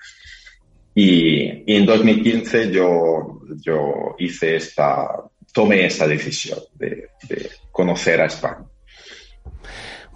Y, 0.95 1.63
y 1.71 1.75
en 1.75 1.85
2015 1.85 2.71
yo, 2.71 3.41
yo 3.61 4.15
hice 4.17 4.55
esta, 4.55 5.07
tomé 5.53 5.85
esa 5.85 6.07
decisión 6.07 6.59
de, 6.73 7.09
de 7.27 7.49
conocer 7.71 8.21
a 8.21 8.25
España. 8.25 8.65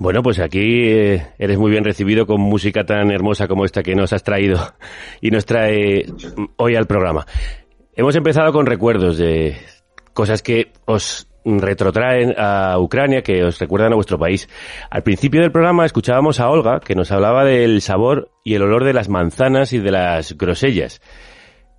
Bueno, 0.01 0.23
pues 0.23 0.39
aquí 0.39 0.89
eh, 0.89 1.27
eres 1.37 1.59
muy 1.59 1.69
bien 1.69 1.83
recibido 1.83 2.25
con 2.25 2.41
música 2.41 2.83
tan 2.83 3.11
hermosa 3.11 3.47
como 3.47 3.65
esta 3.65 3.83
que 3.83 3.93
nos 3.93 4.11
has 4.13 4.23
traído 4.23 4.57
y 5.21 5.29
nos 5.29 5.45
trae 5.45 6.07
hoy 6.55 6.75
al 6.75 6.87
programa. 6.87 7.27
Hemos 7.93 8.15
empezado 8.15 8.51
con 8.51 8.65
recuerdos 8.65 9.19
de 9.19 9.57
cosas 10.15 10.41
que 10.41 10.71
os 10.85 11.27
retrotraen 11.45 12.33
a 12.35 12.79
Ucrania, 12.79 13.21
que 13.21 13.43
os 13.43 13.59
recuerdan 13.59 13.91
a 13.91 13.95
vuestro 13.95 14.17
país. 14.17 14.49
Al 14.89 15.03
principio 15.03 15.41
del 15.41 15.51
programa 15.51 15.85
escuchábamos 15.85 16.39
a 16.39 16.49
Olga, 16.49 16.79
que 16.79 16.95
nos 16.95 17.11
hablaba 17.11 17.45
del 17.45 17.79
sabor 17.83 18.31
y 18.43 18.55
el 18.55 18.63
olor 18.63 18.85
de 18.85 18.93
las 18.93 19.07
manzanas 19.07 19.71
y 19.71 19.77
de 19.77 19.91
las 19.91 20.35
grosellas. 20.35 20.99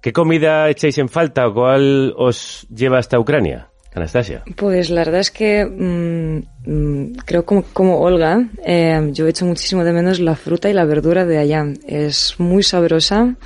¿Qué 0.00 0.12
comida 0.12 0.70
echáis 0.70 0.96
en 0.98 1.08
falta 1.08 1.48
o 1.48 1.54
cuál 1.54 2.14
os 2.16 2.68
lleva 2.70 2.98
hasta 2.98 3.18
Ucrania? 3.18 3.71
Anastasia. 3.94 4.42
Pues 4.56 4.88
la 4.88 5.04
verdad 5.04 5.20
es 5.20 5.30
que 5.30 5.66
mm, 5.66 6.70
mm, 6.70 7.12
creo 7.26 7.44
como, 7.44 7.62
como 7.72 8.00
Olga, 8.00 8.48
eh, 8.64 9.10
yo 9.12 9.26
echo 9.26 9.44
muchísimo 9.44 9.84
de 9.84 9.92
menos 9.92 10.18
la 10.18 10.34
fruta 10.34 10.70
y 10.70 10.72
la 10.72 10.84
verdura 10.84 11.26
de 11.26 11.38
allá. 11.38 11.66
Es 11.86 12.36
muy 12.38 12.62
sabrosa 12.62 13.36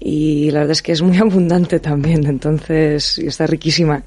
y 0.00 0.50
la 0.50 0.60
verdad 0.60 0.72
es 0.72 0.82
que 0.82 0.92
es 0.92 1.02
muy 1.02 1.18
abundante 1.20 1.80
también, 1.80 2.26
entonces 2.26 3.18
está 3.18 3.46
riquísima. 3.46 4.04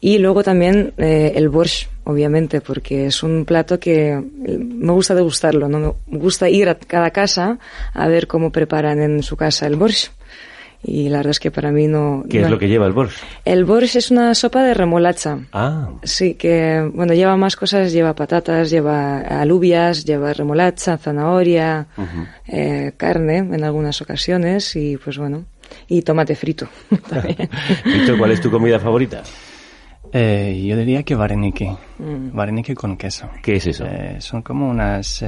Y 0.00 0.18
luego 0.18 0.42
también 0.42 0.92
eh, 0.98 1.32
el 1.36 1.48
borscht, 1.48 1.88
obviamente, 2.04 2.60
porque 2.60 3.06
es 3.06 3.22
un 3.22 3.44
plato 3.44 3.78
que 3.78 4.20
me 4.38 4.92
gusta 4.92 5.14
degustarlo, 5.14 5.68
¿no? 5.68 5.96
Me 6.08 6.18
gusta 6.18 6.48
ir 6.48 6.68
a 6.68 6.74
cada 6.74 7.10
casa 7.10 7.60
a 7.94 8.08
ver 8.08 8.26
cómo 8.26 8.50
preparan 8.50 9.00
en 9.00 9.22
su 9.22 9.36
casa 9.36 9.66
el 9.68 9.76
borscht 9.76 10.10
y 10.84 11.08
la 11.08 11.18
verdad 11.18 11.30
es 11.30 11.40
que 11.40 11.50
para 11.50 11.70
mí 11.70 11.86
no... 11.86 12.24
¿Qué 12.28 12.40
es 12.40 12.50
lo 12.50 12.58
que 12.58 12.68
lleva 12.68 12.86
el 12.86 12.92
borscht? 12.92 13.22
El 13.44 13.64
borscht 13.64 13.96
es 13.96 14.10
una 14.10 14.34
sopa 14.34 14.64
de 14.64 14.74
remolacha. 14.74 15.38
Ah. 15.52 15.90
Sí, 16.02 16.34
que, 16.34 16.90
bueno, 16.92 17.14
lleva 17.14 17.36
más 17.36 17.54
cosas, 17.54 17.92
lleva 17.92 18.14
patatas, 18.14 18.70
lleva 18.70 19.18
alubias, 19.20 20.04
lleva 20.04 20.32
remolacha, 20.32 20.98
zanahoria, 20.98 21.86
eh, 22.48 22.92
carne 22.96 23.38
en 23.38 23.62
algunas 23.62 24.02
ocasiones 24.02 24.74
y 24.74 24.96
pues 24.96 25.18
bueno, 25.18 25.44
y 25.86 26.02
tomate 26.02 26.34
frito 26.34 26.68
también. 27.08 27.36
Víctor, 27.84 28.18
¿cuál 28.18 28.32
es 28.32 28.40
tu 28.40 28.50
comida 28.50 28.80
favorita? 28.80 29.22
Eh, 30.12 30.64
yo 30.66 30.76
diría 30.76 31.04
que 31.04 31.14
vareniki, 31.14 31.68
mm. 31.98 32.36
vareniki 32.36 32.74
con 32.74 32.96
queso. 32.96 33.30
¿Qué 33.40 33.56
es 33.56 33.66
eso? 33.68 33.86
Eh, 33.86 34.16
son 34.18 34.42
como 34.42 34.68
unas 34.68 35.24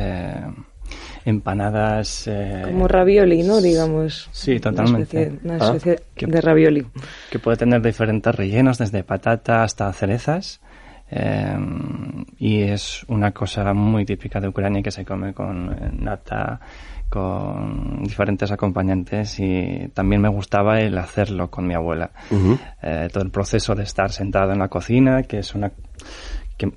empanadas... 1.25 2.27
Eh, 2.27 2.63
Como 2.65 2.89
ravioli, 2.89 3.43
¿no? 3.43 3.61
Digamos. 3.61 4.29
Sí, 4.33 4.61
totalmente. 4.61 5.33
Una 5.43 5.57
especie, 5.57 5.99
ah, 6.01 6.27
de 6.27 6.41
ravioli. 6.41 6.87
Que 7.31 7.39
puede 7.39 7.57
tener 7.57 7.81
diferentes 7.83 8.35
rellenos, 8.35 8.79
desde 8.79 9.03
patata 9.05 9.63
hasta 9.63 9.93
cerezas. 9.93 10.61
Eh, 11.11 11.57
y 12.39 12.63
es 12.63 13.05
una 13.09 13.33
cosa 13.33 13.73
muy 13.73 14.05
típica 14.05 14.41
de 14.41 14.49
Ucrania 14.49 14.83
que 14.83 14.91
se 14.91 15.05
come 15.05 15.33
con 15.33 15.73
eh, 15.73 15.91
nata, 15.93 16.59
con 17.09 18.03
diferentes 18.03 18.51
acompañantes 18.51 19.39
y 19.39 19.91
también 19.95 20.23
me 20.23 20.29
gustaba 20.29 20.81
el 20.81 20.99
hacerlo 20.99 21.51
con 21.51 21.67
mi 21.67 21.75
abuela. 21.75 22.11
todo 22.81 23.23
el 23.23 23.31
proceso 23.31 23.75
de 23.75 23.85
estar 23.85 24.11
sentado 24.11 24.53
en 24.53 24.59
la 24.59 24.69
cocina, 24.69 25.23
que 25.23 25.39
es 25.39 25.55
una, 25.55 25.71
que, 26.57 26.73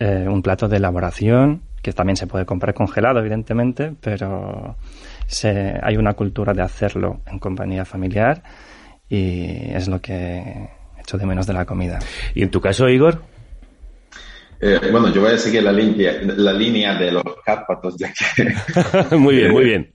un 0.00 0.42
plato 0.42 0.68
de 0.68 0.78
elaboración 0.78 1.62
que 1.86 1.92
también 1.92 2.16
se 2.16 2.26
puede 2.26 2.44
comprar 2.44 2.74
congelado, 2.74 3.20
evidentemente, 3.20 3.92
pero 4.00 4.74
se, 5.28 5.72
hay 5.80 5.96
una 5.96 6.14
cultura 6.14 6.52
de 6.52 6.60
hacerlo 6.60 7.20
en 7.30 7.38
compañía 7.38 7.84
familiar 7.84 8.42
y 9.08 9.70
es 9.72 9.86
lo 9.86 10.00
que 10.00 10.68
echo 10.98 11.16
de 11.16 11.26
menos 11.26 11.46
de 11.46 11.52
la 11.52 11.64
comida. 11.64 12.00
¿Y 12.34 12.42
en 12.42 12.50
tu 12.50 12.60
caso, 12.60 12.88
Igor? 12.88 13.22
Eh, 14.60 14.80
bueno, 14.90 15.14
yo 15.14 15.20
voy 15.20 15.34
a 15.34 15.38
seguir 15.38 15.62
la 15.62 15.70
línea, 15.70 16.14
la 16.22 16.52
línea 16.52 16.96
de 16.96 17.12
los 17.12 17.22
Cárpatos, 17.44 17.94
ya 17.96 18.12
que... 18.12 19.16
muy 19.16 19.36
bien, 19.36 19.52
muy 19.52 19.64
bien. 19.66 19.92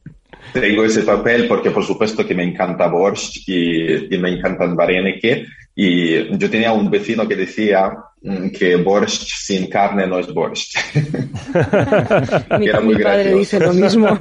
Tengo 0.53 0.85
ese 0.85 1.01
papel 1.01 1.45
porque, 1.45 1.71
por 1.71 1.83
supuesto, 1.83 2.25
que 2.25 2.33
me 2.33 2.45
encanta 2.45 2.87
borscht 2.87 3.49
y, 3.49 4.15
y 4.15 4.17
me 4.17 4.29
encantan 4.29 4.77
vareniki. 4.77 5.45
Y 5.84 6.38
yo 6.38 6.47
tenía 6.47 6.73
un 6.73 6.91
vecino 6.91 7.27
que 7.27 7.36
decía 7.36 7.91
mm, 8.21 8.49
que 8.49 8.75
borscht 8.75 9.27
sin 9.36 9.67
carne 9.67 10.05
no 10.05 10.19
es 10.19 10.32
borscht. 10.32 10.77
mi, 12.59 12.67
mi 12.84 13.01
padre 13.01 13.34
dice 13.34 13.59
lo 13.59 13.73
mismo. 13.73 14.07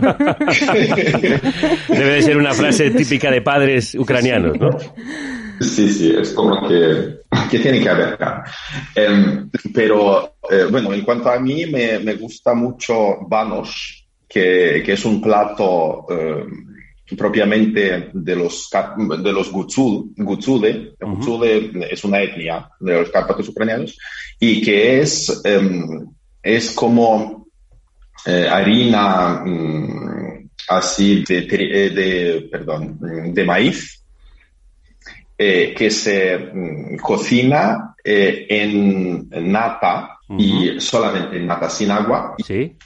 Debe 1.88 2.12
de 2.14 2.22
ser 2.22 2.38
una 2.38 2.54
frase 2.54 2.90
típica 2.92 3.30
de 3.30 3.42
padres 3.42 3.94
ucranianos, 3.94 4.58
¿no? 4.58 4.70
Sí, 5.60 5.92
sí, 5.92 6.14
es 6.18 6.32
como 6.32 6.66
que, 6.66 7.18
que 7.50 7.58
tiene 7.58 7.80
que 7.82 7.90
haber 7.90 8.16
carne. 8.16 8.44
Em, 8.94 9.50
pero, 9.74 10.36
eh, 10.50 10.64
bueno, 10.70 10.94
en 10.94 11.02
cuanto 11.02 11.28
a 11.28 11.38
mí, 11.38 11.66
me, 11.66 11.98
me 11.98 12.14
gusta 12.14 12.54
mucho 12.54 13.18
Vanos, 13.28 14.08
que, 14.26 14.82
que, 14.82 14.94
es 14.94 15.04
un 15.04 15.20
plato 15.20 16.06
em, 16.08 16.69
propiamente 17.16 18.10
de 18.12 18.36
los, 18.36 18.70
de 19.22 19.32
los 19.32 19.50
Gutzule. 19.50 20.94
es 21.90 22.04
una 22.04 22.20
etnia 22.20 22.70
de 22.78 23.00
los 23.00 23.10
Cárpatos 23.10 23.48
ucranianos 23.48 23.98
y 24.38 24.62
que 24.62 25.00
es, 25.00 25.40
em, 25.44 26.06
es 26.42 26.72
como 26.72 27.46
eh, 28.26 28.48
harina 28.48 29.42
mm, 29.44 30.50
así 30.68 31.24
de, 31.26 31.42
de, 31.42 32.48
perdón, 32.50 32.98
de 33.34 33.44
maíz 33.44 34.04
eh, 35.36 35.74
que 35.76 35.90
se 35.90 36.36
mm, 36.38 36.96
cocina 36.98 37.94
eh, 38.04 38.46
en 38.48 39.28
nata 39.50 40.18
y 40.38 40.78
solamente 40.78 41.38
en 41.38 41.46
nata 41.46 41.68
sin 41.68 41.90
agua. 41.90 42.34
Sí. 42.46 42.76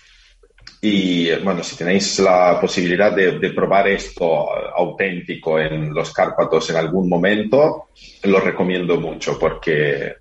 Y 0.86 1.34
bueno, 1.36 1.62
si 1.62 1.76
tenéis 1.76 2.18
la 2.18 2.60
posibilidad 2.60 3.10
de, 3.10 3.50
probar 3.52 3.88
esto 3.88 4.46
auténtico 4.76 5.58
en 5.58 5.94
los 5.94 6.12
Cárpatos 6.12 6.68
en 6.68 6.76
algún 6.76 7.08
momento, 7.08 7.88
lo 8.24 8.38
recomiendo 8.38 9.00
mucho 9.00 9.38
porque 9.38 10.16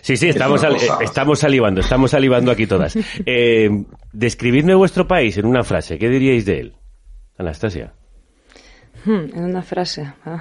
Sí, 0.00 0.16
sí, 0.16 0.28
estamos, 0.28 0.62
estamos 1.00 1.40
salivando, 1.40 1.80
estamos 1.80 2.12
salivando 2.12 2.52
aquí 2.52 2.68
todas. 2.68 2.96
Eh, 3.26 3.68
describidme 4.12 4.76
vuestro 4.76 5.08
país 5.08 5.36
en 5.38 5.46
una 5.46 5.64
frase. 5.64 5.98
¿Qué 5.98 6.08
diríais 6.08 6.44
de 6.44 6.60
él, 6.60 6.74
Anastasia? 7.38 7.94
Hmm, 9.04 9.34
en 9.34 9.44
una 9.44 9.62
frase. 9.62 10.12
Ah. 10.24 10.40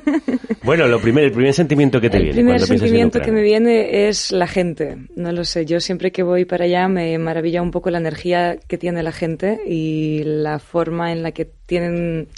bueno, 0.62 0.86
lo 0.86 1.00
primer, 1.00 1.24
el 1.24 1.32
primer 1.32 1.54
sentimiento 1.54 2.00
que 2.00 2.10
te 2.10 2.18
viene. 2.18 2.30
El 2.30 2.36
primer 2.36 2.60
sentimiento 2.60 3.20
que 3.20 3.32
me 3.32 3.42
viene 3.42 4.08
es 4.08 4.32
la 4.32 4.46
gente. 4.46 4.98
No 5.16 5.32
lo 5.32 5.44
sé. 5.44 5.64
Yo 5.64 5.80
siempre 5.80 6.12
que 6.12 6.22
voy 6.22 6.44
para 6.44 6.64
allá 6.64 6.88
me 6.88 7.16
maravilla 7.18 7.62
un 7.62 7.70
poco 7.70 7.90
la 7.90 7.98
energía 7.98 8.58
que 8.68 8.76
tiene 8.76 9.02
la 9.02 9.12
gente 9.12 9.60
y 9.66 10.22
la 10.24 10.58
forma 10.58 11.12
en 11.12 11.22
la 11.22 11.32
que 11.32 11.46
tienen 11.66 12.28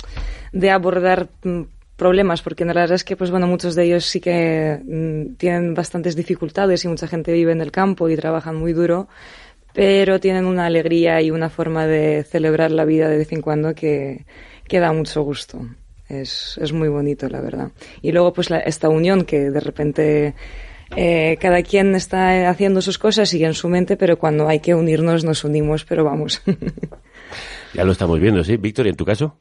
de 0.53 0.71
abordar 0.71 1.29
mm, 1.43 1.63
problemas, 1.97 2.43
porque 2.43 2.65
la 2.65 2.73
verdad 2.73 2.93
es 2.93 3.05
que, 3.05 3.17
pues 3.17 3.31
bueno, 3.33 3.49
muchos 3.49 3.75
de 3.75 3.85
ellos 3.85 4.05
sí 4.05 4.21
que 4.21 4.81
mm, 4.85 5.35
tienen 5.35 5.75
bastantes 5.75 6.15
dificultades 6.15 6.85
y 6.85 6.89
mucha 6.89 7.09
gente 7.09 7.33
vive 7.33 7.51
en 7.51 7.61
el 7.61 7.73
campo 7.73 8.09
y 8.09 8.17
trabajan 8.17 8.55
muy 8.55 8.73
duro, 8.73 9.09
pero 9.75 10.21
tienen 10.21 10.47
una 10.47 10.67
alegría 10.67 11.21
y 11.21 11.33
una 11.33 11.51
forma 11.51 11.87
de 11.87 12.23
celebrar 12.23 12.71
la 12.71 12.85
vida 12.85 13.09
de 13.09 13.19
vez 13.19 13.33
en 13.33 13.43
cuando 13.43 13.75
que, 13.75 14.25
que 14.69 14.81
da 14.81 14.93
mucho 14.93 15.23
gusto. 15.23 15.67
Es, 16.09 16.59
es 16.63 16.73
muy 16.73 16.89
bonito, 16.89 17.29
la 17.29 17.41
verdad. 17.41 17.73
Y 18.01 18.13
luego, 18.13 18.33
pues, 18.33 18.51
esta 18.65 18.89
unión 18.89 19.25
que 19.25 19.51
de 19.51 19.61
repente 19.61 20.35
eh, 20.97 21.37
cada 21.41 21.63
quien 21.63 21.95
está 21.95 22.49
haciendo 22.49 22.81
sus 22.81 22.99
cosas 22.99 23.33
y 23.35 23.45
en 23.45 23.55
su 23.55 23.69
mente, 23.69 23.97
pero 23.97 24.19
cuando 24.19 24.49
hay 24.49 24.61
que 24.61 24.75
unirnos, 24.75 25.25
nos 25.25 25.45
unimos, 25.45 25.85
pero 25.85 26.05
vamos. 26.05 26.43
ya 27.75 27.85
lo 27.85 27.93
estamos 27.93 28.19
viendo, 28.21 28.43
¿sí? 28.43 28.57
Víctor, 28.57 28.87
¿y 28.87 28.91
en 28.91 28.97
tu 28.97 29.05
caso? 29.05 29.39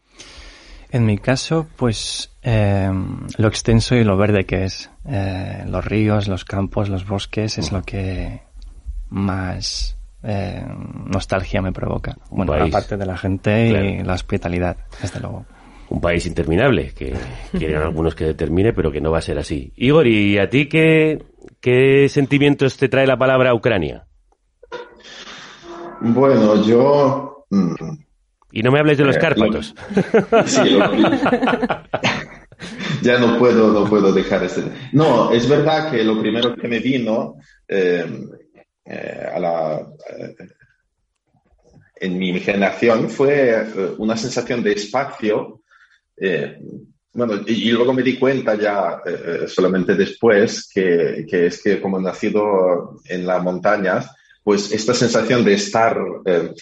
En 0.90 1.06
mi 1.06 1.18
caso, 1.18 1.68
pues 1.76 2.32
eh, 2.44 2.90
lo 3.38 3.48
extenso 3.48 3.96
y 3.96 4.04
lo 4.04 4.18
verde 4.18 4.46
que 4.46 4.66
es. 4.66 4.90
Eh, 5.06 5.64
los 5.68 5.84
ríos, 5.84 6.28
los 6.28 6.46
campos, 6.46 6.90
los 6.90 7.06
bosques 7.06 7.58
es 7.58 7.72
lo 7.72 7.84
que 7.84 8.42
más 9.10 9.97
eh, 10.24 10.66
nostalgia 11.06 11.62
me 11.62 11.72
provoca. 11.72 12.18
bueno, 12.30 12.54
aparte 12.54 12.98
de 12.98 13.06
la 13.06 13.18
gente 13.18 13.70
y 13.70 14.04
la 14.04 14.14
hospitalidad, 14.14 14.78
desde 15.02 15.20
luego. 15.20 15.46
Un 15.90 16.02
país 16.02 16.26
interminable, 16.26 16.92
que 16.94 17.14
quieren 17.58 17.78
algunos 17.78 18.14
que 18.14 18.26
determine, 18.26 18.74
pero 18.74 18.92
que 18.92 19.00
no 19.00 19.12
va 19.12 19.20
a 19.20 19.22
ser 19.22 19.40
así. 19.40 19.72
Igor, 19.78 20.06
¿y 20.06 20.38
a 20.38 20.50
ti 20.50 20.68
qué, 20.68 21.24
qué 21.62 22.10
sentimientos 22.10 22.76
te 22.76 22.90
trae 22.90 23.08
la 23.08 23.18
palabra 23.18 23.54
Ucrania? 23.54 24.06
Bueno, 26.02 26.62
yo... 26.62 27.46
Mm, 27.50 27.74
y 28.52 28.64
no 28.64 28.72
me 28.72 28.80
hables 28.80 28.98
de 28.98 29.06
los 29.06 29.16
eh, 29.16 29.20
Cárpatos. 29.20 29.74
ya 33.02 33.20
no 33.20 33.38
puedo, 33.38 33.72
no 33.72 33.86
puedo 33.86 34.12
dejar 34.12 34.44
este. 34.44 34.64
No, 34.94 35.32
es 35.32 35.48
verdad 35.48 35.92
que 35.92 36.04
lo 36.04 36.20
primero 36.20 36.56
que 36.56 36.68
me 36.68 36.80
vino 36.80 37.36
eh, 37.68 38.06
eh, 38.90 39.30
a 39.36 39.40
la, 39.40 39.86
eh, 40.18 40.36
en 42.00 42.18
mi 42.18 42.40
generación 42.40 43.10
fue 43.10 43.52
eh, 43.52 43.66
una 43.98 44.16
sensación 44.16 44.64
de 44.64 44.72
espacio. 44.72 45.62
bueno, 47.14 47.34
y, 47.46 47.72
luego 47.72 47.94
me 47.94 48.02
di 48.02 48.18
cuenta 48.18 48.56
ya 48.56 49.02
solamente 49.48 49.96
después 49.96 50.70
que, 50.74 51.26
que, 51.30 51.48
es 51.48 51.62
que 51.62 51.82
como 51.82 52.00
nacido 52.00 53.02
en 53.06 53.26
las 53.26 53.44
montañas, 53.44 54.10
pues 54.44 54.72
esta 54.72 54.94
sensación 54.94 55.44
de 55.44 55.54
estar, 55.56 55.98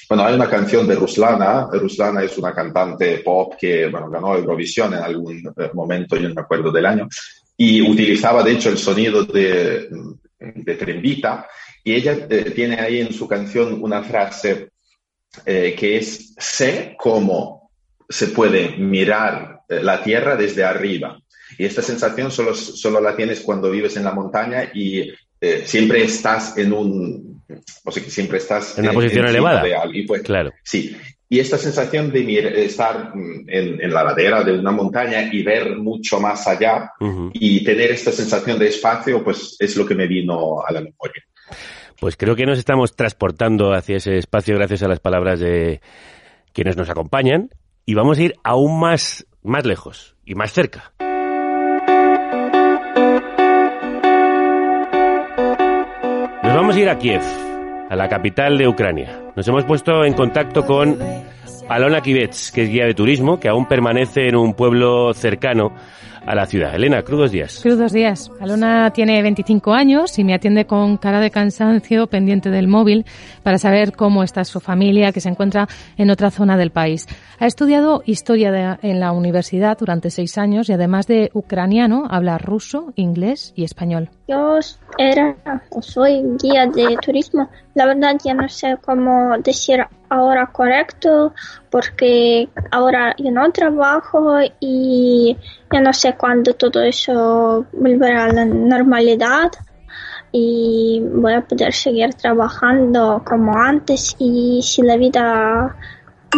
bueno, 0.09 0.25
hay 0.25 0.33
una 0.33 0.49
canción 0.49 0.87
de 0.87 0.95
Ruslana, 0.95 1.67
Ruslana 1.71 2.23
es 2.23 2.37
una 2.37 2.53
cantante 2.53 3.19
pop 3.19 3.53
que, 3.59 3.87
bueno, 3.87 4.09
ganó 4.09 4.35
Eurovisión 4.35 4.93
en 4.93 5.03
algún 5.03 5.53
momento, 5.73 6.15
yo 6.15 6.27
no 6.27 6.35
me 6.35 6.41
acuerdo 6.41 6.71
del 6.71 6.85
año, 6.85 7.07
y 7.55 7.81
utilizaba 7.81 8.43
de 8.43 8.53
hecho 8.53 8.69
el 8.69 8.77
sonido 8.77 9.23
de, 9.25 9.87
de 10.39 10.75
Trembita 10.75 11.47
y 11.85 11.93
ella 11.93 12.17
eh, 12.29 12.51
tiene 12.53 12.79
ahí 12.79 12.99
en 12.99 13.13
su 13.13 13.27
canción 13.27 13.81
una 13.81 14.01
frase 14.01 14.69
eh, 15.45 15.75
que 15.77 15.97
es 15.97 16.33
sé 16.35 16.95
cómo 16.97 17.69
se 18.09 18.27
puede 18.27 18.75
mirar 18.77 19.61
eh, 19.69 19.83
la 19.83 20.01
tierra 20.03 20.35
desde 20.35 20.63
arriba. 20.63 21.19
Y 21.59 21.65
esta 21.65 21.83
sensación 21.83 22.31
solo, 22.31 22.55
solo 22.55 22.99
la 22.99 23.15
tienes 23.15 23.41
cuando 23.41 23.69
vives 23.69 23.95
en 23.97 24.03
la 24.03 24.11
montaña 24.11 24.71
y 24.73 25.13
siempre 25.63 26.03
estás 26.03 26.57
en 26.57 26.73
un, 26.73 27.43
o 27.83 27.91
sea, 27.91 28.03
que 28.03 28.09
siempre 28.09 28.39
estás 28.39 28.79
en 28.79 28.85
una 28.85 28.93
posición 28.93 29.27
elevada. 29.27 29.63
pues, 30.07 30.23
claro. 30.23 30.51
Sí. 30.63 30.97
Y 31.29 31.39
esta 31.39 31.59
sensación 31.59 32.11
de 32.11 32.65
estar 32.65 33.13
en, 33.13 33.93
la 33.93 34.03
ladera 34.03 34.43
de 34.43 34.57
una 34.57 34.71
montaña 34.71 35.31
y 35.31 35.43
ver 35.43 35.77
mucho 35.77 36.19
más 36.19 36.47
allá 36.47 36.93
y 37.33 37.63
tener 37.63 37.91
esta 37.91 38.11
sensación 38.11 38.57
de 38.57 38.69
espacio, 38.69 39.23
pues 39.23 39.55
es 39.59 39.77
lo 39.77 39.85
que 39.85 39.93
me 39.93 40.07
vino 40.07 40.65
a 40.65 40.71
la 40.71 40.81
memoria. 40.81 41.23
Pues 41.99 42.17
creo 42.17 42.35
que 42.35 42.45
nos 42.45 42.59
estamos 42.59 42.95
transportando 42.95 43.73
hacia 43.73 43.97
ese 43.97 44.17
espacio 44.17 44.55
gracias 44.55 44.83
a 44.83 44.87
las 44.87 44.99
palabras 44.99 45.39
de 45.39 45.81
quienes 46.51 46.75
nos 46.77 46.89
acompañan 46.89 47.49
y 47.85 47.93
vamos 47.93 48.17
a 48.17 48.23
ir 48.23 48.35
aún 48.43 48.79
más, 48.79 49.25
más 49.43 49.65
lejos 49.65 50.15
y 50.25 50.35
más 50.35 50.51
cerca. 50.51 50.91
Nos 56.43 56.53
vamos 56.53 56.75
a 56.75 56.79
ir 56.79 56.89
a 56.89 56.97
Kiev, 56.97 57.21
a 57.89 57.95
la 57.95 58.09
capital 58.09 58.57
de 58.57 58.67
Ucrania. 58.67 59.31
Nos 59.35 59.47
hemos 59.47 59.65
puesto 59.65 60.03
en 60.03 60.13
contacto 60.13 60.65
con 60.65 60.97
Alona 61.69 62.01
Kivets, 62.01 62.51
que 62.51 62.63
es 62.63 62.69
guía 62.69 62.85
de 62.85 62.93
turismo, 62.93 63.39
que 63.39 63.47
aún 63.47 63.67
permanece 63.67 64.27
en 64.27 64.35
un 64.35 64.53
pueblo 64.53 65.13
cercano 65.13 65.73
a 66.25 66.35
la 66.35 66.45
ciudad. 66.45 66.73
Elena, 66.73 67.03
crudos 67.03 67.31
días. 67.31 67.59
Crudos 67.61 67.91
días. 67.91 68.31
Alona 68.39 68.91
tiene 68.91 69.21
25 69.21 69.73
años 69.73 70.17
y 70.17 70.23
me 70.23 70.33
atiende 70.33 70.65
con 70.65 70.97
cara 70.97 71.19
de 71.19 71.31
cansancio 71.31 72.07
pendiente 72.07 72.49
del 72.49 72.67
móvil 72.67 73.05
para 73.43 73.57
saber 73.57 73.93
cómo 73.93 74.23
está 74.23 74.43
su 74.43 74.59
familia 74.59 75.11
que 75.11 75.21
se 75.21 75.29
encuentra 75.29 75.67
en 75.97 76.09
otra 76.09 76.31
zona 76.31 76.57
del 76.57 76.71
país. 76.71 77.07
Ha 77.39 77.45
estudiado 77.45 78.01
historia 78.05 78.79
en 78.81 78.99
la 78.99 79.11
universidad 79.11 79.77
durante 79.77 80.09
seis 80.09 80.37
años 80.37 80.69
y 80.69 80.73
además 80.73 81.07
de 81.07 81.29
ucraniano 81.33 82.05
habla 82.09 82.37
ruso, 82.37 82.93
inglés 82.95 83.53
y 83.55 83.63
español. 83.63 84.09
Yo 84.27 84.59
era 84.97 85.35
o 85.69 85.81
soy 85.81 86.23
guía 86.41 86.65
de 86.67 86.97
turismo. 87.01 87.49
La 87.75 87.85
verdad 87.85 88.15
ya 88.23 88.33
no 88.33 88.47
sé 88.47 88.77
cómo 88.83 89.37
decir 89.39 89.85
ahora 90.09 90.47
correcto 90.47 91.33
porque 91.69 92.47
ahora 92.71 93.13
yo 93.17 93.31
no 93.31 93.51
trabajo 93.51 94.39
y 94.59 95.37
no 95.79 95.93
sé 95.93 96.15
cuándo 96.15 96.53
todo 96.53 96.81
eso 96.81 97.65
volverá 97.73 98.25
a 98.25 98.33
la 98.33 98.45
normalidad 98.45 99.51
y 100.31 101.01
voy 101.13 101.33
a 101.33 101.41
poder 101.41 101.73
seguir 101.73 102.13
trabajando 102.13 103.23
como 103.25 103.57
antes 103.57 104.15
y 104.19 104.59
si 104.61 104.81
la 104.81 104.97
vida 104.97 105.75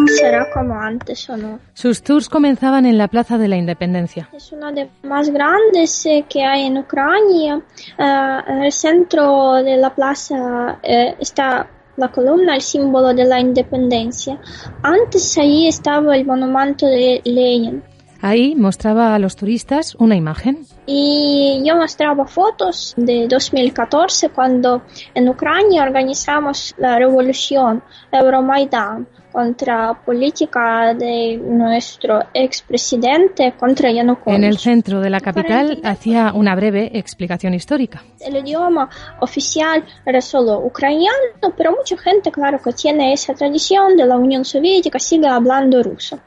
será 0.06 0.48
como 0.54 0.80
antes 0.80 1.30
o 1.30 1.38
no. 1.38 1.60
Sus 1.74 2.04
tours 2.04 2.30
comenzaban 2.30 2.86
en 2.86 2.98
la 2.98 3.08
Plaza 3.08 3.38
de 3.38 3.48
la 3.48 3.58
Independencia. 3.58 4.30
Es 4.34 4.52
una 4.52 4.72
de 4.72 4.86
las 4.86 5.04
más 5.04 5.30
grandes 5.30 6.06
eh, 6.06 6.26
que 6.30 6.44
hay 6.44 6.68
en 6.68 6.78
Ucrania. 6.78 7.62
Eh, 7.98 8.40
en 8.48 8.64
el 8.64 8.72
centro 8.72 9.54
de 9.64 9.78
la 9.78 9.94
plaza 9.94 10.80
eh, 10.84 11.16
está 11.20 11.68
la 11.98 12.12
columna, 12.12 12.56
el 12.56 12.62
símbolo 12.62 13.14
de 13.14 13.26
la 13.26 13.40
independencia. 13.40 14.40
Antes 14.84 15.38
ahí 15.38 15.68
estaba 15.68 16.16
el 16.16 16.26
monumento 16.26 16.86
de 16.86 17.22
Lenin. 17.26 17.84
Ahí 18.22 18.56
mostraba 18.56 19.14
a 19.14 19.20
los 19.20 19.36
turistas 19.36 19.96
una 19.96 20.16
imagen. 20.16 20.66
Y 20.86 21.62
yo 21.66 21.76
mostraba 21.76 22.26
fotos 22.26 22.94
de 22.98 23.28
2014 23.28 24.30
cuando 24.30 24.84
en 25.14 25.30
Ucrania 25.30 25.84
organizamos 25.84 26.74
la 26.78 26.98
revolución 26.98 27.84
Euromaidan 28.12 29.08
contra 29.38 29.94
política 29.94 30.96
de 30.96 31.38
nuestro 31.38 32.24
expresidente 32.34 33.54
contra 33.56 33.92
Yanukovych. 33.92 34.36
En 34.36 34.44
el 34.44 34.58
centro 34.58 35.00
de 35.00 35.12
la 35.12 35.20
capital 35.20 35.80
hacía 35.84 36.32
una 36.34 36.56
breve 36.56 36.90
explicación 36.98 37.54
histórica. 37.54 38.02
El 38.20 38.38
idioma 38.38 38.90
oficial 39.20 39.86
era 40.04 40.22
solo 40.22 40.58
ucraniano, 40.66 41.54
pero 41.56 41.72
mucha 41.72 41.96
gente, 42.00 42.32
claro, 42.32 42.58
que 42.58 42.74
tiene 42.74 43.14
esa 43.14 43.36
tradición 43.36 43.96
de 43.96 44.08
la 44.08 44.18
Unión 44.18 44.44
Soviética, 44.44 44.98
sigue 44.98 45.28
hablando 45.28 45.84
ruso. 45.84 46.20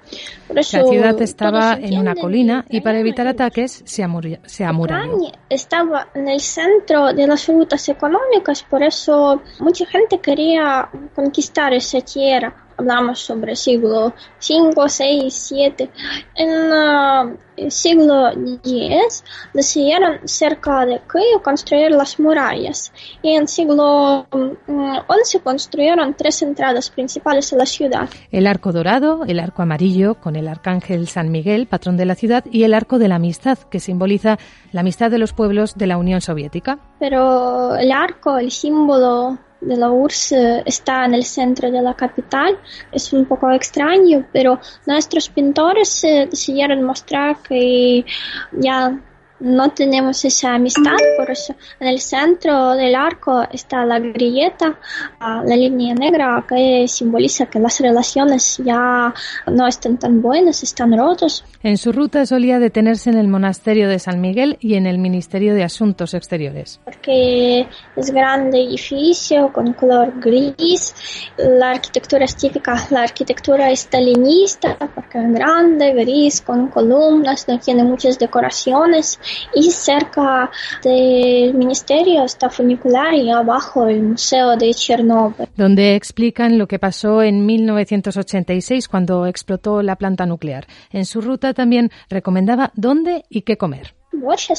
la 0.55 0.63
ciudad 0.63 1.21
estaba 1.21 1.73
en 1.81 1.99
una 1.99 2.15
colina 2.15 2.65
y 2.69 2.81
para 2.81 3.01
evitar 3.01 3.27
ataques 3.27 3.83
se, 3.85 4.07
se 4.45 4.65
amuralló. 4.65 5.33
Estaba 5.49 6.07
en 6.15 6.29
el 6.29 6.39
centro 6.39 7.13
de 7.13 7.27
las 7.27 7.49
rutas 7.49 7.89
económicas, 7.89 8.63
por 8.63 8.85
eso 8.85 9.43
mucha 9.59 9.85
gente 9.87 10.21
quería 10.21 10.89
conquistar 11.13 11.73
esa 11.73 12.01
tierra 12.03 12.69
hablamos 12.81 13.21
sobre 13.21 13.55
siglo 13.55 14.13
5, 14.39 14.89
6, 14.89 15.33
7. 15.33 15.91
En 16.35 16.73
uh, 16.73 17.37
el 17.57 17.71
siglo 17.71 18.29
X 18.65 19.23
decidieron 19.53 20.21
cerca 20.25 20.87
de 20.87 21.01
Kiev 21.11 21.43
construir 21.43 21.91
las 21.91 22.19
murallas 22.19 22.93
y 23.23 23.35
en 23.35 23.47
siglo 23.47 24.27
XI 24.33 25.37
um, 25.37 25.43
construyeron 25.45 26.15
tres 26.15 26.43
entradas 26.43 26.91
principales 26.91 27.53
a 27.53 27.57
la 27.57 27.67
ciudad. 27.67 28.09
El 28.31 28.47
arco 28.47 28.73
dorado, 28.73 29.25
el 29.27 29.41
arco 29.41 29.63
amarillo 29.63 30.15
con 30.15 30.37
el 30.37 30.49
arcángel 30.49 31.07
San 31.09 31.31
Miguel, 31.31 31.67
patrón 31.67 31.97
de 31.97 32.07
la 32.07 32.15
ciudad, 32.15 32.45
y 32.51 32.65
el 32.65 32.75
arco 32.75 32.99
de 32.99 33.09
la 33.09 33.17
amistad, 33.17 33.59
que 33.59 33.81
simboliza 33.81 34.39
la 34.73 34.81
amistad 34.81 35.11
de 35.11 35.19
los 35.19 35.33
pueblos 35.33 35.75
de 35.77 35.87
la 35.87 35.99
Unión 35.99 36.21
Soviética. 36.21 36.79
Pero 36.99 37.77
el 37.77 37.93
arco, 37.93 38.39
el 38.39 38.51
símbolo 38.51 39.39
de 39.61 39.77
la 39.77 39.91
URSS 39.91 40.33
eh, 40.33 40.63
está 40.67 41.05
en 41.05 41.15
el 41.15 41.25
centro 41.25 41.71
de 41.71 41.83
la 41.83 41.95
capital. 41.95 42.59
Es 42.93 43.13
un 43.13 43.25
poco 43.27 43.51
extraño, 43.51 44.27
pero 44.33 44.59
nuestros 44.87 45.29
pintores 45.29 46.05
eh, 46.05 46.29
decidieron 46.31 46.83
mostrar 46.83 47.37
que 47.43 48.05
ya 48.53 48.99
no 49.41 49.71
tenemos 49.71 50.25
esa 50.25 50.55
amistad, 50.55 50.97
por 51.17 51.31
eso 51.31 51.55
en 51.81 51.89
el 51.89 52.01
centro 52.01 52.75
del 52.75 52.95
arco 52.95 53.43
está 53.51 53.85
la 53.85 53.99
grilleta, 53.99 54.79
ah, 55.19 55.43
la 55.45 55.57
línea 55.57 55.95
negra 55.95 56.45
que 56.49 56.87
simboliza 56.89 57.47
que 57.47 57.59
las 57.59 57.81
relaciones 57.81 58.59
ya 58.65 59.13
no 59.47 59.67
están 59.67 59.99
tan 59.99 60.21
buenas, 60.21 60.63
están 60.63 60.97
rotos. 60.97 61.45
En 61.63 61.79
su 61.79 61.93
ruta 61.93 62.25
solía 62.27 62.59
detenerse 62.59 63.11
en 63.11 63.19
el 63.19 63.29
monasterio 63.29 63.89
de 63.89 63.99
San 63.99 64.21
Miguel 64.21 64.57
y 64.61 64.75
en 64.75 64.87
el 64.87 64.99
Ministerio 64.99 65.55
de 65.55 65.65
Asuntos 65.65 66.15
Exteriores. 66.15 66.81
Porque 66.85 67.67
es 67.97 68.11
grande 68.11 68.63
edificio 68.63 69.53
con 69.53 69.73
color 69.73 70.21
gris, 70.21 70.95
la 71.37 71.71
arquitectura 71.71 72.25
es 72.25 72.37
típica, 72.37 72.87
la 72.91 73.03
arquitectura 73.03 73.71
estalinista, 73.71 74.77
porque 74.95 75.19
es 75.19 75.33
grande, 75.33 75.93
gris, 75.95 76.41
con 76.41 76.69
columnas, 76.69 77.47
no 77.49 77.59
tiene 77.59 77.85
muchas 77.85 78.19
decoraciones 78.19 79.19
y 79.55 79.71
cerca 79.71 80.51
del 80.83 81.55
ministerio 81.55 82.25
está 82.25 82.49
funicular 82.51 83.15
y 83.15 83.31
abajo 83.31 83.87
el 83.87 84.03
Museo 84.03 84.57
de 84.57 84.73
Chernobyl. 84.73 85.49
Donde 85.57 85.95
explican 85.95 86.59
lo 86.59 86.67
que 86.67 86.79
pasó 86.79 87.23
en 87.23 87.47
1986 87.47 88.89
cuando 88.89 89.27
explotó 89.27 89.83
la 89.83 89.97
planta 89.97 90.27
nuclear. 90.27 90.67
En 90.91 91.05
su 91.05 91.21
ruta 91.21 91.55
también 91.55 91.91
recomendaba 92.09 92.73
dónde 92.75 93.25
y 93.29 93.43
qué 93.43 93.57
comer. 93.57 93.95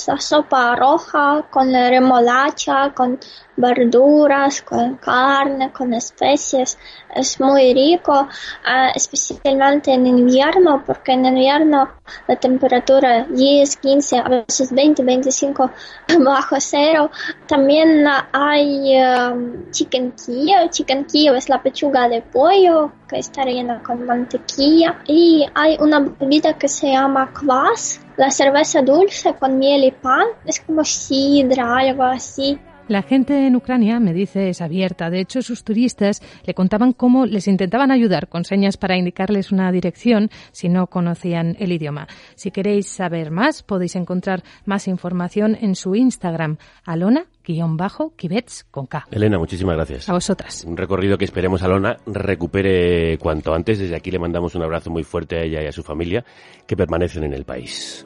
la 0.07 0.17
sopa 0.17 0.75
roja 0.75 1.47
con 1.51 1.71
remolacha, 1.89 2.93
con 2.93 3.19
verduras, 3.61 4.61
con 4.61 4.97
carne, 4.97 5.71
con 5.71 5.93
especies. 5.93 6.77
Es 7.13 7.39
muy 7.39 7.73
rico, 7.73 8.27
ah, 8.65 8.91
especialmente 8.95 9.93
en 9.93 10.07
invierno, 10.07 10.83
porque 10.85 11.13
en 11.13 11.25
invierno 11.25 11.89
la 12.27 12.35
temperatura 12.35 13.25
10, 13.29 13.77
15, 13.77 14.17
a 14.17 14.29
veces 14.29 14.71
20, 14.73 15.03
25 15.03 15.71
bajo 16.19 16.55
cero. 16.59 17.09
También 17.47 18.05
hay 18.31 18.97
um, 18.97 19.71
chicken 19.71 20.11
Kiev. 20.11 20.69
Chicken 20.71 21.05
es 21.35 21.49
la 21.49 21.61
pechuga 21.61 22.07
de 22.07 22.21
pollo 22.21 22.91
que 23.07 23.19
está 23.19 23.43
rellena 23.43 23.81
con 23.83 24.05
mantequilla. 24.05 25.01
Y 25.05 25.45
hay 25.53 25.77
una 25.79 25.99
bebida 25.99 26.57
que 26.57 26.67
se 26.67 26.91
llama 26.91 27.31
kvass, 27.33 28.01
la 28.17 28.31
cerveza 28.31 28.81
dulce 28.81 29.33
con 29.35 29.57
miel 29.57 29.83
y 29.83 29.91
pan. 29.91 30.27
Es 30.45 30.59
como 30.61 30.83
sidra, 30.83 31.77
algo 31.77 32.03
así. 32.03 32.59
La 32.91 33.03
gente 33.03 33.47
en 33.47 33.55
Ucrania, 33.55 34.01
me 34.01 34.11
dice, 34.11 34.49
es 34.49 34.59
abierta. 34.59 35.09
De 35.09 35.21
hecho, 35.21 35.41
sus 35.41 35.63
turistas 35.63 36.21
le 36.45 36.53
contaban 36.53 36.91
cómo 36.91 37.25
les 37.25 37.47
intentaban 37.47 37.89
ayudar 37.89 38.27
con 38.27 38.43
señas 38.43 38.75
para 38.75 38.97
indicarles 38.97 39.53
una 39.53 39.71
dirección 39.71 40.29
si 40.51 40.67
no 40.67 40.87
conocían 40.87 41.55
el 41.57 41.71
idioma. 41.71 42.09
Si 42.35 42.51
queréis 42.51 42.89
saber 42.89 43.31
más, 43.31 43.63
podéis 43.63 43.95
encontrar 43.95 44.43
más 44.65 44.89
información 44.89 45.57
en 45.61 45.75
su 45.75 45.95
Instagram, 45.95 46.57
alona 46.83 47.27
kibets 47.41 48.65
con 48.69 48.87
K. 48.87 49.07
Elena, 49.09 49.39
muchísimas 49.39 49.77
gracias. 49.77 50.09
A 50.09 50.11
vosotras. 50.11 50.65
Un 50.65 50.75
recorrido 50.75 51.17
que 51.17 51.23
esperemos 51.23 51.63
Alona 51.63 51.95
recupere 52.05 53.17
cuanto 53.19 53.53
antes. 53.53 53.79
Desde 53.79 53.95
aquí 53.95 54.11
le 54.11 54.19
mandamos 54.19 54.53
un 54.55 54.63
abrazo 54.63 54.89
muy 54.89 55.05
fuerte 55.05 55.37
a 55.37 55.43
ella 55.43 55.63
y 55.63 55.67
a 55.67 55.71
su 55.71 55.81
familia 55.81 56.25
que 56.67 56.75
permanecen 56.75 57.23
en 57.23 57.31
el 57.31 57.45
país. 57.45 58.05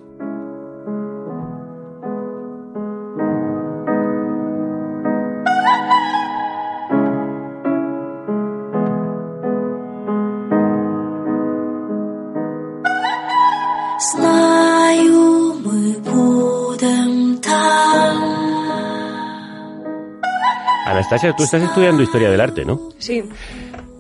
Anastasia, 20.86 21.34
tú 21.36 21.44
estás 21.44 21.64
estudiando 21.64 22.04
historia 22.04 22.30
del 22.30 22.40
arte, 22.40 22.64
¿no? 22.66 22.92
Sí. 23.00 23.24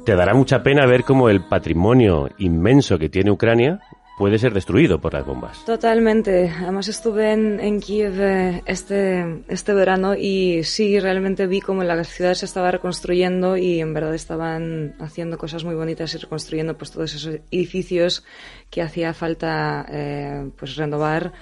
Te 0.05 0.15
dará 0.15 0.35
mucha 0.35 0.61
pena 0.61 0.85
ver 0.85 1.03
cómo 1.03 1.29
el 1.29 1.43
patrimonio 1.47 2.29
inmenso 2.37 2.99
que 2.99 3.09
tiene 3.09 3.31
Ucrania 3.31 3.79
puede 4.17 4.37
ser 4.37 4.53
destruido 4.53 4.99
por 4.99 5.13
las 5.13 5.25
bombas. 5.25 5.63
Totalmente. 5.65 6.49
Además 6.49 6.87
estuve 6.87 7.31
en, 7.33 7.79
Kiev 7.79 8.19
eh, 8.19 8.63
este, 8.65 9.43
este 9.47 9.73
verano 9.73 10.15
y 10.15 10.63
sí, 10.63 10.99
realmente 10.99 11.47
vi 11.47 11.61
cómo 11.61 11.83
la 11.83 12.03
ciudad 12.03 12.33
se 12.33 12.45
estaba 12.45 12.71
reconstruyendo 12.71 13.57
y 13.57 13.79
en 13.79 13.93
verdad 13.93 14.15
estaban 14.15 14.95
haciendo 14.99 15.37
cosas 15.37 15.63
muy 15.63 15.75
bonitas 15.75 16.13
y 16.13 16.17
reconstruyendo 16.17 16.77
pues 16.77 16.91
todos 16.91 17.13
esos 17.13 17.39
edificios 17.51 18.23
que 18.69 18.81
hacía 18.81 19.13
falta 19.13 19.85
eh, 19.89 20.49
pues 20.57 20.75
renovar 20.75 21.33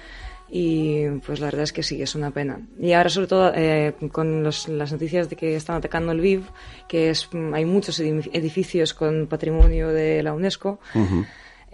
y 0.56 1.08
pues 1.26 1.40
la 1.40 1.48
verdad 1.48 1.64
es 1.64 1.74
que 1.74 1.82
sí, 1.82 2.00
es 2.02 2.14
una 2.14 2.30
pena. 2.30 2.60
Y 2.80 2.94
ahora 2.94 3.10
sobre 3.10 3.26
todo 3.26 3.52
eh, 3.56 3.96
con 4.12 4.44
las 4.44 4.68
noticias 4.68 5.28
de 5.28 5.36
que 5.36 5.56
están 5.56 5.78
atacando 5.78 6.12
el 6.12 6.22
VIV, 6.22 6.44
que 6.88 7.10
es, 7.10 7.28
hay 7.54 7.66
muchos 7.66 8.00
edificios 8.00 8.94
con 8.94 9.26
patrimonio 9.26 9.90
de 9.90 10.22
la 10.22 10.32
UNESCO, 10.32 10.80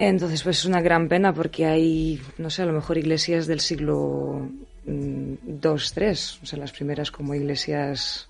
entonces 0.07 0.43
pues 0.43 0.59
es 0.59 0.65
una 0.65 0.81
gran 0.81 1.07
pena 1.07 1.33
porque 1.33 1.65
hay, 1.65 2.21
no 2.37 2.49
sé, 2.49 2.61
a 2.61 2.65
lo 2.65 2.73
mejor 2.73 2.97
iglesias 2.97 3.47
del 3.47 3.59
siglo 3.59 4.47
II, 4.85 4.93
mm, 4.93 5.59
III, 5.63 6.09
o 6.41 6.45
sea, 6.45 6.57
las 6.57 6.71
primeras 6.71 7.11
como 7.11 7.35
iglesias 7.35 8.29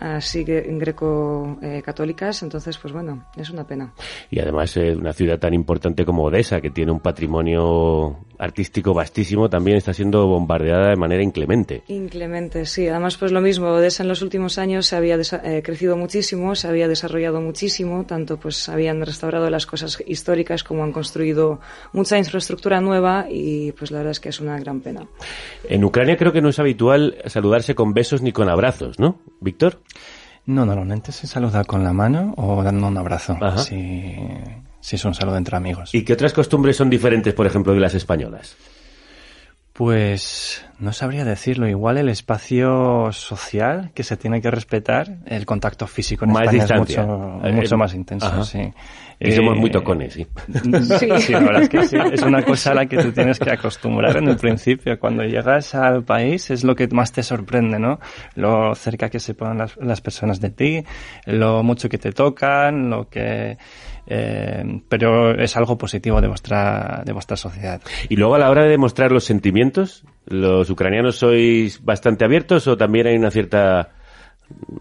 así 0.00 0.44
greco-católicas, 0.44 2.42
entonces, 2.42 2.76
pues 2.78 2.92
bueno, 2.92 3.26
es 3.36 3.50
una 3.50 3.66
pena. 3.66 3.92
Y 4.30 4.38
además, 4.40 4.76
eh, 4.76 4.94
una 4.94 5.12
ciudad 5.12 5.38
tan 5.38 5.54
importante 5.54 6.04
como 6.04 6.24
Odessa, 6.24 6.60
que 6.60 6.70
tiene 6.70 6.92
un 6.92 7.00
patrimonio 7.00 8.18
artístico 8.38 8.94
vastísimo, 8.94 9.48
también 9.48 9.76
está 9.76 9.92
siendo 9.92 10.26
bombardeada 10.26 10.90
de 10.90 10.96
manera 10.96 11.22
inclemente. 11.22 11.82
Inclemente, 11.88 12.66
sí. 12.66 12.88
Además, 12.88 13.16
pues 13.16 13.32
lo 13.32 13.40
mismo, 13.40 13.68
Odessa 13.68 14.02
en 14.02 14.08
los 14.08 14.22
últimos 14.22 14.58
años 14.58 14.86
se 14.86 14.96
había 14.96 15.16
eh, 15.16 15.62
crecido 15.64 15.96
muchísimo, 15.96 16.54
se 16.54 16.68
había 16.68 16.88
desarrollado 16.88 17.40
muchísimo, 17.40 18.04
tanto 18.04 18.38
pues 18.38 18.68
habían 18.68 19.04
restaurado 19.04 19.48
las 19.50 19.66
cosas 19.66 20.02
históricas 20.06 20.62
como 20.64 20.84
han 20.84 20.92
construido 20.92 21.60
mucha 21.92 22.18
infraestructura 22.18 22.80
nueva 22.80 23.26
y 23.30 23.72
pues 23.72 23.90
la 23.90 23.98
verdad 23.98 24.12
es 24.12 24.20
que 24.20 24.28
es 24.28 24.40
una 24.40 24.58
gran 24.58 24.80
pena. 24.80 25.06
En 25.68 25.84
Ucrania 25.84 26.16
creo 26.16 26.32
que 26.32 26.40
no 26.40 26.48
es 26.48 26.58
habitual 26.58 27.16
saludarse 27.26 27.74
con 27.74 27.94
besos 27.94 28.22
ni 28.22 28.32
con 28.32 28.48
abrazos, 28.48 28.98
¿no, 28.98 29.18
Víctor? 29.40 29.80
No, 30.46 30.64
normalmente 30.64 31.10
se 31.10 31.26
saluda 31.26 31.64
con 31.64 31.82
la 31.82 31.92
mano 31.92 32.32
o 32.36 32.62
dando 32.62 32.86
un 32.86 32.96
abrazo. 32.96 33.36
Si, 33.56 34.14
si 34.86 34.94
es 34.94 35.04
un 35.04 35.14
saludo 35.14 35.36
entre 35.36 35.56
amigos. 35.56 35.92
¿Y 35.92 36.04
qué 36.04 36.12
otras 36.12 36.32
costumbres 36.32 36.76
son 36.76 36.88
diferentes, 36.88 37.34
por 37.34 37.44
ejemplo, 37.44 37.74
de 37.74 37.80
las 37.80 37.94
españolas? 37.94 38.56
Pues 39.72 40.64
no 40.78 40.92
sabría 40.92 41.24
decirlo. 41.24 41.66
Igual 41.66 41.98
el 41.98 42.08
espacio 42.08 43.10
social 43.10 43.90
que 43.94 44.04
se 44.04 44.16
tiene 44.16 44.40
que 44.40 44.48
respetar, 44.48 45.16
el 45.26 45.44
contacto 45.44 45.88
físico 45.88 46.24
en 46.24 46.30
España 46.30 46.64
es 46.64 46.74
mucho, 46.76 47.40
eh, 47.42 47.50
mucho 47.50 47.76
más 47.76 47.94
intenso. 47.94 48.44
Sí. 48.44 48.60
Y 49.18 49.32
somos 49.32 49.56
muy 49.56 49.70
eh, 49.70 49.72
tocones, 49.72 50.14
sí. 50.14 50.26
sí. 51.18 51.32
la 51.32 51.40
verdad 51.40 51.62
es 51.62 51.68
que 51.68 51.82
sí. 51.88 51.96
Es 52.12 52.22
una 52.22 52.42
cosa 52.42 52.70
a 52.70 52.74
la 52.74 52.86
que 52.86 52.98
tú 52.98 53.10
tienes 53.10 53.40
que 53.40 53.50
acostumbrar 53.50 54.16
en 54.18 54.28
el 54.28 54.36
principio. 54.36 55.00
Cuando 55.00 55.24
llegas 55.24 55.74
al 55.74 56.04
país 56.04 56.48
es 56.50 56.62
lo 56.62 56.76
que 56.76 56.86
más 56.88 57.10
te 57.10 57.24
sorprende, 57.24 57.80
¿no? 57.80 57.98
Lo 58.36 58.74
cerca 58.76 59.10
que 59.10 59.18
se 59.18 59.34
ponen 59.34 59.58
las, 59.58 59.76
las 59.78 60.00
personas 60.00 60.40
de 60.40 60.50
ti, 60.50 60.84
lo 61.24 61.64
mucho 61.64 61.88
que 61.88 61.98
te 61.98 62.12
tocan, 62.12 62.88
lo 62.88 63.08
que 63.08 63.58
eh, 64.06 64.82
pero 64.88 65.34
es 65.38 65.56
algo 65.56 65.76
positivo 65.76 66.20
de 66.20 66.28
vuestra, 66.28 67.02
de 67.04 67.12
vuestra 67.12 67.36
sociedad. 67.36 67.80
Y 68.08 68.16
luego 68.16 68.34
a 68.34 68.38
la 68.38 68.50
hora 68.50 68.64
de 68.64 68.70
demostrar 68.70 69.12
los 69.12 69.24
sentimientos, 69.24 70.04
¿los 70.26 70.70
ucranianos 70.70 71.16
sois 71.16 71.84
bastante 71.84 72.24
abiertos 72.24 72.66
o 72.66 72.76
también 72.76 73.06
hay 73.06 73.16
una 73.16 73.30
cierta 73.30 73.90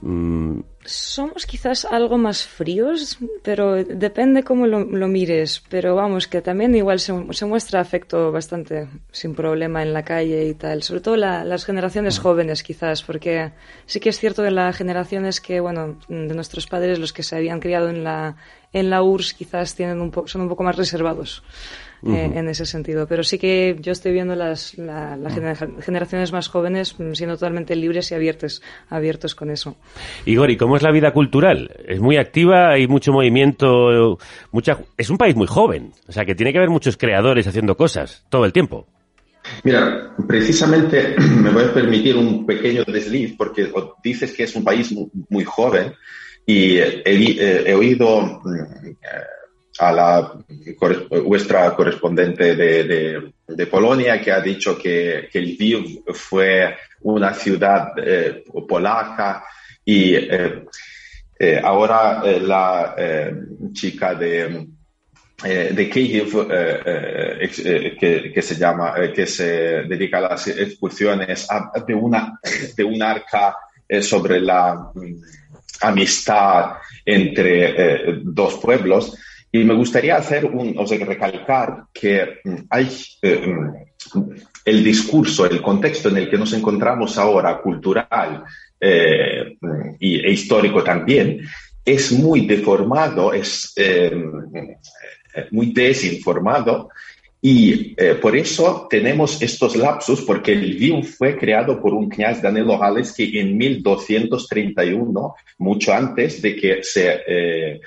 Mm, 0.02 0.60
Somos 0.86 1.48
quizás 1.48 1.86
algo 1.86 2.20
más 2.20 2.46
fríos, 2.46 3.18
pero 3.42 3.84
depende 3.84 4.44
cómo 4.44 4.68
lo, 4.68 5.08
mires. 5.08 5.64
Pero 5.68 5.96
vamos, 5.96 6.28
que 6.28 6.42
también 6.42 6.76
igual 6.76 7.00
se, 7.00 7.14
muestra 7.46 7.80
afecto 7.80 8.32
bastante 8.32 8.88
sin 9.12 9.34
problema 9.34 9.82
en 9.82 9.94
la 9.94 10.04
calle 10.04 10.46
y 10.46 10.54
tal. 10.54 10.84
Sobre 10.84 11.02
todo 11.02 11.18
las 11.18 11.66
generaciones 11.66 12.20
jóvenes 12.20 12.62
quizás, 12.62 13.02
porque 13.02 13.54
sí 13.88 14.00
que 14.00 14.10
es 14.10 14.20
cierto 14.20 14.44
de 14.44 14.52
las 14.52 14.76
generaciones 14.76 15.42
que, 15.42 15.60
bueno, 15.60 15.98
de 16.08 16.36
nuestros 16.36 16.68
padres, 16.68 17.00
los 17.00 17.14
que 17.14 17.24
se 17.24 17.36
habían 17.36 17.60
criado 17.60 17.90
en 17.90 18.04
la, 18.04 18.36
en 18.76 18.90
la 18.90 19.02
URSS, 19.02 19.34
quizás 19.34 19.74
tienen 19.74 20.02
un 20.02 20.12
son 20.28 20.42
un 20.42 20.50
poco 20.50 20.64
más 20.64 20.76
reservados. 20.76 21.42
Eh, 22.06 22.34
en 22.36 22.48
ese 22.50 22.68
sentido. 22.68 23.08
Pero 23.08 23.24
sí 23.24 23.40
que 23.40 23.78
yo 23.80 23.92
estoy 23.92 24.12
viendo 24.12 24.36
las, 24.36 24.76
generaciones 25.82 26.32
más 26.32 26.50
jóvenes 26.50 26.96
siendo 27.14 27.36
totalmente 27.36 27.76
libres 27.76 28.12
y 28.12 28.14
abiertos, 28.14 28.62
abiertos 28.90 29.34
con 29.34 29.50
eso. 29.50 29.76
Igor, 30.24 30.52
¿y 30.52 30.58
cómo 30.58 30.76
es 30.76 30.84
la 30.84 30.92
vida 30.92 31.14
cultural? 31.14 31.72
Es 31.88 32.00
muy 32.00 32.18
activa, 32.18 32.74
hay 32.74 32.88
mucho 32.88 33.12
movimiento, 33.12 34.20
mucha, 34.52 34.78
es 34.98 35.10
un 35.10 35.18
país 35.18 35.36
muy 35.36 35.48
joven, 35.48 35.94
o 36.08 36.12
sea 36.12 36.26
que 36.26 36.36
tiene 36.36 36.52
que 36.52 36.60
haber 36.60 36.70
muchos 36.70 36.96
creadores 36.96 37.48
haciendo 37.48 37.76
cosas 37.76 38.24
todo 38.30 38.46
el 38.46 38.54
tiempo. 38.54 38.86
Mira, 39.64 40.12
precisamente 40.28 41.16
me 41.42 41.50
voy 41.50 41.64
a 41.64 41.74
permitir 41.74 42.18
un 42.18 42.46
pequeño 42.46 42.84
desliz 42.86 43.36
porque 43.38 43.72
dices 44.04 44.32
que 44.34 44.44
es 44.44 44.56
un 44.56 44.64
país 44.64 44.94
muy, 45.30 45.44
joven 45.44 45.94
y 46.46 46.78
he, 46.78 47.74
oído 47.74 48.42
mm, 48.44 48.96
a 49.80 49.92
la 49.92 50.32
vuestra 51.24 51.76
correspondiente 51.76 52.56
de, 52.56 53.34
de, 53.48 53.68
Polonia 53.68 54.22
que 54.22 54.32
ha 54.32 54.40
dicho 54.40 54.78
que, 54.78 55.28
que 55.32 55.42
Lviv 55.42 56.04
fue 56.14 56.76
una 57.02 57.34
ciudad 57.34 57.90
eh, 57.98 58.44
polaca 58.68 59.44
y 59.84 60.16
eh, 60.16 60.66
eh, 61.38 61.60
ahora 61.62 62.24
la 62.40 62.96
chica 63.74 64.16
de, 64.16 64.68
de 65.44 65.90
Kiev 65.90 66.48
que, 68.00 68.32
que, 68.34 68.42
se 68.42 68.56
llama 68.56 68.94
que 69.14 69.28
se 69.28 69.84
dedica 69.84 70.20
a 70.20 70.30
las 70.30 70.48
excursiones 70.48 71.48
de 71.86 71.94
una 71.94 72.40
de 72.78 72.84
un 72.84 73.04
arca 73.04 73.58
sobre 74.02 74.40
la 74.40 74.92
mm, 74.96 75.16
amistad 75.82 76.78
entre 77.06 78.22
dos 78.24 78.56
pueblos. 78.56 79.16
Y 79.56 79.64
me 79.64 79.74
gustaría 79.74 80.18
hacer 80.18 80.44
un, 80.44 80.78
o 80.78 80.86
sea, 80.86 81.06
recalcar 81.06 81.86
que 81.94 82.40
mm, 82.44 82.56
hay 82.70 82.90
eh, 83.22 83.48
mm, 83.48 84.30
el 84.66 84.84
discurso, 84.84 85.46
el 85.46 85.62
contexto 85.62 86.10
en 86.10 86.18
el 86.18 86.30
que 86.30 86.38
nos 86.38 86.52
encontramos 86.52 87.18
ahora, 87.18 87.62
cultural 87.62 88.44
eh, 88.82 89.56
y, 89.98 90.20
e 90.20 90.30
histórico 90.30 90.84
también, 90.84 91.40
es 91.86 92.12
muy 92.12 92.46
deformado, 92.46 93.32
es 93.32 93.72
eh, 93.78 94.14
muy 95.52 95.72
desinformado 95.72 96.90
y 97.48 97.96
por 98.22 98.36
eso 98.36 98.88
tenemos 98.90 99.42
estos 99.42 99.76
lapsus, 99.76 100.22
porque 100.22 100.54
el 100.54 100.76
VIU 100.76 101.04
fue 101.04 101.38
creado 101.38 101.80
por 101.80 101.94
un 101.94 102.10
kniaz 102.10 102.42
Danilo 102.42 102.80
que 103.16 103.40
en 103.40 103.58
1231, 103.58 105.36
mucho 105.60 105.94
antes 105.94 106.42
de 106.42 106.56
que 106.56 106.84
se 106.84 107.82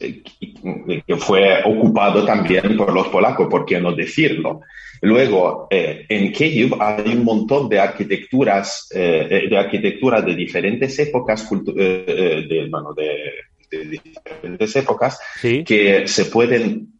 que 0.00 1.16
fue 1.16 1.62
ocupado 1.64 2.24
también 2.24 2.76
por 2.76 2.92
los 2.92 3.08
polacos, 3.08 3.48
¿por 3.48 3.66
qué 3.66 3.80
no 3.80 3.92
decirlo? 3.92 4.62
Luego, 5.02 5.66
eh, 5.70 6.04
en 6.08 6.32
Kiev 6.32 6.74
hay 6.80 7.12
un 7.14 7.24
montón 7.24 7.68
de 7.68 7.78
arquitecturas, 7.78 8.88
eh, 8.94 9.46
de 9.48 9.58
arquitectura 9.58 10.20
de 10.20 10.34
diferentes 10.34 10.98
épocas, 10.98 11.48
eh, 11.76 12.44
de, 12.48 12.68
bueno, 12.70 12.92
de, 12.92 13.88
diferentes 13.88 14.76
épocas, 14.76 15.20
que 15.40 16.06
se 16.06 16.24
pueden 16.26 16.99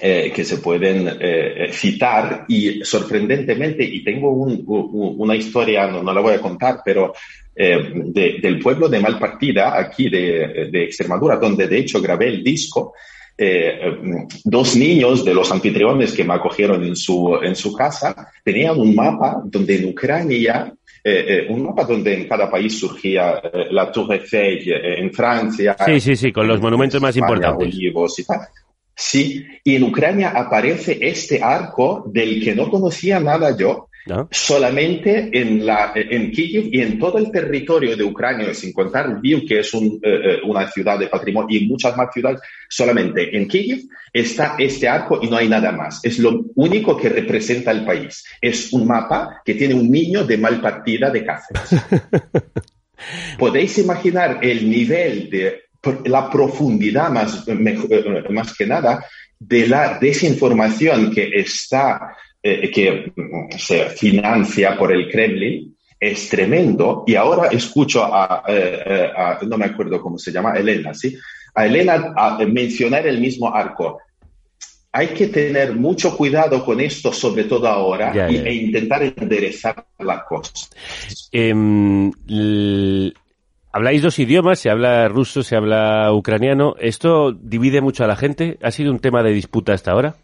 que 0.00 0.44
se 0.44 0.56
pueden 0.58 1.18
citar 1.70 2.46
y 2.48 2.82
sorprendentemente, 2.82 3.84
y 3.84 4.02
tengo 4.02 4.30
una 4.30 5.36
historia, 5.36 5.86
no, 5.86 6.02
no, 6.02 6.14
la 6.14 6.20
voy 6.20 6.34
a 6.34 6.40
contar, 6.40 6.80
pero 6.82 7.12
eh, 7.54 7.92
del 8.06 8.58
pueblo 8.60 8.88
de 8.88 8.98
Malpartida, 8.98 9.78
aquí 9.78 10.08
de, 10.08 10.70
Extremadura, 10.72 11.36
donde 11.36 11.68
de 11.68 11.78
hecho 11.78 12.00
grabé 12.00 12.28
el 12.28 12.42
disco. 12.42 12.94
Eh, 13.36 13.96
dos 14.44 14.76
niños 14.76 15.24
de 15.24 15.34
los 15.34 15.50
anfitriones 15.50 16.12
que 16.12 16.24
me 16.24 16.34
acogieron 16.34 16.84
en 16.84 16.94
su, 16.94 17.38
en 17.42 17.56
su 17.56 17.74
casa 17.74 18.30
tenían 18.44 18.78
un 18.78 18.94
mapa 18.94 19.42
donde 19.44 19.76
en 19.76 19.88
Ucrania 19.88 20.72
eh, 21.02 21.46
un 21.48 21.64
mapa 21.64 21.84
donde 21.84 22.14
en 22.14 22.28
cada 22.28 22.48
país 22.50 22.78
surgía 22.78 23.40
la 23.70 23.90
Tour 23.90 24.12
Eiffel 24.14 24.62
en 24.72 25.12
Francia. 25.12 25.76
Sí, 25.84 25.98
sí, 26.00 26.14
sí, 26.14 26.32
con 26.32 26.46
los 26.46 26.60
monumentos 26.60 27.02
más 27.02 27.16
importantes. 27.16 27.74
Sí, 29.04 29.44
y 29.64 29.74
en 29.74 29.82
Ucrania 29.82 30.30
aparece 30.30 30.96
este 31.00 31.42
arco 31.42 32.04
del 32.06 32.42
que 32.42 32.54
no 32.54 32.70
conocía 32.70 33.18
nada 33.18 33.56
yo, 33.56 33.88
solamente 34.30 35.28
en, 35.32 35.66
la, 35.66 35.92
en 35.94 36.30
Kiev 36.30 36.68
y 36.70 36.80
en 36.80 37.00
todo 37.00 37.18
el 37.18 37.32
territorio 37.32 37.96
de 37.96 38.04
Ucrania, 38.04 38.54
sin 38.54 38.72
contar 38.72 39.08
Lviv, 39.08 39.44
que 39.46 39.58
es 39.58 39.74
un, 39.74 40.00
eh, 40.02 40.20
eh, 40.24 40.40
una 40.44 40.70
ciudad 40.70 41.00
de 41.00 41.08
patrimonio, 41.08 41.58
y 41.58 41.66
muchas 41.66 41.96
más 41.96 42.12
ciudades, 42.14 42.40
solamente 42.68 43.36
en 43.36 43.48
Kiev 43.48 43.80
está 44.12 44.54
este 44.56 44.88
arco 44.88 45.18
y 45.20 45.28
no 45.28 45.36
hay 45.36 45.48
nada 45.48 45.72
más. 45.72 46.00
Es 46.04 46.20
lo 46.20 46.44
único 46.54 46.96
que 46.96 47.08
representa 47.08 47.72
el 47.72 47.84
país. 47.84 48.24
Es 48.40 48.72
un 48.72 48.86
mapa 48.86 49.42
que 49.44 49.54
tiene 49.54 49.74
un 49.74 49.90
niño 49.90 50.24
de 50.24 50.38
mal 50.38 50.60
partida 50.60 51.10
de 51.10 51.24
Cáceres. 51.24 51.82
Podéis 53.38 53.78
imaginar 53.78 54.38
el 54.42 54.70
nivel 54.70 55.28
de 55.28 55.71
la 56.04 56.30
profundidad 56.30 57.10
más, 57.10 57.46
eh, 57.48 57.54
más 58.30 58.54
que 58.54 58.66
nada 58.66 59.04
de 59.38 59.66
la 59.66 59.98
desinformación 59.98 61.10
que 61.10 61.28
está 61.34 62.16
eh, 62.44 62.70
que 62.72 63.12
mm, 63.14 63.56
se 63.56 63.90
financia 63.90 64.76
por 64.76 64.92
el 64.92 65.08
Kremlin 65.08 65.76
es 65.98 66.28
tremendo. 66.28 67.04
Y 67.06 67.14
ahora 67.14 67.48
escucho 67.48 68.04
eh, 68.48 68.82
eh, 68.84 69.10
a, 69.16 69.38
no 69.46 69.56
me 69.56 69.66
acuerdo 69.66 70.00
cómo 70.00 70.18
se 70.18 70.32
llama, 70.32 70.54
Elena, 70.54 70.92
¿sí? 70.92 71.16
A 71.54 71.66
Elena 71.66 72.14
mencionar 72.48 73.06
el 73.06 73.20
mismo 73.20 73.54
arco. 73.54 73.98
Hay 74.90 75.08
que 75.08 75.28
tener 75.28 75.74
mucho 75.74 76.16
cuidado 76.16 76.64
con 76.64 76.80
esto, 76.80 77.12
sobre 77.12 77.44
todo 77.44 77.68
ahora, 77.68 78.12
e 78.28 78.54
intentar 78.54 79.02
enderezar 79.02 79.86
la 80.00 80.24
cosa. 80.24 80.52
Em, 81.30 82.10
habláis 83.72 84.02
dos 84.02 84.18
idiomas, 84.18 84.58
se 84.58 84.70
habla 84.70 85.08
ruso, 85.08 85.42
se 85.42 85.56
habla 85.56 86.12
ucraniano. 86.12 86.74
¿Esto 86.78 87.32
divide 87.32 87.80
mucho 87.80 88.04
a 88.04 88.06
la 88.06 88.16
gente? 88.16 88.58
¿Ha 88.62 88.70
sido 88.70 88.92
un 88.92 89.00
tema 89.00 89.22
de 89.22 89.32
disputa 89.32 89.72
hasta 89.72 89.92
ahora? 89.92 90.14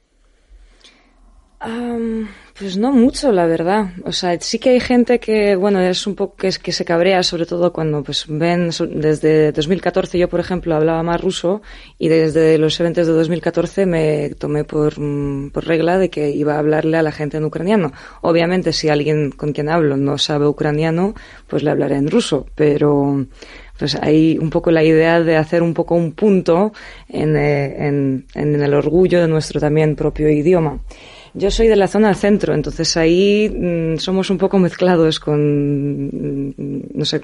Pues 2.59 2.77
no 2.77 2.93
mucho, 2.93 3.31
la 3.31 3.47
verdad. 3.47 3.91
O 4.05 4.11
sea, 4.11 4.39
sí 4.41 4.59
que 4.59 4.71
hay 4.71 4.81
gente 4.81 5.21
que, 5.21 5.55
bueno, 5.55 5.81
es 5.81 6.07
un 6.09 6.17
poco 6.17 6.35
que, 6.35 6.49
es, 6.49 6.59
que 6.59 6.73
se 6.73 6.85
cabrea, 6.85 7.23
sobre 7.23 7.47
todo 7.47 7.73
cuando 7.73 8.03
pues 8.03 8.25
ven 8.29 8.71
desde 8.91 9.53
2014 9.53 10.19
yo, 10.19 10.29
por 10.29 10.41
ejemplo, 10.41 10.75
hablaba 10.75 11.03
más 11.05 11.21
ruso 11.21 11.63
y 11.99 12.09
desde 12.09 12.59
los 12.59 12.79
eventos 12.81 13.07
de 13.07 13.13
2014 13.13 13.87
me 13.87 14.31
tomé 14.31 14.65
por, 14.65 14.99
mm, 14.99 15.51
por 15.51 15.67
regla 15.67 15.99
de 15.99 16.11
que 16.11 16.31
iba 16.31 16.55
a 16.55 16.59
hablarle 16.59 16.97
a 16.97 17.03
la 17.03 17.13
gente 17.13 17.37
en 17.37 17.45
ucraniano. 17.45 17.93
Obviamente, 18.23 18.73
si 18.73 18.89
alguien 18.89 19.31
con 19.31 19.53
quien 19.53 19.69
hablo 19.69 19.97
no 19.97 20.19
sabe 20.19 20.49
ucraniano, 20.49 21.15
pues 21.47 21.63
le 21.63 21.71
hablaré 21.71 21.97
en 21.97 22.11
ruso, 22.11 22.47
pero 22.57 23.25
pues 23.79 23.95
hay 23.95 24.37
un 24.39 24.51
poco 24.51 24.73
la 24.73 24.83
idea 24.83 25.21
de 25.21 25.37
hacer 25.37 25.63
un 25.63 25.75
poco 25.75 25.95
un 25.95 26.13
punto 26.13 26.73
en, 27.09 27.37
eh, 27.37 27.87
en, 27.87 28.27
en 28.35 28.61
el 28.61 28.75
orgullo 28.75 29.21
de 29.21 29.29
nuestro 29.29 29.61
también 29.61 29.95
propio 29.95 30.29
idioma. 30.29 30.81
Yo 31.35 31.51
soy 31.51 31.68
de 31.68 31.76
la 31.76 31.89
zona 31.89 32.14
centro, 32.14 32.55
entonces 32.55 32.97
ahí 32.97 33.49
mm, 33.49 33.99
somos 33.99 34.31
un 34.31 34.39
poco 34.39 34.59
mezclados 34.59 35.20
con, 35.20 36.07
mm, 36.07 36.55
no 36.95 37.05
sé, 37.05 37.22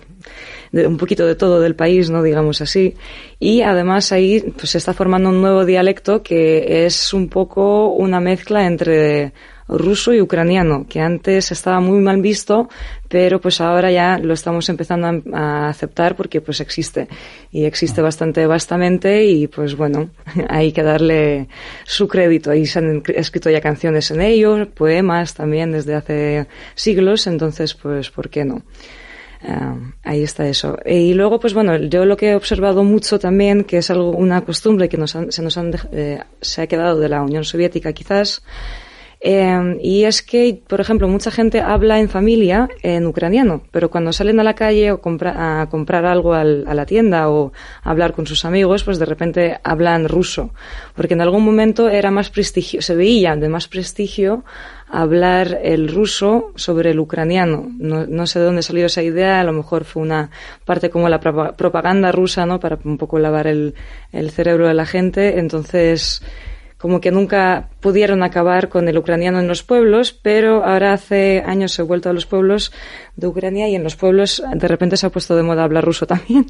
un 0.72 0.96
poquito 0.96 1.26
de 1.26 1.34
todo 1.34 1.60
del 1.60 1.74
país, 1.74 2.10
¿no? 2.10 2.22
Digamos 2.22 2.60
así. 2.60 2.94
Y 3.38 3.62
además 3.62 4.12
ahí 4.12 4.40
pues 4.56 4.70
se 4.70 4.78
está 4.78 4.92
formando 4.92 5.28
un 5.28 5.40
nuevo 5.40 5.64
dialecto 5.64 6.22
que 6.22 6.86
es 6.86 7.12
un 7.12 7.28
poco 7.28 7.88
una 7.88 8.20
mezcla 8.20 8.66
entre 8.66 9.32
ruso 9.68 10.12
y 10.12 10.20
ucraniano, 10.20 10.86
que 10.88 11.00
antes 11.00 11.50
estaba 11.50 11.80
muy 11.80 12.00
mal 12.00 12.20
visto, 12.20 12.68
pero 13.08 13.40
pues 13.40 13.60
ahora 13.60 13.90
ya 13.90 14.18
lo 14.18 14.34
estamos 14.34 14.68
empezando 14.68 15.22
a, 15.34 15.68
aceptar 15.68 16.16
porque 16.16 16.40
pues 16.40 16.60
existe 16.60 17.08
y 17.50 17.64
existe 17.64 18.00
ah. 18.00 18.04
bastante 18.04 18.46
vastamente 18.46 19.24
y 19.24 19.46
pues 19.46 19.76
bueno, 19.76 20.10
hay 20.48 20.72
que 20.72 20.82
darle 20.82 21.48
su 21.84 22.08
crédito. 22.08 22.50
Ahí 22.50 22.66
se 22.66 22.80
han 22.80 23.02
escrito 23.14 23.50
ya 23.50 23.60
canciones 23.60 24.10
en 24.10 24.20
ello, 24.20 24.68
poemas 24.70 25.34
también 25.34 25.72
desde 25.72 25.94
hace 25.94 26.46
siglos, 26.74 27.26
entonces 27.26 27.74
pues 27.74 28.10
¿por 28.10 28.28
qué 28.28 28.44
no? 28.44 28.62
Ah, 29.46 29.76
ahí 30.04 30.22
está 30.22 30.48
eso. 30.48 30.78
Y 30.86 31.12
luego, 31.12 31.38
pues 31.38 31.52
bueno, 31.52 31.76
yo 31.76 32.06
lo 32.06 32.16
que 32.16 32.30
he 32.30 32.34
observado 32.34 32.82
mucho 32.82 33.18
también, 33.18 33.64
que 33.64 33.78
es 33.78 33.90
algo, 33.90 34.10
una 34.10 34.40
costumbre 34.40 34.88
que 34.88 34.96
nos 34.96 35.10
se 35.10 35.42
nos 35.42 35.58
han, 35.58 35.72
eh, 35.92 36.20
se 36.40 36.62
ha 36.62 36.66
quedado 36.66 36.98
de 36.98 37.10
la 37.10 37.22
Unión 37.22 37.44
Soviética 37.44 37.92
quizás, 37.92 38.42
Em, 39.26 39.78
y 39.80 40.04
es 40.04 40.20
que, 40.20 40.60
por 40.68 40.82
ejemplo, 40.82 41.08
mucha 41.08 41.30
gente 41.30 41.62
habla 41.62 41.98
en 41.98 42.10
familia 42.10 42.68
en 42.82 43.06
ucraniano, 43.06 43.62
pero 43.70 43.88
cuando 43.88 44.12
salen 44.12 44.38
a 44.38 44.44
la 44.44 44.52
calle 44.52 44.92
o 44.92 45.00
a 45.24 45.66
comprar 45.70 46.04
algo 46.04 46.34
a 46.34 46.44
la 46.44 46.84
tienda 46.84 47.30
o 47.30 47.50
hablar 47.82 48.12
con 48.12 48.26
sus 48.26 48.44
amigos, 48.44 48.84
pues 48.84 48.98
de 48.98 49.06
repente 49.06 49.58
hablan 49.64 50.10
ruso. 50.10 50.50
Porque 50.94 51.14
en 51.14 51.22
algún 51.22 51.42
momento 51.42 51.88
era 51.88 52.10
más 52.10 52.28
prestigio, 52.28 52.82
se 52.82 52.94
veía 52.94 53.34
de 53.34 53.48
más 53.48 53.66
prestigio 53.66 54.44
hablar 54.90 55.58
el 55.62 55.88
ruso 55.88 56.52
sobre 56.56 56.90
el 56.90 56.98
ucraniano. 56.98 57.66
No, 57.78 58.26
sé 58.26 58.40
de 58.40 58.44
dónde 58.44 58.60
salió 58.62 58.84
esa 58.84 59.02
idea, 59.02 59.40
a 59.40 59.44
lo 59.44 59.54
mejor 59.54 59.84
fue 59.84 60.02
una 60.02 60.28
parte 60.66 60.90
como 60.90 61.08
la 61.08 61.20
propaganda 61.20 62.12
rusa, 62.12 62.44
¿no? 62.44 62.60
Para 62.60 62.78
un 62.84 62.98
poco 62.98 63.18
lavar 63.18 63.46
el 63.46 63.72
cerebro 64.32 64.68
de 64.68 64.74
la 64.74 64.84
gente. 64.84 65.38
Entonces, 65.38 66.20
como 66.84 67.00
que 67.00 67.10
nunca 67.10 67.70
pudieron 67.80 68.22
acabar 68.22 68.68
con 68.68 68.86
el 68.90 68.98
ucraniano 68.98 69.40
en 69.40 69.48
los 69.48 69.62
pueblos, 69.62 70.12
pero 70.12 70.62
ahora 70.66 70.92
hace 70.92 71.42
años 71.46 71.78
he 71.78 71.82
vuelto 71.82 72.10
a 72.10 72.12
los 72.12 72.26
pueblos 72.26 72.72
de 73.16 73.26
Ucrania 73.26 73.66
y 73.70 73.74
en 73.74 73.82
los 73.82 73.96
pueblos 73.96 74.42
de 74.54 74.68
repente 74.68 74.98
se 74.98 75.06
ha 75.06 75.08
puesto 75.08 75.34
de 75.34 75.42
moda 75.42 75.64
hablar 75.64 75.82
ruso 75.82 76.06
también. 76.06 76.44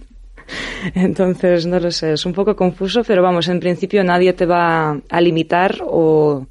Entonces, 0.96 1.66
no 1.66 1.78
lo 1.78 1.92
sé, 1.92 2.14
es 2.14 2.26
un 2.26 2.32
poco 2.32 2.56
confuso, 2.56 3.04
pero 3.04 3.22
vamos, 3.22 3.46
en 3.46 3.60
principio 3.60 4.02
nadie 4.02 4.32
te 4.32 4.44
va 4.44 5.00
a 5.08 5.20
limitar 5.20 5.78
o 5.82 6.48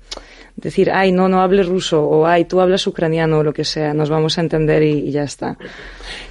decir, 0.55 0.89
ay, 0.89 1.11
no, 1.11 1.27
no 1.27 1.41
hables 1.41 1.67
ruso, 1.67 2.07
o 2.07 2.25
ay, 2.25 2.45
tú 2.45 2.61
hablas 2.61 2.87
ucraniano, 2.87 3.39
o 3.39 3.43
lo 3.43 3.51
que 3.51 3.65
sea, 3.65 3.93
nos 3.93 4.09
vamos 4.09 4.37
a 4.37 4.41
entender 4.41 4.81
y, 4.81 5.11
ya 5.11 5.23
está. 5.23 5.57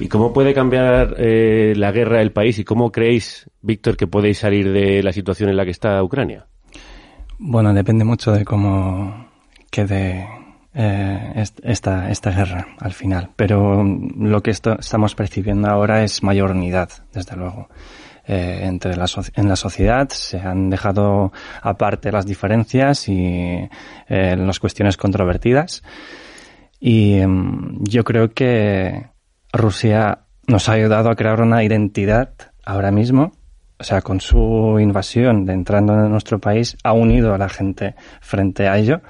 ¿Y 0.00 0.08
cómo 0.08 0.32
puede 0.32 0.54
cambiar 0.54 1.16
eh, 1.18 1.74
la 1.76 1.92
guerra 1.92 2.20
del 2.20 2.32
país 2.32 2.58
y 2.58 2.64
cómo 2.64 2.90
creéis, 2.90 3.50
Víctor, 3.60 3.98
que 3.98 4.06
podéis 4.06 4.38
salir 4.38 4.72
de 4.72 5.02
la 5.02 5.12
situación 5.12 5.50
en 5.50 5.58
la 5.58 5.66
que 5.66 5.72
está 5.72 6.02
Ucrania? 6.02 6.46
Bueno, 7.44 7.74
depende 7.74 8.04
mucho 8.04 8.30
de 8.30 8.44
cómo 8.44 9.26
quede 9.68 10.28
eh, 10.72 11.44
esta, 11.64 12.08
esta 12.08 12.30
guerra 12.30 12.68
al 12.78 12.92
final. 12.92 13.30
Pero 13.34 13.82
lo 13.82 14.40
que 14.44 14.52
estamos 14.52 15.16
percibiendo 15.16 15.68
ahora 15.68 16.04
es 16.04 16.22
mayor 16.22 16.52
unidad, 16.52 16.90
desde 17.12 17.34
luego. 17.34 17.68
Eh, 18.28 18.60
entre 18.62 18.94
la 18.94 19.06
en 19.34 19.48
la 19.48 19.56
sociedad 19.56 20.08
se 20.10 20.38
han 20.38 20.70
dejado 20.70 21.32
aparte 21.60 22.12
las 22.12 22.26
diferencias 22.26 23.08
y 23.08 23.68
eh, 24.08 24.36
las 24.36 24.60
cuestiones 24.60 24.96
controvertidas. 24.96 25.82
Y 26.78 27.14
em, 27.14 27.82
yo 27.82 28.04
creo 28.04 28.30
que 28.30 29.08
Rusia 29.52 30.26
nos 30.46 30.68
ha 30.68 30.74
ayudado 30.74 31.10
a 31.10 31.16
crear 31.16 31.40
una 31.40 31.64
identidad 31.64 32.34
ahora 32.64 32.92
mismo 32.92 33.32
o 33.82 33.84
sea, 33.84 34.00
con 34.00 34.20
su 34.20 34.78
invasión 34.78 35.44
de 35.44 35.54
entrando 35.54 35.92
en 35.92 36.08
nuestro 36.08 36.38
país, 36.38 36.76
ha 36.84 36.92
unido 36.92 37.34
a 37.34 37.38
la 37.38 37.48
gente 37.48 37.96
frente 38.20 38.68
a 38.68 38.78
ello. 38.78 39.00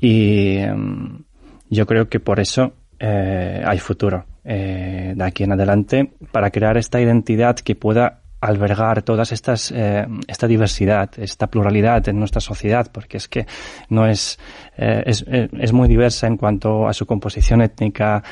Y 0.00 0.58
em, 0.58 1.24
yo 1.68 1.84
creo 1.84 2.08
que 2.08 2.20
por 2.20 2.38
eso 2.38 2.74
eh, 3.00 3.60
hay 3.66 3.78
futuro 3.80 4.24
eh, 4.44 5.14
de 5.16 5.24
aquí 5.24 5.42
en 5.42 5.50
adelante 5.50 6.12
para 6.30 6.50
crear 6.50 6.76
esta 6.76 7.00
identidad 7.00 7.56
que 7.56 7.74
pueda 7.74 8.20
albergar 8.44 9.02
todas 9.02 9.32
estas 9.32 9.72
eh, 9.74 10.06
esta 10.28 10.46
diversidad, 10.46 11.10
esta 11.16 11.46
pluralidad 11.46 12.06
en 12.08 12.18
nuestra 12.18 12.40
sociedad, 12.40 12.90
porque 12.92 13.16
es 13.16 13.28
que 13.28 13.46
no 13.88 14.06
es 14.06 14.38
eh, 14.76 15.02
es, 15.06 15.24
eh, 15.28 15.48
es, 15.58 15.72
muy 15.72 15.88
diversa 15.88 16.26
en 16.26 16.36
cuanto 16.36 16.86
a 16.86 16.92
su 16.92 17.06
composición 17.06 17.62
étnica, 17.62 18.22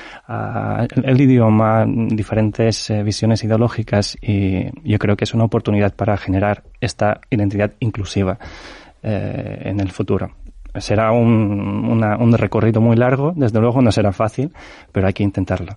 el, 1.04 1.20
idioma, 1.20 1.84
diferentes 1.86 2.92
visiones 3.04 3.42
ideológicas 3.44 4.16
y 4.20 4.66
yo 4.88 4.98
creo 4.98 5.16
que 5.16 5.24
es 5.24 5.34
una 5.34 5.44
oportunidad 5.44 5.94
para 5.94 6.16
generar 6.16 6.62
esta 6.80 7.20
identidad 7.30 7.72
inclusiva 7.80 8.38
en 9.02 9.80
el 9.80 9.90
futuro 9.90 10.30
será 10.76 11.12
un, 11.12 11.84
una, 11.90 12.16
un 12.16 12.32
recorrido 12.32 12.80
muy 12.80 12.96
largo, 12.96 13.32
desde 13.36 13.60
luego 13.60 13.82
no 13.82 13.92
será 13.92 14.12
fácil, 14.12 14.52
pero 14.90 15.06
hay 15.06 15.12
que 15.12 15.22
intentarlo. 15.22 15.74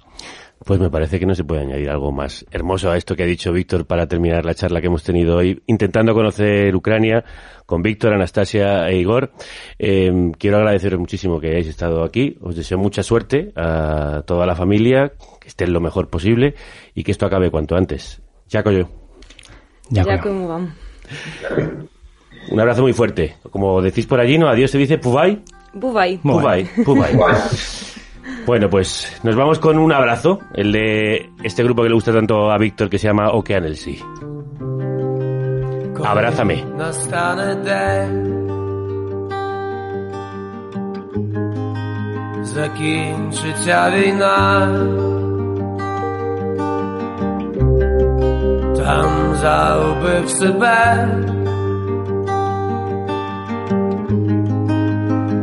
Pues 0.64 0.80
me 0.80 0.90
parece 0.90 1.20
que 1.20 1.26
no 1.26 1.36
se 1.36 1.44
puede 1.44 1.62
añadir 1.62 1.90
algo 1.90 2.12
más 2.12 2.46
hermoso 2.50 2.90
a 2.90 2.98
esto 2.98 3.16
que 3.16 3.24
ha 3.24 3.26
dicho 3.26 3.52
Víctor 3.52 3.86
para 3.86 4.08
terminar 4.08 4.46
la 4.46 4.56
charla 4.56 4.80
que 4.82 4.88
hemos 4.88 5.04
tenido 5.04 5.38
hoy, 5.38 5.62
intentando 5.68 6.14
conocer 6.14 6.74
Ucrania 6.76 7.24
con 7.66 7.82
Víctor, 7.82 8.14
Anastasia 8.14 8.88
e 8.88 8.98
Igor. 8.98 9.32
Eh, 9.78 10.32
quiero 10.38 10.58
agradeceros 10.58 11.00
muchísimo 11.00 11.40
que 11.40 11.50
hayáis 11.50 11.68
estado 11.68 12.04
aquí. 12.04 12.38
Os 12.42 12.56
deseo 12.56 12.78
mucha 12.78 13.04
suerte 13.04 13.52
a 13.56 14.24
toda 14.26 14.46
la 14.46 14.56
familia, 14.56 15.14
que 15.40 15.50
estén 15.50 15.74
lo 15.74 15.82
mejor 15.82 16.10
posible 16.10 16.56
y 16.94 17.04
que 17.04 17.12
esto 17.12 17.26
acabe 17.26 17.52
cuanto 17.52 17.76
antes. 17.76 18.22
Ya 18.48 18.64
yo. 18.64 18.90
Ya 19.90 20.04
vamos. 20.04 20.72
Un 22.50 22.60
abrazo 22.60 22.82
muy 22.82 22.94
fuerte. 22.94 23.36
Como 23.52 23.82
decís 23.82 24.06
por 24.06 24.20
allí, 24.20 24.38
¿no? 24.38 24.48
Adiós 24.48 24.72
se 24.72 24.78
dice 24.78 24.98
Pubay. 24.98 25.44
Pubay. 25.80 26.18
Pubay. 26.18 26.66
Pubay. 26.84 27.14
Bueno, 28.47 28.69
pues 28.69 29.21
nos 29.23 29.37
vamos 29.37 29.59
con 29.59 29.79
un 29.79 29.93
abrazo, 29.93 30.41
el 30.55 30.73
de 30.73 31.31
este 31.43 31.63
grupo 31.63 31.83
que 31.83 31.89
le 31.89 31.95
gusta 31.95 32.13
tanto 32.13 32.51
a 32.51 32.59
Víctor 32.59 32.89
que 32.89 32.99
se 32.99 33.09
llama 33.09 33.31
Ocean 33.31 33.65
el 33.65 33.77
Sí. 33.77 34.01
Abrázame. 36.03 36.65
закінчиться 42.55 43.91
війна, 43.91 44.67
там 48.77 49.35
заубив 49.35 50.31
себе, 50.31 51.09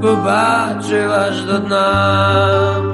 побачив 0.02 1.12
аж 1.12 1.42
до 1.44 1.58
дна. 1.60 2.91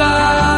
God. 0.00 0.49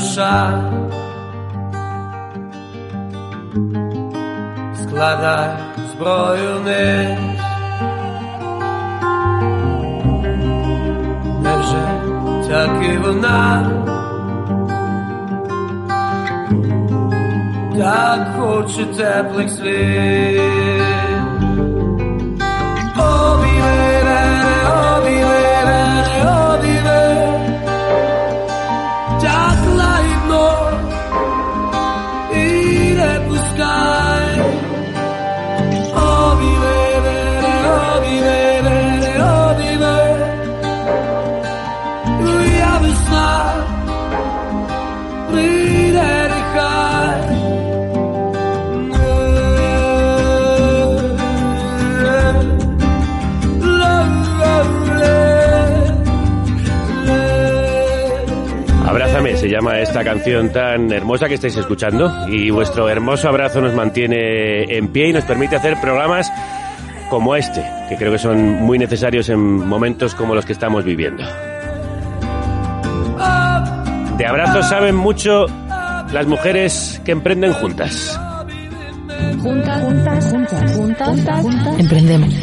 Душа. 0.00 0.62
Складай 4.82 5.50
зброю 5.92 6.60
вниз 6.60 7.18
Невже 11.42 11.88
так 12.48 12.70
і 12.82 12.96
вона? 12.96 13.70
Так 17.78 18.28
хоче 18.38 18.84
теплих 18.84 19.50
слів 19.50 20.80
se 59.40 59.48
llama 59.48 59.78
esta 59.78 60.04
canción 60.04 60.52
tan 60.52 60.92
hermosa 60.92 61.26
que 61.26 61.34
estáis 61.34 61.56
escuchando 61.56 62.28
y 62.28 62.50
vuestro 62.50 62.90
hermoso 62.90 63.26
abrazo 63.26 63.62
nos 63.62 63.72
mantiene 63.72 64.64
en 64.76 64.88
pie 64.88 65.08
y 65.08 65.12
nos 65.14 65.24
permite 65.24 65.56
hacer 65.56 65.80
programas 65.80 66.30
como 67.08 67.34
este, 67.34 67.64
que 67.88 67.96
creo 67.96 68.12
que 68.12 68.18
son 68.18 68.38
muy 68.60 68.78
necesarios 68.78 69.30
en 69.30 69.40
momentos 69.40 70.14
como 70.14 70.34
los 70.34 70.44
que 70.44 70.52
estamos 70.52 70.84
viviendo. 70.84 71.24
De 74.18 74.26
abrazos 74.26 74.68
saben 74.68 74.96
mucho 74.96 75.46
las 76.12 76.26
mujeres 76.26 77.00
que 77.02 77.12
emprenden 77.12 77.54
juntas. 77.54 78.20
Juntas, 79.40 79.82
juntas, 79.82 80.30
juntas, 80.30 80.76
juntas, 80.76 81.42
juntas, 81.42 81.78
emprendemos. 81.78 82.34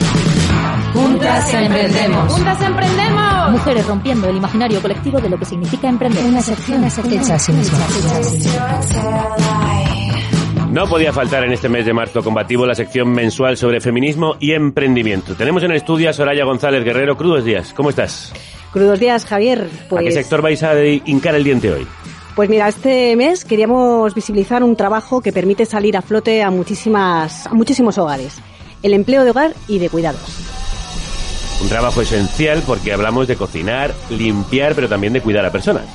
Juntas 0.94 1.54
emprendemos. 1.54 2.34
Juntas 2.34 2.62
emprendemos. 2.62 3.52
Mujeres 3.52 3.86
rompiendo 3.88 4.30
el 4.30 4.38
imaginario 4.38 4.82
colectivo 4.82 5.20
de 5.22 5.30
lo 5.30 5.38
que 5.38 5.46
significa 5.46 5.90
emprender. 5.90 6.26
Una 6.26 6.42
sección, 6.42 6.80
una 6.80 6.90
sección 6.90 7.22
hecha 7.22 7.40
sí 7.40 7.52
misma. 7.52 7.78
No 10.72 10.86
podía 10.88 11.14
faltar 11.14 11.44
en 11.44 11.54
este 11.54 11.70
mes 11.70 11.86
de 11.86 11.94
marzo 11.94 12.24
combativo 12.24 12.66
la 12.66 12.76
sección 12.76 13.10
mensual 13.10 13.58
sobre 13.58 13.80
feminismo 13.80 14.36
y 14.40 14.52
emprendimiento. 14.52 15.36
Tenemos 15.36 15.64
en 15.64 15.72
el 15.72 15.78
estudio 15.78 16.10
a 16.10 16.14
Soraya 16.14 16.46
González 16.46 16.84
Guerrero. 16.84 17.16
Crudos 17.18 17.46
días, 17.46 17.74
¿cómo 17.74 17.90
estás? 17.90 18.34
Crudos 18.72 19.00
días, 19.00 19.26
Javier. 19.26 19.62
¿A 19.62 19.64
qué 19.64 19.86
Pues, 19.90 20.14
sector 20.14 20.42
vais 20.42 20.62
a 20.64 20.80
hincar 20.84 21.36
el 21.36 21.44
diente 21.44 21.72
hoy? 21.72 21.88
Pues 22.38 22.52
mira, 22.52 22.68
este 22.68 23.16
mes 23.16 23.44
queríamos 23.44 24.14
visibilizar 24.14 24.62
un 24.62 24.76
trabajo 24.76 25.22
que 25.22 25.34
permite 25.34 25.66
salir 25.66 25.98
a 25.98 26.04
flote 26.04 26.44
a, 26.44 26.52
muchísimas, 26.52 27.48
a 27.48 27.54
muchísimos 27.56 27.98
hogares. 27.98 28.36
El 28.84 28.94
empleo 28.94 29.24
de 29.24 29.32
hogar 29.32 29.56
y 29.68 29.80
de 29.80 29.90
cuidados. 29.90 30.22
Un 31.64 31.68
trabajo 31.68 32.00
esencial 32.00 32.62
porque 32.68 32.94
hablamos 32.94 33.28
de 33.28 33.38
cocinar, 33.38 33.92
limpiar, 34.12 34.76
pero 34.76 34.88
también 34.88 35.14
de 35.14 35.22
cuidar 35.22 35.48
a 35.48 35.52
personas. 35.52 35.86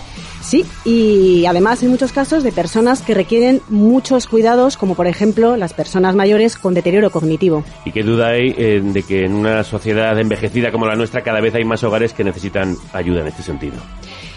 Sí, 0.41 0.65
y 0.85 1.47
además 1.47 1.81
en 1.85 1.91
muchos 1.91 2.11
casos 2.11 2.43
de 2.43 2.51
personas 2.51 3.03
que 3.03 3.15
requieren 3.15 3.61
muchos 3.69 4.27
cuidados, 4.27 4.77
como 4.77 4.97
por 4.97 5.07
ejemplo 5.07 5.57
las 5.57 5.73
personas 5.73 6.17
mayores 6.17 6.57
con 6.57 6.75
deterioro 6.75 7.11
cognitivo. 7.11 7.63
Y 7.85 7.93
qué 7.93 8.03
duda 8.03 8.31
hay 8.31 8.53
eh, 8.59 8.81
de 8.83 9.05
que 9.05 9.27
en 9.27 9.35
una 9.35 9.63
sociedad 9.63 10.19
envejecida 10.19 10.73
como 10.73 10.87
la 10.87 10.97
nuestra 10.97 11.23
cada 11.23 11.41
vez 11.41 11.55
hay 11.55 11.63
más 11.63 11.85
hogares 11.85 12.13
que 12.13 12.25
necesitan 12.25 12.77
ayuda 12.93 13.21
en 13.21 13.29
este 13.29 13.45
sentido. 13.45 13.77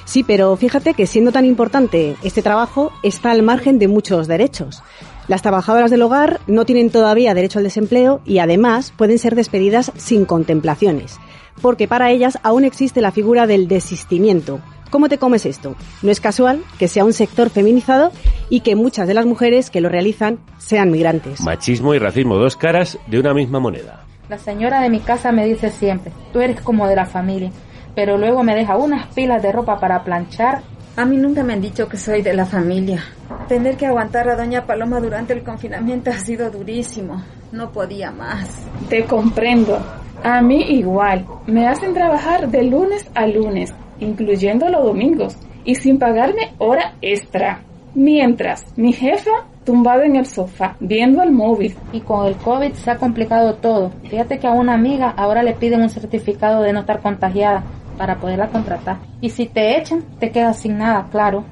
Sí, 0.06 0.24
pero 0.24 0.56
fíjate 0.56 0.94
que 0.94 1.08
siendo 1.08 1.32
tan 1.32 1.46
importante 1.46 2.16
este 2.24 2.42
trabajo 2.42 2.92
está 3.04 3.32
al 3.32 3.44
margen 3.44 3.80
de 3.80 3.88
muchos 3.88 4.28
derechos. 4.28 4.82
Las 5.28 5.42
trabajadoras 5.42 5.90
del 5.90 6.04
hogar 6.04 6.40
no 6.46 6.66
tienen 6.66 6.92
todavía 6.92 7.34
derecho 7.34 7.58
al 7.58 7.66
desempleo 7.66 8.22
y 8.26 8.38
además 8.38 8.94
pueden 8.96 9.18
ser 9.18 9.34
despedidas 9.34 9.92
sin 9.96 10.26
contemplaciones, 10.26 11.18
porque 11.62 11.88
para 11.88 12.12
ellas 12.12 12.38
aún 12.44 12.64
existe 12.64 13.02
la 13.02 13.12
figura 13.12 13.48
del 13.48 13.68
desistimiento. 13.68 14.60
¿Cómo 14.92 15.10
te 15.10 15.18
comes 15.18 15.48
esto? 15.48 15.76
No 16.04 16.12
es 16.12 16.20
casual 16.20 16.64
que 16.78 16.88
sea 16.88 17.04
un 17.04 17.14
sector 17.14 17.50
feminizado 17.50 18.12
y 18.50 18.60
que 18.60 18.76
muchas 18.76 19.08
de 19.08 19.16
las 19.16 19.26
mujeres 19.26 19.72
que 19.72 19.82
lo 19.82 19.90
realizan 19.90 20.38
sean 20.60 20.92
migrantes. 20.92 21.42
Machismo 21.42 21.96
y 21.96 22.00
racismo, 22.00 22.36
dos 22.36 22.56
caras 22.56 23.00
de 23.08 23.20
una 23.20 23.34
misma 23.34 23.60
moneda. 23.60 24.06
La 24.30 24.38
señora 24.38 24.82
de 24.82 24.90
mi 24.90 25.00
casa 25.00 25.32
me 25.32 25.46
dice 25.46 25.72
siempre, 25.72 26.12
tú 26.32 26.40
eres 26.40 26.62
como 26.62 26.88
de 26.88 26.96
la 26.96 27.06
familia, 27.08 27.52
pero 27.96 28.18
luego 28.18 28.44
me 28.44 28.56
deja 28.56 28.78
unas 28.78 29.08
pilas 29.14 29.42
de 29.42 29.52
ropa 29.52 29.80
para 29.80 30.04
planchar. 30.04 30.62
A 30.98 31.06
mí 31.06 31.18
nunca 31.18 31.44
me 31.44 31.54
han 31.54 31.62
dicho 31.62 31.88
que 31.90 31.98
soy 31.98 32.22
de 32.22 32.34
la 32.34 32.46
familia. 32.46 33.04
Tener 33.48 33.78
que 33.78 33.86
aguantar 33.86 34.30
a 34.30 34.36
doña 34.36 34.66
Paloma 34.66 35.00
durante 35.00 35.34
el 35.34 35.44
confinamiento 35.44 36.10
ha 36.10 36.20
sido 36.20 36.50
durísimo. 36.52 37.24
No 37.52 37.72
podía 37.72 38.12
más. 38.12 38.50
Te 38.90 39.06
comprendo. 39.06 39.80
A 40.24 40.42
mí 40.42 40.62
igual. 40.70 41.26
Me 41.48 41.68
hacen 41.68 41.94
trabajar 41.94 42.50
de 42.50 42.64
lunes 42.64 43.10
a 43.14 43.28
lunes, 43.28 43.74
incluyendo 44.00 44.70
los 44.70 44.84
domingos, 44.84 45.38
y 45.64 45.76
sin 45.76 46.00
pagarme 46.00 46.54
hora 46.58 46.96
extra. 47.02 47.62
Mientras, 47.94 48.66
mi 48.78 48.92
jefa 48.92 49.32
tumbada 49.66 50.06
en 50.06 50.16
el 50.16 50.26
sofá, 50.26 50.76
viendo 50.80 51.22
el 51.24 51.32
móvil. 51.32 51.76
Y 51.92 52.02
con 52.02 52.28
el 52.28 52.36
COVID 52.36 52.74
se 52.74 52.92
ha 52.92 52.98
complicado 52.98 53.56
todo. 53.56 53.92
Fíjate 54.10 54.38
que 54.38 54.48
a 54.48 54.52
una 54.52 54.74
amiga 54.74 55.14
ahora 55.18 55.44
le 55.44 55.54
piden 55.54 55.82
un 55.82 55.90
certificado 55.90 56.62
de 56.62 56.72
no 56.72 56.82
estar 56.82 57.02
contagiada 57.02 57.64
para 57.96 58.20
poderla 58.20 58.50
contratar. 58.50 58.98
Y 59.22 59.30
si 59.30 59.46
te 59.46 59.78
echan, 59.78 60.04
te 60.20 60.32
quedas 60.32 60.60
sin 60.60 60.78
nada, 60.78 61.08
claro. 61.12 61.44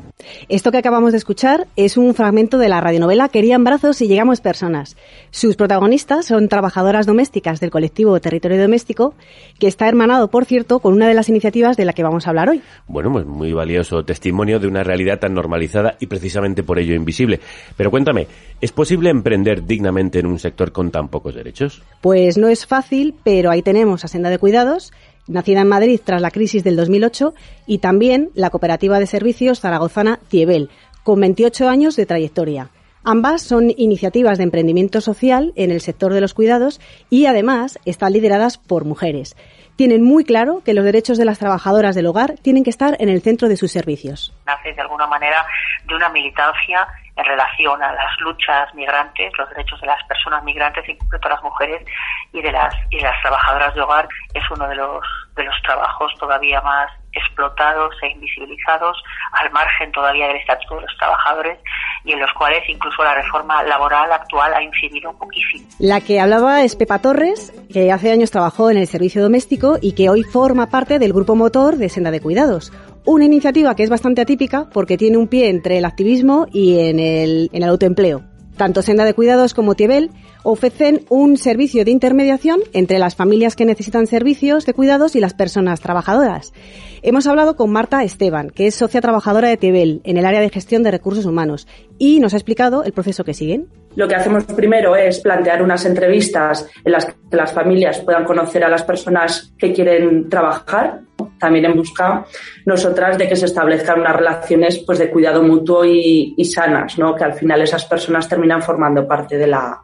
Esto 0.47 0.71
que 0.71 0.77
acabamos 0.77 1.11
de 1.11 1.17
escuchar 1.17 1.67
es 1.75 1.97
un 1.97 2.13
fragmento 2.13 2.57
de 2.57 2.69
la 2.69 2.81
radionovela 2.81 3.29
Querían 3.29 3.63
brazos 3.63 4.01
y 4.01 4.07
llegamos 4.07 4.41
personas. 4.41 4.95
Sus 5.31 5.55
protagonistas 5.55 6.25
son 6.25 6.47
trabajadoras 6.47 7.05
domésticas 7.05 7.59
del 7.59 7.71
colectivo 7.71 8.19
Territorio 8.19 8.61
Doméstico, 8.61 9.15
que 9.59 9.67
está 9.67 9.87
hermanado, 9.87 10.29
por 10.29 10.45
cierto, 10.45 10.79
con 10.79 10.93
una 10.93 11.07
de 11.07 11.13
las 11.13 11.29
iniciativas 11.29 11.77
de 11.77 11.85
la 11.85 11.93
que 11.93 12.03
vamos 12.03 12.25
a 12.25 12.29
hablar 12.29 12.49
hoy. 12.49 12.61
Bueno, 12.87 13.11
pues 13.11 13.25
muy 13.25 13.53
valioso 13.53 14.03
testimonio 14.03 14.59
de 14.59 14.67
una 14.67 14.83
realidad 14.83 15.19
tan 15.19 15.33
normalizada 15.33 15.95
y 15.99 16.07
precisamente 16.07 16.63
por 16.63 16.79
ello 16.79 16.93
invisible. 16.93 17.39
Pero 17.75 17.91
cuéntame, 17.91 18.27
¿es 18.61 18.71
posible 18.71 19.09
emprender 19.09 19.65
dignamente 19.65 20.19
en 20.19 20.27
un 20.27 20.39
sector 20.39 20.71
con 20.71 20.91
tan 20.91 21.09
pocos 21.09 21.35
derechos? 21.35 21.81
Pues 22.01 22.37
no 22.37 22.47
es 22.47 22.65
fácil, 22.65 23.15
pero 23.23 23.51
ahí 23.51 23.61
tenemos 23.61 24.05
a 24.05 24.07
Senda 24.07 24.29
de 24.29 24.37
Cuidados, 24.37 24.93
nacida 25.27 25.61
en 25.61 25.67
Madrid 25.67 25.99
tras 26.03 26.21
la 26.21 26.31
crisis 26.31 26.63
del 26.63 26.75
2008, 26.75 27.33
y 27.65 27.79
también 27.79 28.29
la 28.33 28.49
cooperativa 28.49 28.99
de 28.99 29.07
servicios 29.07 29.61
zaragozana 29.61 30.19
Tiebel, 30.27 30.69
con 31.03 31.19
28 31.19 31.69
años 31.69 31.95
de 31.95 32.05
trayectoria. 32.05 32.69
Ambas 33.05 33.41
son 33.41 33.73
iniciativas 33.75 34.37
de 34.37 34.45
emprendimiento 34.45 35.01
social 35.01 35.51
en 35.57 35.71
el 35.71 35.81
sector 35.81 36.13
de 36.13 36.21
los 36.21 36.33
cuidados 36.33 36.79
y 37.09 37.25
además 37.25 37.77
están 37.83 38.13
lideradas 38.13 38.57
por 38.57 38.85
mujeres. 38.85 39.35
Tienen 39.75 40.03
muy 40.03 40.23
claro 40.23 40.61
que 40.63 40.73
los 40.73 40.85
derechos 40.85 41.17
de 41.17 41.25
las 41.25 41.39
trabajadoras 41.39 41.95
del 41.95 42.05
hogar 42.05 42.35
tienen 42.41 42.63
que 42.63 42.69
estar 42.69 42.95
en 42.99 43.09
el 43.09 43.21
centro 43.21 43.49
de 43.49 43.57
sus 43.57 43.71
servicios. 43.71 44.33
Nace 44.45 44.71
de 44.71 44.81
alguna 44.81 45.07
manera 45.07 45.45
de 45.85 45.95
una 45.95 46.09
militancia 46.09 46.87
en 47.15 47.25
relación 47.25 47.81
a 47.83 47.93
las 47.93 48.19
luchas 48.21 48.73
migrantes, 48.73 49.31
los 49.37 49.49
derechos 49.49 49.79
de 49.81 49.87
las 49.87 50.03
personas 50.05 50.43
migrantes, 50.43 50.87
en 50.87 50.97
concreto 50.97 51.29
las 51.29 51.43
mujeres 51.43 51.85
y 52.31 52.41
de 52.41 52.51
las 52.51 52.73
y 52.89 52.99
las 52.99 53.21
trabajadoras 53.21 53.73
de 53.75 53.81
hogar, 53.81 54.07
es 54.33 54.43
uno 54.49 54.67
de 54.67 54.75
los 54.75 55.05
de 55.35 55.43
los 55.43 55.55
trabajos 55.63 56.11
todavía 56.19 56.61
más 56.61 56.89
explotados 57.13 57.93
e 58.01 58.11
invisibilizados 58.11 58.97
al 59.33 59.51
margen 59.51 59.91
todavía 59.91 60.27
del 60.27 60.37
estatuto 60.37 60.75
de 60.75 60.81
los 60.81 60.97
trabajadores 60.97 61.59
y 62.03 62.11
en 62.13 62.19
los 62.19 62.31
cuales 62.33 62.61
incluso 62.67 63.03
la 63.03 63.15
reforma 63.15 63.63
laboral 63.63 64.11
actual 64.11 64.53
ha 64.53 64.61
incidido 64.61 65.13
poquísimo. 65.13 65.67
La 65.79 66.01
que 66.01 66.19
hablaba 66.19 66.61
es 66.63 66.75
Pepa 66.75 66.99
Torres, 66.99 67.53
que 67.71 67.91
hace 67.91 68.11
años 68.11 68.31
trabajó 68.31 68.69
en 68.69 68.77
el 68.77 68.87
servicio 68.87 69.21
doméstico 69.21 69.77
y 69.81 69.93
que 69.95 70.09
hoy 70.09 70.23
forma 70.23 70.67
parte 70.67 70.99
del 70.99 71.13
grupo 71.13 71.35
motor 71.35 71.75
de 71.77 71.89
Senda 71.89 72.11
de 72.11 72.21
Cuidados. 72.21 72.71
Una 73.05 73.25
iniciativa 73.25 73.75
que 73.75 73.83
es 73.83 73.89
bastante 73.89 74.21
atípica 74.21 74.69
porque 74.71 74.97
tiene 74.97 75.17
un 75.17 75.27
pie 75.27 75.49
entre 75.49 75.77
el 75.77 75.85
activismo 75.85 76.47
y 76.51 76.79
en 76.79 76.99
el, 76.99 77.49
el 77.51 77.63
autoempleo. 77.63 78.23
Tanto 78.55 78.81
Senda 78.81 79.03
de 79.03 79.13
Cuidados 79.13 79.53
como 79.53 79.75
Tiebel 79.75 80.11
ofrecen 80.43 81.05
un 81.09 81.37
servicio 81.37 81.83
de 81.85 81.91
intermediación 81.91 82.59
entre 82.73 82.99
las 82.99 83.15
familias 83.15 83.55
que 83.55 83.65
necesitan 83.65 84.07
servicios 84.07 84.65
de 84.65 84.73
cuidados 84.73 85.15
y 85.15 85.19
las 85.19 85.33
personas 85.33 85.81
trabajadoras. 85.81 86.53
Hemos 87.01 87.27
hablado 87.27 87.55
con 87.55 87.71
Marta 87.71 88.03
Esteban, 88.03 88.49
que 88.49 88.67
es 88.67 88.75
socia 88.75 89.01
trabajadora 89.01 89.49
de 89.49 89.57
Tiebel 89.57 90.01
en 90.03 90.17
el 90.17 90.25
área 90.25 90.39
de 90.39 90.49
gestión 90.49 90.83
de 90.83 90.91
recursos 90.91 91.25
humanos, 91.25 91.67
y 91.97 92.19
nos 92.19 92.33
ha 92.33 92.37
explicado 92.37 92.83
el 92.83 92.93
proceso 92.93 93.23
que 93.23 93.33
siguen. 93.33 93.67
Lo 93.95 94.07
que 94.07 94.15
hacemos 94.15 94.43
primero 94.45 94.95
es 94.95 95.19
plantear 95.19 95.61
unas 95.61 95.85
entrevistas 95.85 96.67
en 96.83 96.91
las 96.91 97.05
que 97.05 97.13
las 97.31 97.51
familias 97.51 97.99
puedan 97.99 98.25
conocer 98.25 98.63
a 98.63 98.69
las 98.69 98.83
personas 98.83 99.53
que 99.57 99.73
quieren 99.73 100.29
trabajar, 100.29 101.01
también 101.39 101.65
en 101.65 101.75
busca 101.75 102.25
nosotras 102.65 103.17
de 103.17 103.27
que 103.27 103.35
se 103.35 103.45
establezcan 103.45 103.99
unas 103.99 104.15
relaciones 104.15 104.79
pues 104.79 104.99
de 104.99 105.09
cuidado 105.09 105.43
mutuo 105.43 105.85
y, 105.85 106.45
sanas, 106.45 106.97
¿no? 106.97 107.15
que 107.15 107.23
al 107.23 107.33
final 107.33 107.61
esas 107.61 107.85
personas 107.85 108.27
terminan 108.27 108.61
formando 108.61 109.07
parte 109.07 109.37
de 109.37 109.47
la, 109.47 109.83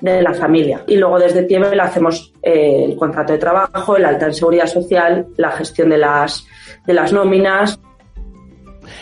de 0.00 0.22
la 0.22 0.34
familia. 0.34 0.84
Y 0.86 0.96
luego 0.96 1.18
desde 1.18 1.44
Tiebel 1.44 1.80
hacemos 1.80 2.32
eh, 2.42 2.84
el 2.88 2.96
contrato 2.96 3.32
de 3.32 3.38
trabajo, 3.38 3.96
el 3.96 4.04
alta 4.04 4.26
en 4.26 4.34
seguridad 4.34 4.66
social, 4.66 5.26
la 5.36 5.52
gestión 5.52 5.90
de 5.90 5.98
las, 5.98 6.46
de 6.86 6.92
las 6.92 7.12
nóminas. 7.12 7.78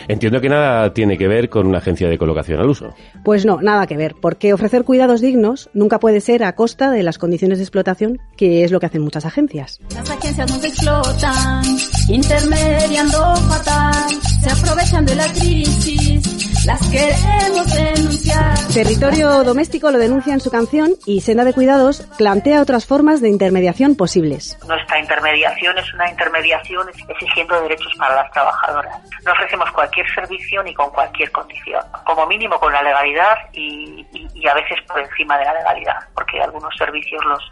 Entiendo 0.07 0.41
que 0.41 0.49
nada 0.49 0.93
tiene 0.93 1.17
que 1.17 1.27
ver 1.27 1.49
con 1.49 1.67
una 1.67 1.79
agencia 1.79 2.07
de 2.09 2.17
colocación 2.17 2.59
al 2.59 2.69
uso. 2.69 2.93
Pues 3.23 3.45
no, 3.45 3.61
nada 3.61 3.87
que 3.87 3.97
ver, 3.97 4.15
porque 4.19 4.53
ofrecer 4.53 4.83
cuidados 4.83 5.21
dignos 5.21 5.69
nunca 5.73 5.99
puede 5.99 6.21
ser 6.21 6.43
a 6.43 6.55
costa 6.55 6.91
de 6.91 7.03
las 7.03 7.17
condiciones 7.17 7.57
de 7.57 7.63
explotación, 7.63 8.19
que 8.37 8.63
es 8.63 8.71
lo 8.71 8.79
que 8.79 8.87
hacen 8.87 9.01
muchas 9.01 9.25
agencias. 9.25 9.79
Las 9.93 10.09
agencias 10.09 10.49
nos 10.49 10.63
explotan, 10.63 11.63
intermediando 12.09 13.35
fatal, 13.35 14.09
se 14.41 14.49
aprovechan 14.49 15.05
de 15.05 15.15
la 15.15 15.27
crisis, 15.33 16.50
las 16.65 16.87
queremos 16.89 17.75
denunciar. 17.75 18.53
Territorio 18.73 19.43
Doméstico 19.43 19.89
lo 19.91 19.97
denuncia 19.97 20.33
en 20.33 20.39
su 20.39 20.51
canción 20.51 20.91
y 21.05 21.21
Senda 21.21 21.43
de 21.43 21.53
Cuidados 21.53 22.07
plantea 22.17 22.61
otras 22.61 22.85
formas 22.85 23.21
de 23.21 23.29
intermediación 23.29 23.95
posibles. 23.95 24.57
Nuestra 24.67 24.99
intermediación 24.99 25.77
es 25.77 25.93
una 25.93 26.09
intermediación 26.09 26.87
exigiendo 27.09 27.59
derechos 27.61 27.91
para 27.97 28.15
las 28.15 28.31
trabajadoras. 28.31 28.95
No 29.25 29.31
ofrecemos 29.31 29.71
cualquier 29.71 30.07
servicio 30.13 30.61
ni 30.63 30.73
con 30.73 30.89
cualquier 30.91 31.31
condición, 31.31 31.81
como 32.05 32.27
mínimo 32.27 32.59
con 32.59 32.71
la 32.71 32.83
legalidad 32.83 33.37
y, 33.53 34.05
a 34.47 34.53
veces 34.53 34.79
por 34.87 34.99
encima 34.99 35.37
de 35.37 35.45
la 35.45 35.53
legalidad, 35.53 35.97
porque 36.13 36.41
algunos 36.41 36.75
servicios 36.75 37.23
los, 37.25 37.51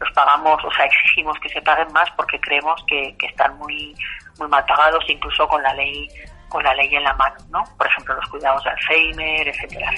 los 0.00 0.10
pagamos, 0.12 0.62
o 0.64 0.70
sea, 0.72 0.84
exigimos 0.86 1.38
que 1.40 1.48
se 1.48 1.62
paguen 1.62 1.92
más 1.92 2.10
porque 2.16 2.40
creemos 2.40 2.82
que, 2.86 3.14
que 3.18 3.26
están 3.26 3.56
muy, 3.58 3.94
muy 4.38 4.48
mal 4.48 4.64
pagados, 4.64 5.04
incluso 5.08 5.46
con 5.46 5.62
la 5.62 5.74
ley 5.74 6.08
con 6.50 6.62
la 6.62 6.74
ley 6.74 6.94
en 6.94 7.02
la 7.04 7.14
mano, 7.14 7.36
¿no? 7.50 7.62
Por 7.78 7.86
ejemplo, 7.86 8.14
los 8.14 8.28
cuidados 8.28 8.62
de 8.64 8.70
Alzheimer, 8.70 9.48
etcétera, 9.48 9.90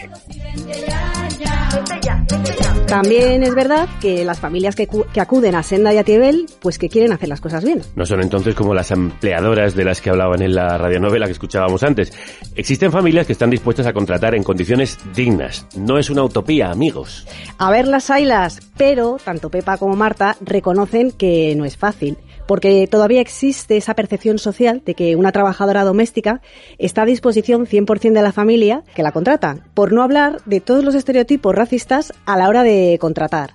También 2.87 3.43
es 3.43 3.55
verdad 3.55 3.89
que 4.01 4.25
las 4.25 4.39
familias 4.39 4.77
que, 4.77 4.87
que, 4.87 5.21
acuden 5.21 5.55
a 5.55 5.63
Senda 5.63 5.93
y 5.93 5.99
a 5.99 6.05
Tiebel, 6.05 6.47
pues 6.61 6.79
que 6.79 6.89
quieren 6.89 7.13
hacer 7.13 7.29
las 7.29 7.41
cosas 7.41 7.65
bien. 7.65 7.83
No 7.97 8.05
son 8.05 8.21
entonces 8.21 8.55
como 8.55 8.75
las 8.75 8.91
empleadoras 8.91 9.75
de 9.75 9.85
las 9.85 10.01
que 10.01 10.11
hablaban 10.11 10.43
en 10.43 10.55
la 10.55 10.77
radionovela 10.77 11.27
que 11.27 11.33
escuchábamos 11.33 11.83
antes. 11.83 12.13
Existen 12.55 12.93
familias 12.93 13.27
que 13.27 13.33
están 13.33 13.51
dispuestas 13.51 13.87
a 13.87 13.93
contratar 13.93 14.35
en 14.35 14.43
condiciones 14.43 14.99
dignas. 15.15 15.67
No 15.75 15.99
es 15.99 16.11
una 16.11 16.23
utopía, 16.23 16.71
amigos. 16.71 17.27
A 17.59 17.71
ver 17.71 17.89
las 17.89 18.11
ailas, 18.11 18.61
pero 18.77 19.17
tanto 19.25 19.49
Pepa 19.49 19.79
como 19.79 19.97
Marta 19.97 20.37
reconocen 20.43 21.13
que 21.13 21.55
no 21.57 21.65
es 21.65 21.79
fácil 21.79 22.19
porque 22.47 22.87
todavía 22.87 23.21
existe 23.21 23.77
esa 23.77 23.95
percepción 23.95 24.39
social 24.39 24.83
de 24.85 24.95
que 24.95 25.17
una 25.17 25.33
trabajadora 25.33 25.85
doméstica 25.85 26.41
está 26.79 27.03
a 27.03 27.07
disposición 27.07 27.67
100% 27.67 28.13
de 28.13 28.23
la 28.23 28.33
familia 28.33 28.83
que 28.95 29.03
la 29.03 29.13
contrata, 29.13 29.59
por 29.75 29.93
no 29.93 30.03
hablar 30.03 30.43
de 30.45 30.61
todos 30.61 30.85
los 30.85 30.95
estereotipos 30.95 31.55
racistas 31.55 32.13
a 32.27 32.37
la 32.37 32.49
hora 32.49 32.63
de 32.63 32.99
contratar. 33.01 33.55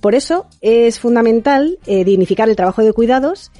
Por 0.00 0.14
eso 0.14 0.46
es 0.60 1.00
fundamental 1.00 1.78
eh, 1.86 2.04
dignificar 2.04 2.48
el 2.48 2.56
trabajo 2.56 2.82
de 2.82 2.92
cuidados 2.92 3.50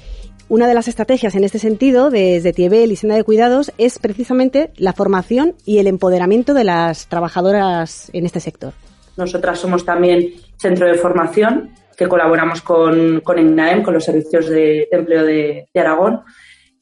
una 0.47 0.67
de 0.67 0.75
las 0.75 0.87
estrategias 0.87 1.33
en 1.33 1.43
este 1.43 1.57
sentido 1.57 2.11
desde 2.11 2.53
Tiebel 2.53 2.91
y 2.91 2.95
Senda 2.95 3.15
de 3.15 3.23
Cuidados 3.23 3.71
es 3.79 3.97
precisamente 3.97 4.71
la 4.75 4.93
formación 4.93 5.55
y 5.65 5.79
el 5.79 5.87
empoderamiento 5.87 6.53
de 6.53 6.63
las 6.63 7.07
trabajadoras 7.07 8.11
en 8.13 8.27
este 8.27 8.39
sector. 8.39 8.73
Nosotras 9.17 9.57
somos 9.57 9.85
también 9.85 10.33
centro 10.57 10.85
de 10.85 10.99
formación 10.99 11.71
que 11.95 12.07
colaboramos 12.07 12.61
con, 12.61 13.21
con 13.21 13.39
INAEM, 13.39 13.83
con 13.83 13.93
los 13.93 14.03
servicios 14.03 14.49
de, 14.49 14.87
empleo 14.91 15.23
de, 15.23 15.67
Aragón. 15.75 16.21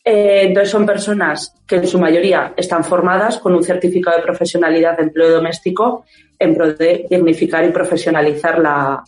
Eh, 0.03 0.41
entonces 0.43 0.69
son 0.69 0.85
personas 0.85 1.55
que 1.65 1.77
en 1.77 1.87
su 1.87 1.97
mayoría 1.97 2.53
están 2.57 2.83
formadas 2.83 3.37
con 3.37 3.53
un 3.53 3.63
certificado 3.63 4.17
de 4.17 4.23
profesionalidad 4.23 4.97
de 4.97 5.03
empleo 5.03 5.31
doméstico 5.31 6.05
en 6.37 6.55
pro 6.55 6.73
de 6.73 7.05
dignificar 7.09 7.63
y 7.63 7.69
profesionalizar 7.69 8.59
la, 8.59 9.01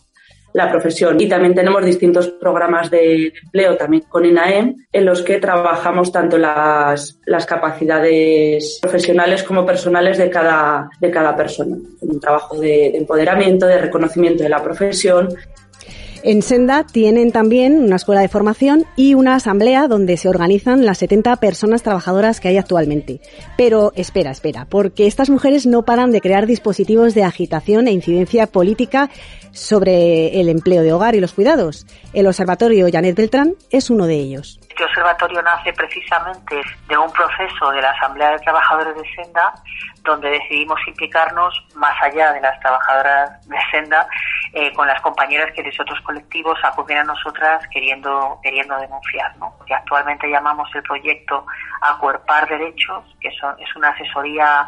la 0.56 0.70
profesión. 0.70 1.20
Y 1.20 1.28
también 1.28 1.54
tenemos 1.54 1.84
distintos 1.84 2.28
programas 2.28 2.90
de 2.90 3.30
empleo 3.44 3.76
también 3.76 4.04
con 4.08 4.24
INAEM 4.24 4.74
en 4.90 5.04
los 5.04 5.20
que 5.20 5.38
trabajamos 5.38 6.10
tanto 6.10 6.38
las, 6.38 7.18
las 7.26 7.44
capacidades 7.44 8.78
profesionales 8.80 9.42
como 9.42 9.66
personales 9.66 10.16
de 10.16 10.30
cada, 10.30 10.88
de 10.98 11.10
cada 11.10 11.36
persona. 11.36 11.76
Un 12.00 12.18
trabajo 12.18 12.58
de 12.58 12.96
empoderamiento, 12.96 13.66
de 13.66 13.76
reconocimiento 13.76 14.44
de 14.44 14.48
la 14.48 14.62
profesión 14.62 15.28
en 16.26 16.42
Senda 16.42 16.82
tienen 16.84 17.30
también 17.30 17.78
una 17.84 17.94
escuela 17.94 18.20
de 18.20 18.28
formación 18.28 18.84
y 18.96 19.14
una 19.14 19.36
asamblea 19.36 19.86
donde 19.86 20.16
se 20.16 20.28
organizan 20.28 20.84
las 20.84 20.98
70 20.98 21.36
personas 21.36 21.84
trabajadoras 21.84 22.40
que 22.40 22.48
hay 22.48 22.58
actualmente. 22.58 23.20
Pero 23.56 23.92
espera, 23.94 24.32
espera, 24.32 24.66
porque 24.68 25.06
estas 25.06 25.30
mujeres 25.30 25.66
no 25.66 25.84
paran 25.84 26.10
de 26.10 26.20
crear 26.20 26.46
dispositivos 26.46 27.14
de 27.14 27.22
agitación 27.22 27.86
e 27.86 27.92
incidencia 27.92 28.48
política 28.48 29.08
sobre 29.52 30.40
el 30.40 30.48
empleo 30.48 30.82
de 30.82 30.92
hogar 30.92 31.14
y 31.14 31.20
los 31.20 31.32
cuidados. 31.32 31.86
El 32.12 32.26
Observatorio 32.26 32.88
Janet 32.92 33.16
Beltrán 33.16 33.54
es 33.70 33.88
uno 33.88 34.06
de 34.06 34.16
ellos. 34.16 34.58
Este 34.68 34.84
observatorio 34.84 35.40
nace 35.42 35.72
precisamente 35.72 36.60
de 36.88 36.98
un 36.98 37.10
proceso 37.12 37.70
de 37.70 37.80
la 37.80 37.90
Asamblea 37.92 38.32
de 38.32 38.38
Trabajadores 38.40 38.94
de 38.96 39.08
Senda, 39.14 39.54
donde 40.02 40.28
decidimos 40.28 40.78
implicarnos 40.86 41.54
más 41.76 41.94
allá 42.02 42.32
de 42.32 42.40
las 42.40 42.58
trabajadoras 42.60 43.48
de 43.48 43.56
Senda, 43.70 44.06
eh, 44.58 44.72
con 44.72 44.88
las 44.88 44.98
compañeras 45.02 45.52
que 45.52 45.62
de 45.62 45.68
otros 45.68 46.00
colectivos 46.00 46.58
acuden 46.62 46.96
a 46.96 47.04
nosotras 47.04 47.62
queriendo, 47.70 48.40
queriendo 48.42 48.74
denunciar. 48.78 49.36
¿no? 49.36 49.54
Que 49.66 49.74
actualmente 49.74 50.30
llamamos 50.30 50.66
el 50.74 50.82
proyecto 50.82 51.44
Acuerpar 51.82 52.48
Derechos, 52.48 53.04
que 53.20 53.30
son, 53.32 53.54
es 53.60 53.76
una 53.76 53.90
asesoría 53.90 54.66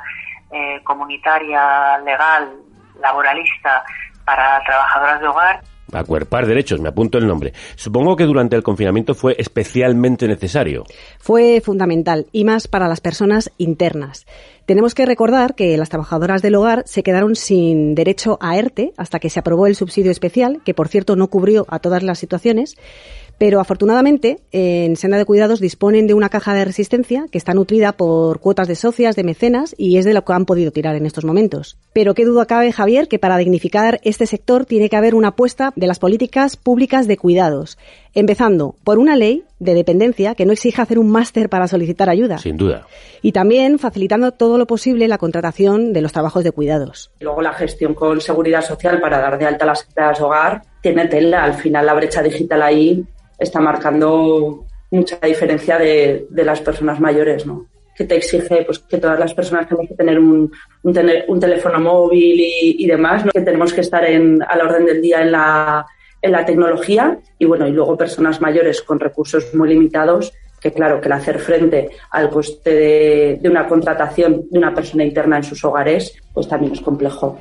eh, 0.50 0.82
comunitaria, 0.84 1.96
legal, 2.04 2.52
laboralista 3.00 3.82
para 4.26 4.62
trabajadoras 4.64 5.20
de 5.20 5.26
hogar 5.26 5.60
Acuerpar 5.92 6.46
derechos, 6.46 6.80
me 6.80 6.88
apunto 6.88 7.18
el 7.18 7.26
nombre. 7.26 7.52
Supongo 7.76 8.16
que 8.16 8.24
durante 8.24 8.56
el 8.56 8.62
confinamiento 8.62 9.14
fue 9.14 9.36
especialmente 9.38 10.28
necesario. 10.28 10.84
Fue 11.18 11.60
fundamental, 11.60 12.26
y 12.32 12.44
más 12.44 12.68
para 12.68 12.88
las 12.88 13.00
personas 13.00 13.50
internas. 13.58 14.26
Tenemos 14.66 14.94
que 14.94 15.06
recordar 15.06 15.54
que 15.54 15.78
las 15.78 15.88
trabajadoras 15.88 16.42
del 16.42 16.54
hogar 16.54 16.82
se 16.84 17.02
quedaron 17.02 17.36
sin 17.36 17.94
derecho 17.94 18.36
a 18.42 18.58
ERTE 18.58 18.92
hasta 18.98 19.18
que 19.18 19.30
se 19.30 19.40
aprobó 19.40 19.66
el 19.66 19.76
subsidio 19.76 20.10
especial, 20.10 20.60
que 20.62 20.74
por 20.74 20.88
cierto 20.88 21.16
no 21.16 21.28
cubrió 21.28 21.64
a 21.70 21.78
todas 21.78 22.02
las 22.02 22.18
situaciones, 22.18 22.76
pero 23.38 23.60
afortunadamente, 23.60 24.40
en 24.50 24.96
Senda 24.96 25.16
de 25.16 25.24
Cuidados 25.24 25.60
disponen 25.60 26.08
de 26.08 26.14
una 26.14 26.28
caja 26.28 26.54
de 26.54 26.64
resistencia 26.64 27.26
que 27.30 27.38
está 27.38 27.54
nutrida 27.54 27.92
por 27.92 28.40
cuotas 28.40 28.66
de 28.66 28.74
socias, 28.74 29.14
de 29.14 29.22
mecenas, 29.22 29.74
y 29.78 29.96
es 29.96 30.04
de 30.04 30.12
lo 30.12 30.24
que 30.24 30.32
han 30.32 30.44
podido 30.44 30.72
tirar 30.72 30.96
en 30.96 31.06
estos 31.06 31.24
momentos. 31.24 31.78
Pero 31.92 32.14
qué 32.14 32.24
duda 32.24 32.46
cabe, 32.46 32.72
Javier, 32.72 33.06
que 33.06 33.20
para 33.20 33.36
dignificar 33.36 34.00
este 34.02 34.26
sector 34.26 34.66
tiene 34.66 34.88
que 34.88 34.96
haber 34.96 35.14
una 35.14 35.28
apuesta 35.28 35.72
de 35.76 35.86
las 35.86 36.00
políticas 36.00 36.56
públicas 36.56 37.06
de 37.06 37.16
cuidados, 37.16 37.78
empezando 38.12 38.74
por 38.82 38.98
una 38.98 39.14
ley 39.14 39.44
de 39.60 39.74
dependencia 39.74 40.34
que 40.34 40.44
no 40.44 40.52
exija 40.52 40.82
hacer 40.82 40.98
un 40.98 41.10
máster 41.10 41.48
para 41.48 41.68
solicitar 41.68 42.10
ayuda. 42.10 42.38
Sin 42.38 42.56
duda. 42.56 42.86
Y 43.22 43.32
también 43.32 43.78
facilitando 43.78 44.32
todo 44.32 44.58
lo 44.58 44.66
posible 44.66 45.06
la 45.06 45.18
contratación 45.18 45.92
de 45.92 46.02
los 46.02 46.12
trabajos 46.12 46.42
de 46.42 46.50
cuidados. 46.50 47.12
Luego 47.20 47.42
la 47.42 47.52
gestión 47.52 47.94
con 47.94 48.20
seguridad 48.20 48.62
social 48.62 49.00
para 49.00 49.18
dar 49.20 49.38
de 49.38 49.46
alta 49.46 49.64
las 49.64 49.84
empleadas 49.84 50.20
hogar 50.20 50.62
tiene 50.82 51.06
tela. 51.06 51.44
Al 51.44 51.54
final 51.54 51.86
la 51.86 51.94
brecha 51.94 52.22
digital 52.22 52.62
ahí 52.62 53.04
está 53.38 53.60
marcando 53.60 54.64
mucha 54.90 55.18
diferencia 55.22 55.78
de, 55.78 56.26
de 56.28 56.44
las 56.44 56.60
personas 56.60 57.00
mayores, 57.00 57.46
¿no? 57.46 57.66
que 57.98 58.04
te 58.04 58.14
exige 58.14 58.62
pues 58.64 58.78
que 58.78 58.98
todas 58.98 59.18
las 59.18 59.34
personas 59.34 59.66
tenemos 59.66 59.88
que 59.88 59.96
tener 59.96 60.20
un, 60.20 60.52
un, 60.84 61.40
teléfono 61.40 61.80
móvil 61.80 62.40
y, 62.40 62.86
demás, 62.86 63.24
que 63.34 63.40
tenemos 63.40 63.72
que 63.72 63.80
estar 63.80 64.04
en, 64.04 64.40
a 64.40 64.56
la 64.56 64.64
orden 64.66 64.86
del 64.86 65.02
día 65.02 65.20
en 65.22 65.32
la, 65.32 65.84
en 66.22 66.30
la 66.30 66.44
tecnología 66.44 67.18
y 67.40 67.44
bueno, 67.44 67.66
y 67.66 67.72
luego 67.72 67.96
personas 67.96 68.40
mayores 68.40 68.82
con 68.82 69.00
recursos 69.00 69.52
muy 69.52 69.70
limitados 69.70 70.32
que 70.60 70.72
claro, 70.72 71.00
que 71.00 71.06
el 71.06 71.12
hacer 71.12 71.38
frente 71.38 71.90
al 72.10 72.30
coste 72.30 72.70
de, 72.70 73.38
de 73.40 73.48
una 73.48 73.66
contratación 73.66 74.42
de 74.50 74.58
una 74.58 74.74
persona 74.74 75.04
interna 75.04 75.36
en 75.36 75.44
sus 75.44 75.64
hogares, 75.64 76.14
pues 76.32 76.48
también 76.48 76.72
es 76.72 76.80
complejo. 76.80 77.38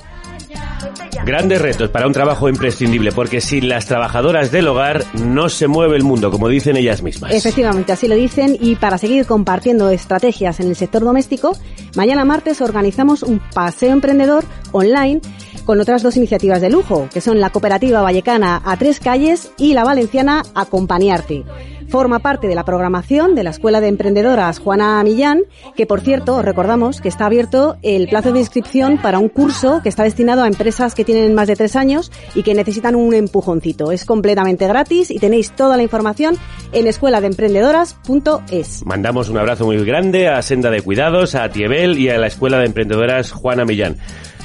Grandes 1.26 1.62
retos 1.62 1.90
para 1.90 2.08
un 2.08 2.14
trabajo 2.14 2.48
imprescindible, 2.48 3.12
porque 3.12 3.42
sin 3.42 3.68
las 3.68 3.86
trabajadoras 3.86 4.52
del 4.52 4.68
hogar 4.68 5.04
no 5.14 5.50
se 5.50 5.68
mueve 5.68 5.98
el 5.98 6.04
mundo, 6.04 6.32
como 6.32 6.48
dicen 6.48 6.78
ellas 6.78 7.02
mismas. 7.02 7.34
Efectivamente, 7.34 7.92
así 7.92 8.08
lo 8.08 8.16
dicen. 8.16 8.56
Y 8.60 8.76
para 8.76 8.98
seguir 8.98 9.26
compartiendo 9.26 9.90
estrategias 9.90 10.60
en 10.60 10.70
el 10.70 10.76
sector 10.76 11.04
doméstico, 11.04 11.58
mañana 11.96 12.24
martes 12.24 12.62
organizamos 12.62 13.24
un 13.24 13.42
paseo 13.54 13.92
emprendedor 13.92 14.46
online 14.72 15.20
con 15.68 15.80
otras 15.82 16.02
dos 16.02 16.16
iniciativas 16.16 16.62
de 16.62 16.70
lujo, 16.70 17.10
que 17.14 17.20
son 17.20 17.42
la 17.42 17.50
cooperativa 17.50 18.02
vallecana 18.02 18.62
a 18.64 18.78
tres 18.78 19.02
calles 19.02 19.52
y 19.58 19.74
la 19.74 19.84
valenciana 19.84 20.42
Acompañarte. 20.56 21.44
Forma 21.90 22.20
parte 22.20 22.48
de 22.48 22.56
la 22.56 22.64
programación 22.64 23.36
de 23.36 23.44
la 23.44 23.50
Escuela 23.50 23.82
de 23.82 23.90
Emprendedoras 23.90 24.60
Juana 24.60 25.04
Millán, 25.04 25.42
que 25.76 25.86
por 25.86 26.00
cierto, 26.00 26.42
recordamos 26.42 27.02
que 27.02 27.10
está 27.10 27.26
abierto 27.26 27.76
el 27.82 28.08
plazo 28.08 28.32
de 28.32 28.40
inscripción 28.40 28.98
para 28.98 29.20
un 29.20 29.28
curso 29.28 29.82
que 29.84 29.90
está 29.90 30.04
destinado 30.04 30.44
a 30.44 30.48
empresas 30.48 30.96
que 30.96 31.04
tienen 31.04 31.34
más 31.34 31.50
de 31.50 31.58
tres 31.58 31.76
años 31.76 32.14
y 32.34 32.44
que 32.44 32.54
necesitan 32.54 32.96
un 32.96 33.14
empujoncito. 33.14 33.92
Es 33.92 34.06
completamente 34.06 34.68
gratis 34.68 35.12
y 35.12 35.20
tenéis 35.20 35.52
toda 35.52 35.76
la 35.76 35.84
información 35.84 36.38
en 36.72 36.88
escueladeemprendedoras.es. 36.88 38.86
Mandamos 38.86 39.28
un 39.28 39.38
abrazo 39.38 39.66
muy 39.66 39.84
grande 39.84 40.30
a 40.30 40.42
Senda 40.42 40.70
de 40.70 40.82
Cuidados, 40.82 41.36
a 41.36 41.50
Tiebel 41.50 41.98
y 41.98 42.08
a 42.10 42.18
la 42.18 42.28
Escuela 42.28 42.58
de 42.58 42.68
Emprendedoras 42.68 43.34
Juana 43.34 43.66
Millán. 43.66 43.98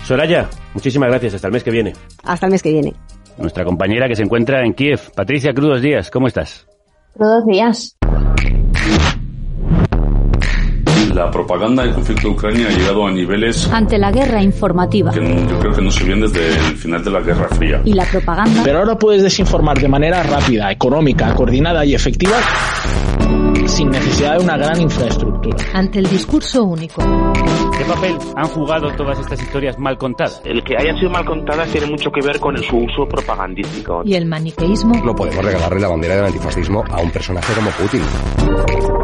Soraya, 0.04 0.48
muchísimas 0.74 1.08
gracias. 1.08 1.34
Hasta 1.34 1.48
el 1.48 1.52
mes 1.52 1.62
que 1.62 1.70
viene. 1.70 1.92
Hasta 2.24 2.46
el 2.46 2.52
mes 2.52 2.62
que 2.62 2.72
viene. 2.72 2.92
Nuestra 3.38 3.64
compañera 3.64 4.08
que 4.08 4.16
se 4.16 4.22
encuentra 4.22 4.64
en 4.64 4.74
Kiev, 4.74 5.00
Patricia 5.14 5.54
Crudos 5.54 5.80
Díaz, 5.80 6.10
¿cómo 6.10 6.26
estás? 6.26 6.66
Todos 7.18 7.46
días. 7.46 7.96
La 11.14 11.30
propaganda 11.30 11.82
del 11.82 11.92
conflicto 11.92 12.28
de 12.28 12.34
Ucrania 12.34 12.68
ha 12.68 12.70
llegado 12.70 13.06
a 13.06 13.10
niveles... 13.10 13.68
Ante 13.70 13.98
la 13.98 14.10
guerra 14.10 14.42
informativa. 14.42 15.12
Que 15.12 15.20
yo 15.20 15.58
creo 15.58 15.72
que 15.72 15.82
no 15.82 15.90
se 15.90 16.04
ven 16.04 16.22
desde 16.22 16.48
el 16.48 16.76
final 16.76 17.04
de 17.04 17.10
la 17.10 17.20
Guerra 17.20 17.48
Fría. 17.48 17.82
Y 17.84 17.92
la 17.92 18.04
propaganda... 18.06 18.62
Pero 18.64 18.78
ahora 18.78 18.96
puedes 18.96 19.22
desinformar 19.22 19.78
de 19.78 19.88
manera 19.88 20.22
rápida, 20.22 20.72
económica, 20.72 21.34
coordinada 21.34 21.84
y 21.84 21.94
efectiva 21.94 22.36
sin 23.72 23.88
necesidad 23.88 24.36
de 24.36 24.44
una 24.44 24.56
gran 24.58 24.80
infraestructura. 24.80 25.56
Ante 25.72 26.00
el 26.00 26.08
discurso 26.08 26.62
único. 26.62 27.02
¿Qué 27.76 27.84
papel 27.84 28.18
han 28.36 28.48
jugado 28.48 28.94
todas 28.96 29.18
estas 29.18 29.42
historias 29.42 29.78
mal 29.78 29.96
contadas? 29.96 30.42
El 30.44 30.62
que 30.62 30.76
hayan 30.76 30.96
sido 30.98 31.10
mal 31.10 31.24
contadas 31.24 31.70
tiene 31.70 31.86
mucho 31.86 32.10
que 32.10 32.20
ver 32.24 32.38
con 32.38 32.56
su 32.58 32.76
uso 32.76 33.06
propagandístico. 33.08 34.02
¿Y 34.04 34.14
el 34.14 34.26
maniqueísmo? 34.26 34.94
No 35.02 35.14
podemos 35.14 35.42
regalarle 35.42 35.80
la 35.80 35.88
bandera 35.88 36.16
del 36.16 36.26
antifascismo 36.26 36.84
a 36.90 37.00
un 37.00 37.10
personaje 37.10 37.54
como 37.54 37.70
Putin. 37.70 39.01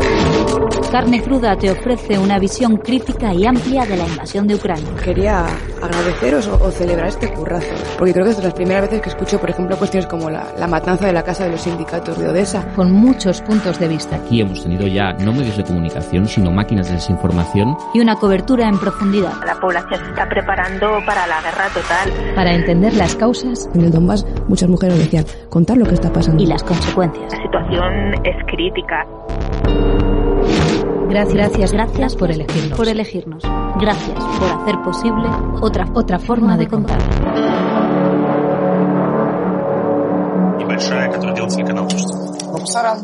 Carne 0.90 1.22
Cruda 1.22 1.54
te 1.54 1.70
ofrece 1.70 2.18
una 2.18 2.38
visión 2.38 2.78
crítica 2.78 3.34
y 3.34 3.44
amplia 3.44 3.84
de 3.84 3.96
la 3.96 4.06
invasión 4.06 4.46
de 4.46 4.54
Ucrania. 4.54 4.88
Quería 5.04 5.44
agradeceros 5.82 6.48
o, 6.48 6.70
celebrar 6.70 7.08
este 7.08 7.30
currazo, 7.30 7.74
porque 7.98 8.14
creo 8.14 8.24
que 8.24 8.30
es 8.30 8.38
de 8.38 8.44
las 8.44 8.54
primeras 8.54 8.82
veces 8.82 9.02
que 9.02 9.10
escucho, 9.10 9.38
por 9.38 9.50
ejemplo, 9.50 9.76
cuestiones 9.76 10.08
como 10.08 10.30
la, 10.30 10.46
la 10.58 10.66
matanza 10.66 11.06
de 11.06 11.12
la 11.12 11.22
casa 11.22 11.44
de 11.44 11.50
los 11.50 11.60
sindicatos 11.60 12.18
de 12.18 12.28
Odessa. 12.28 12.72
Con 12.74 12.90
muchos 12.90 13.42
puntos 13.42 13.78
de 13.78 13.88
vista. 13.88 14.16
Aquí 14.16 14.40
hemos 14.40 14.62
tenido 14.62 14.86
ya 14.86 15.12
no 15.12 15.32
medios 15.32 15.58
de 15.58 15.64
comunicación, 15.64 16.26
sino 16.26 16.50
máquinas 16.50 16.88
de 16.88 16.94
desinformación. 16.94 17.76
Y 17.92 18.00
una 18.00 18.16
cobertura 18.16 18.66
en 18.66 18.78
profundidad. 18.78 19.34
La 19.44 19.60
población 19.60 20.00
se 20.00 20.10
está 20.10 20.26
preparando 20.26 21.00
para 21.04 21.26
la 21.26 21.42
guerra 21.42 21.68
total. 21.68 22.34
Para 22.34 22.54
entender 22.54 22.94
las 22.94 23.14
causas. 23.14 23.68
En 23.74 23.82
el 23.82 23.90
Donbass 23.90 24.24
muchas 24.48 24.70
mujeres 24.70 24.98
decían, 24.98 25.26
contar 25.50 25.76
lo 25.76 25.84
que 25.84 25.94
está 25.94 26.10
pasando. 26.10 26.42
Y 26.42 26.46
las 26.46 26.62
consecuencias. 26.62 27.30
La 27.30 27.42
situación 27.42 28.14
es 28.24 28.36
crítica. 28.46 29.06
Gracias, 31.08 31.34
gracias, 31.34 31.72
gracias 31.72 32.16
por 32.16 32.30
elegirnos. 32.30 32.76
Por 32.76 32.88
elegirnos. 32.88 33.42
Gracias 33.80 34.24
por 34.38 34.50
hacer 34.50 34.82
posible 34.82 35.28
otra, 35.60 35.86
otra 35.94 36.18
forma 36.18 36.56
de 36.56 36.68
contar. 36.68 36.98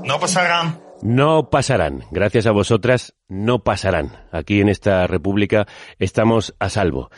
No 0.05 0.21
pasarán. 0.21 0.81
No 1.03 1.51
pasarán. 1.51 2.05
Gracias 2.11 2.47
a 2.47 2.53
vosotras, 2.53 3.15
no 3.29 3.65
pasarán. 3.65 4.13
Aquí 4.33 4.61
en 4.61 4.69
esta 4.69 5.07
república 5.07 5.67
estamos 5.99 6.55
a 6.59 6.69
salvo. 6.69 7.11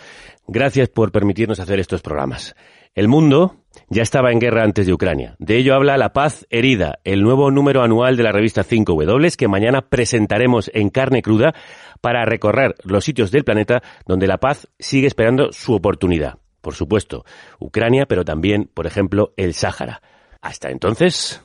Gracias 0.47 0.89
por 0.89 1.11
permitirnos 1.11 1.59
hacer 1.59 1.81
estos 1.81 2.01
programas. 2.01 2.55
El 2.95 3.09
mundo 3.09 3.65
ya 3.89 4.03
estaba 4.03 4.33
en 4.33 4.41
guerra 4.41 4.65
antes 4.65 4.87
de 4.87 4.93
Ucrania. 4.93 5.37
De 5.39 5.57
ello 5.57 5.75
habla 5.75 5.97
La 5.97 6.13
Paz 6.13 6.47
Herida, 6.51 6.99
el 7.05 7.23
nuevo 7.23 7.51
número 7.51 7.83
anual 7.83 8.17
de 8.17 8.23
la 8.23 8.33
revista 8.33 8.65
5W 8.65 9.37
que 9.37 9.49
mañana 9.49 9.83
presentaremos 9.83 10.71
en 10.75 10.91
carne 10.91 11.23
cruda 11.23 11.55
para 12.01 12.25
recorrer 12.25 12.75
los 12.85 13.05
sitios 13.05 13.31
del 13.31 13.45
planeta 13.45 13.83
donde 14.07 14.27
la 14.27 14.39
paz 14.39 14.69
sigue 14.79 15.07
esperando 15.07 15.53
su 15.53 15.75
oportunidad. 15.75 16.39
Por 16.61 16.75
supuesto, 16.75 17.25
Ucrania, 17.59 18.07
pero 18.07 18.25
también, 18.25 18.69
por 18.73 18.87
ejemplo, 18.87 19.33
el 19.37 19.55
Sáhara. 19.55 20.03
Hasta 20.41 20.71
entonces, 20.71 21.43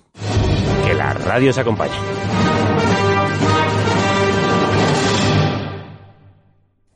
que 0.85 0.93
la 0.93 1.13
radio 1.13 1.53
se 1.53 1.61
acompañe. 1.61 1.93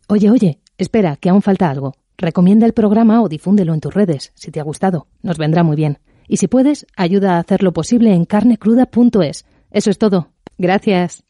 Oye, 0.07 0.29
oye, 0.29 0.59
espera, 0.77 1.15
que 1.17 1.29
aún 1.29 1.41
falta 1.41 1.69
algo. 1.69 1.93
Recomienda 2.17 2.65
el 2.65 2.73
programa 2.73 3.21
o 3.21 3.29
difúndelo 3.29 3.73
en 3.73 3.81
tus 3.81 3.93
redes, 3.93 4.31
si 4.35 4.51
te 4.51 4.59
ha 4.59 4.63
gustado. 4.63 5.07
Nos 5.21 5.37
vendrá 5.37 5.63
muy 5.63 5.75
bien. 5.75 5.99
Y 6.27 6.37
si 6.37 6.47
puedes, 6.47 6.87
ayuda 6.95 7.35
a 7.35 7.39
hacerlo 7.39 7.73
posible 7.73 8.13
en 8.13 8.25
carnecruda.es. 8.25 9.45
Eso 9.71 9.89
es 9.89 9.97
todo. 9.97 10.29
Gracias. 10.57 11.24